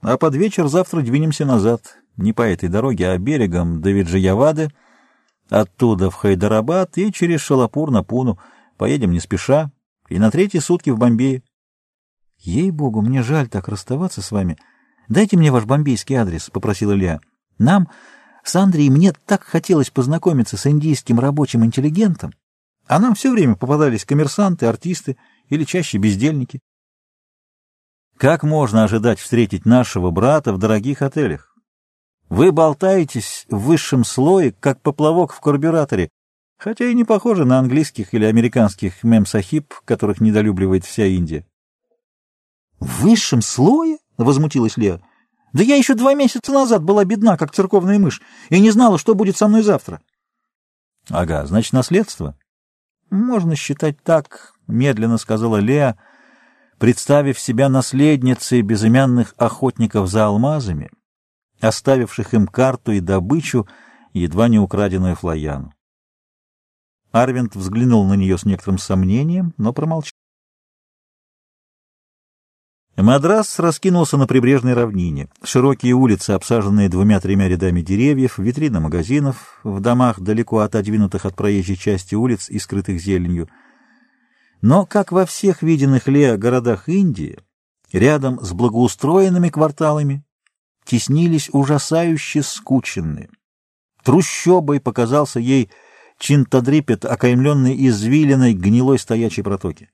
[0.00, 1.98] а под вечер завтра двинемся назад.
[2.16, 4.70] Не по этой дороге, а берегом до Виджиявады,
[5.48, 8.38] оттуда в Хайдарабад и через Шалапур на Пуну.
[8.76, 9.70] Поедем не спеша,
[10.08, 11.42] и на третьи сутки в Бомбее».
[12.40, 14.58] «Ей-богу, мне жаль так расставаться с вами.
[15.08, 17.20] Дайте мне ваш бомбейский адрес»,— попросила Илья.
[17.58, 17.88] «Нам,
[18.44, 22.32] с Андреем, мне так хотелось познакомиться с индийским рабочим интеллигентом.
[22.86, 25.16] А нам все время попадались коммерсанты, артисты
[25.48, 26.60] или чаще бездельники.
[28.16, 31.54] Как можно ожидать встретить нашего брата в дорогих отелях?
[32.28, 36.08] Вы болтаетесь в высшем слое, как поплавок в карбюраторе,
[36.58, 41.46] хотя и не похожи на английских или американских мемсахиб, которых недолюбливает вся Индия.—
[42.80, 45.00] В высшем слое?— возмутилась Леа.—
[45.52, 49.14] Да я еще два месяца назад была бедна, как церковная мышь, и не знала, что
[49.14, 50.00] будет со мной завтра.—
[51.10, 52.36] Ага, значит, наследство.
[53.10, 55.98] Можно считать так,— медленно сказала Леа,
[56.78, 60.90] представив себя наследницей безымянных охотников за алмазами,
[61.60, 63.68] оставивших им карту и добычу,
[64.12, 65.74] едва не украденную Флояну.
[67.12, 70.19] Арвинд взглянул на нее с некоторым сомнением, но промолчал.
[72.96, 75.28] Мадрас раскинулся на прибрежной равнине.
[75.42, 82.14] Широкие улицы, обсаженные двумя-тремя рядами деревьев, витрины магазинов, в домах, далеко отодвинутых от проезжей части
[82.14, 83.48] улиц и скрытых зеленью.
[84.60, 87.38] Но, как во всех виденных Лео городах Индии,
[87.92, 90.22] рядом с благоустроенными кварталами
[90.84, 93.30] теснились ужасающе скученные.
[94.04, 95.70] Трущобой показался ей
[96.18, 99.88] Чинтадрипет, окаймленный извилиной гнилой стоячей протоки.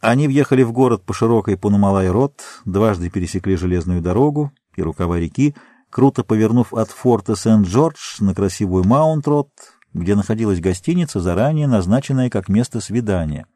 [0.00, 5.54] Они въехали в город по широкой Пунумалай-Рот, дважды пересекли железную дорогу и рукава реки,
[5.90, 9.50] круто повернув от форта Сент-Джордж на красивую Маунт-Рот,
[9.94, 13.46] где находилась гостиница, заранее назначенная как место свидания.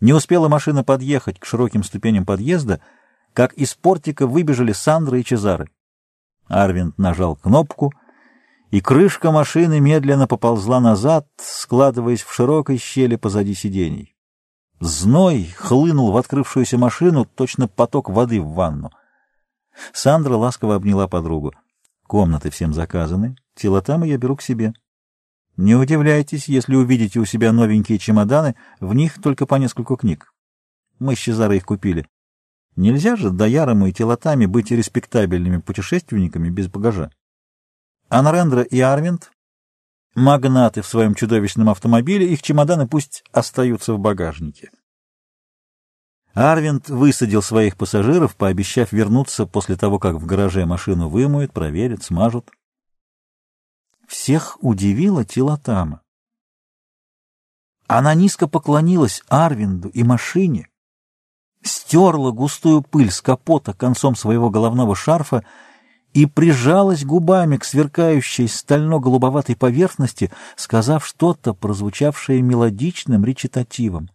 [0.00, 2.80] Не успела машина подъехать к широким ступеням подъезда,
[3.34, 5.68] как из портика выбежали Сандра и Чезары.
[6.48, 7.92] Арвинд нажал кнопку,
[8.70, 14.15] и крышка машины медленно поползла назад, складываясь в широкой щели позади сидений.
[14.80, 18.90] Зной хлынул в открывшуюся машину, точно поток воды в ванну.
[19.92, 21.52] Сандра ласково обняла подругу.
[22.06, 23.36] «Комнаты всем заказаны.
[23.54, 24.74] Телотамы я беру к себе.
[25.56, 30.32] Не удивляйтесь, если увидите у себя новенькие чемоданы, в них только по нескольку книг.
[30.98, 32.06] Мы с Чезаро их купили.
[32.76, 37.10] Нельзя же Даярому и Телотами быть респектабельными путешественниками без багажа.
[38.10, 39.32] Анарендра и Арвинд
[40.16, 44.70] магнаты в своем чудовищном автомобиле, их чемоданы пусть остаются в багажнике.
[46.34, 52.50] Арвинд высадил своих пассажиров, пообещав вернуться после того, как в гараже машину вымоют, проверят, смажут.
[54.06, 56.02] Всех удивила Тилатама.
[57.86, 60.68] Она низко поклонилась Арвинду и машине,
[61.62, 65.44] стерла густую пыль с капота концом своего головного шарфа
[66.16, 74.08] и прижалась губами к сверкающей стально-голубоватой поверхности, сказав что-то, прозвучавшее мелодичным речитативом.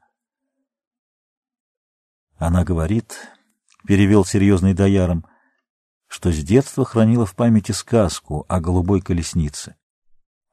[2.37, 3.29] Она говорит,—
[3.87, 5.27] перевел серьезный дояром,—
[6.07, 9.75] что с детства хранила в памяти сказку о голубой колеснице.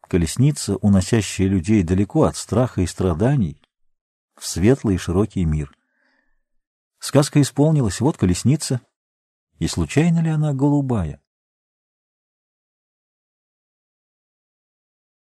[0.07, 3.63] Колесница, уносящая людей далеко от страха и страданий,
[4.39, 5.75] в светлый и широкий мир.
[6.99, 8.83] Сказка исполнилась, вот колесница,
[9.59, 11.23] и случайно ли она голубая?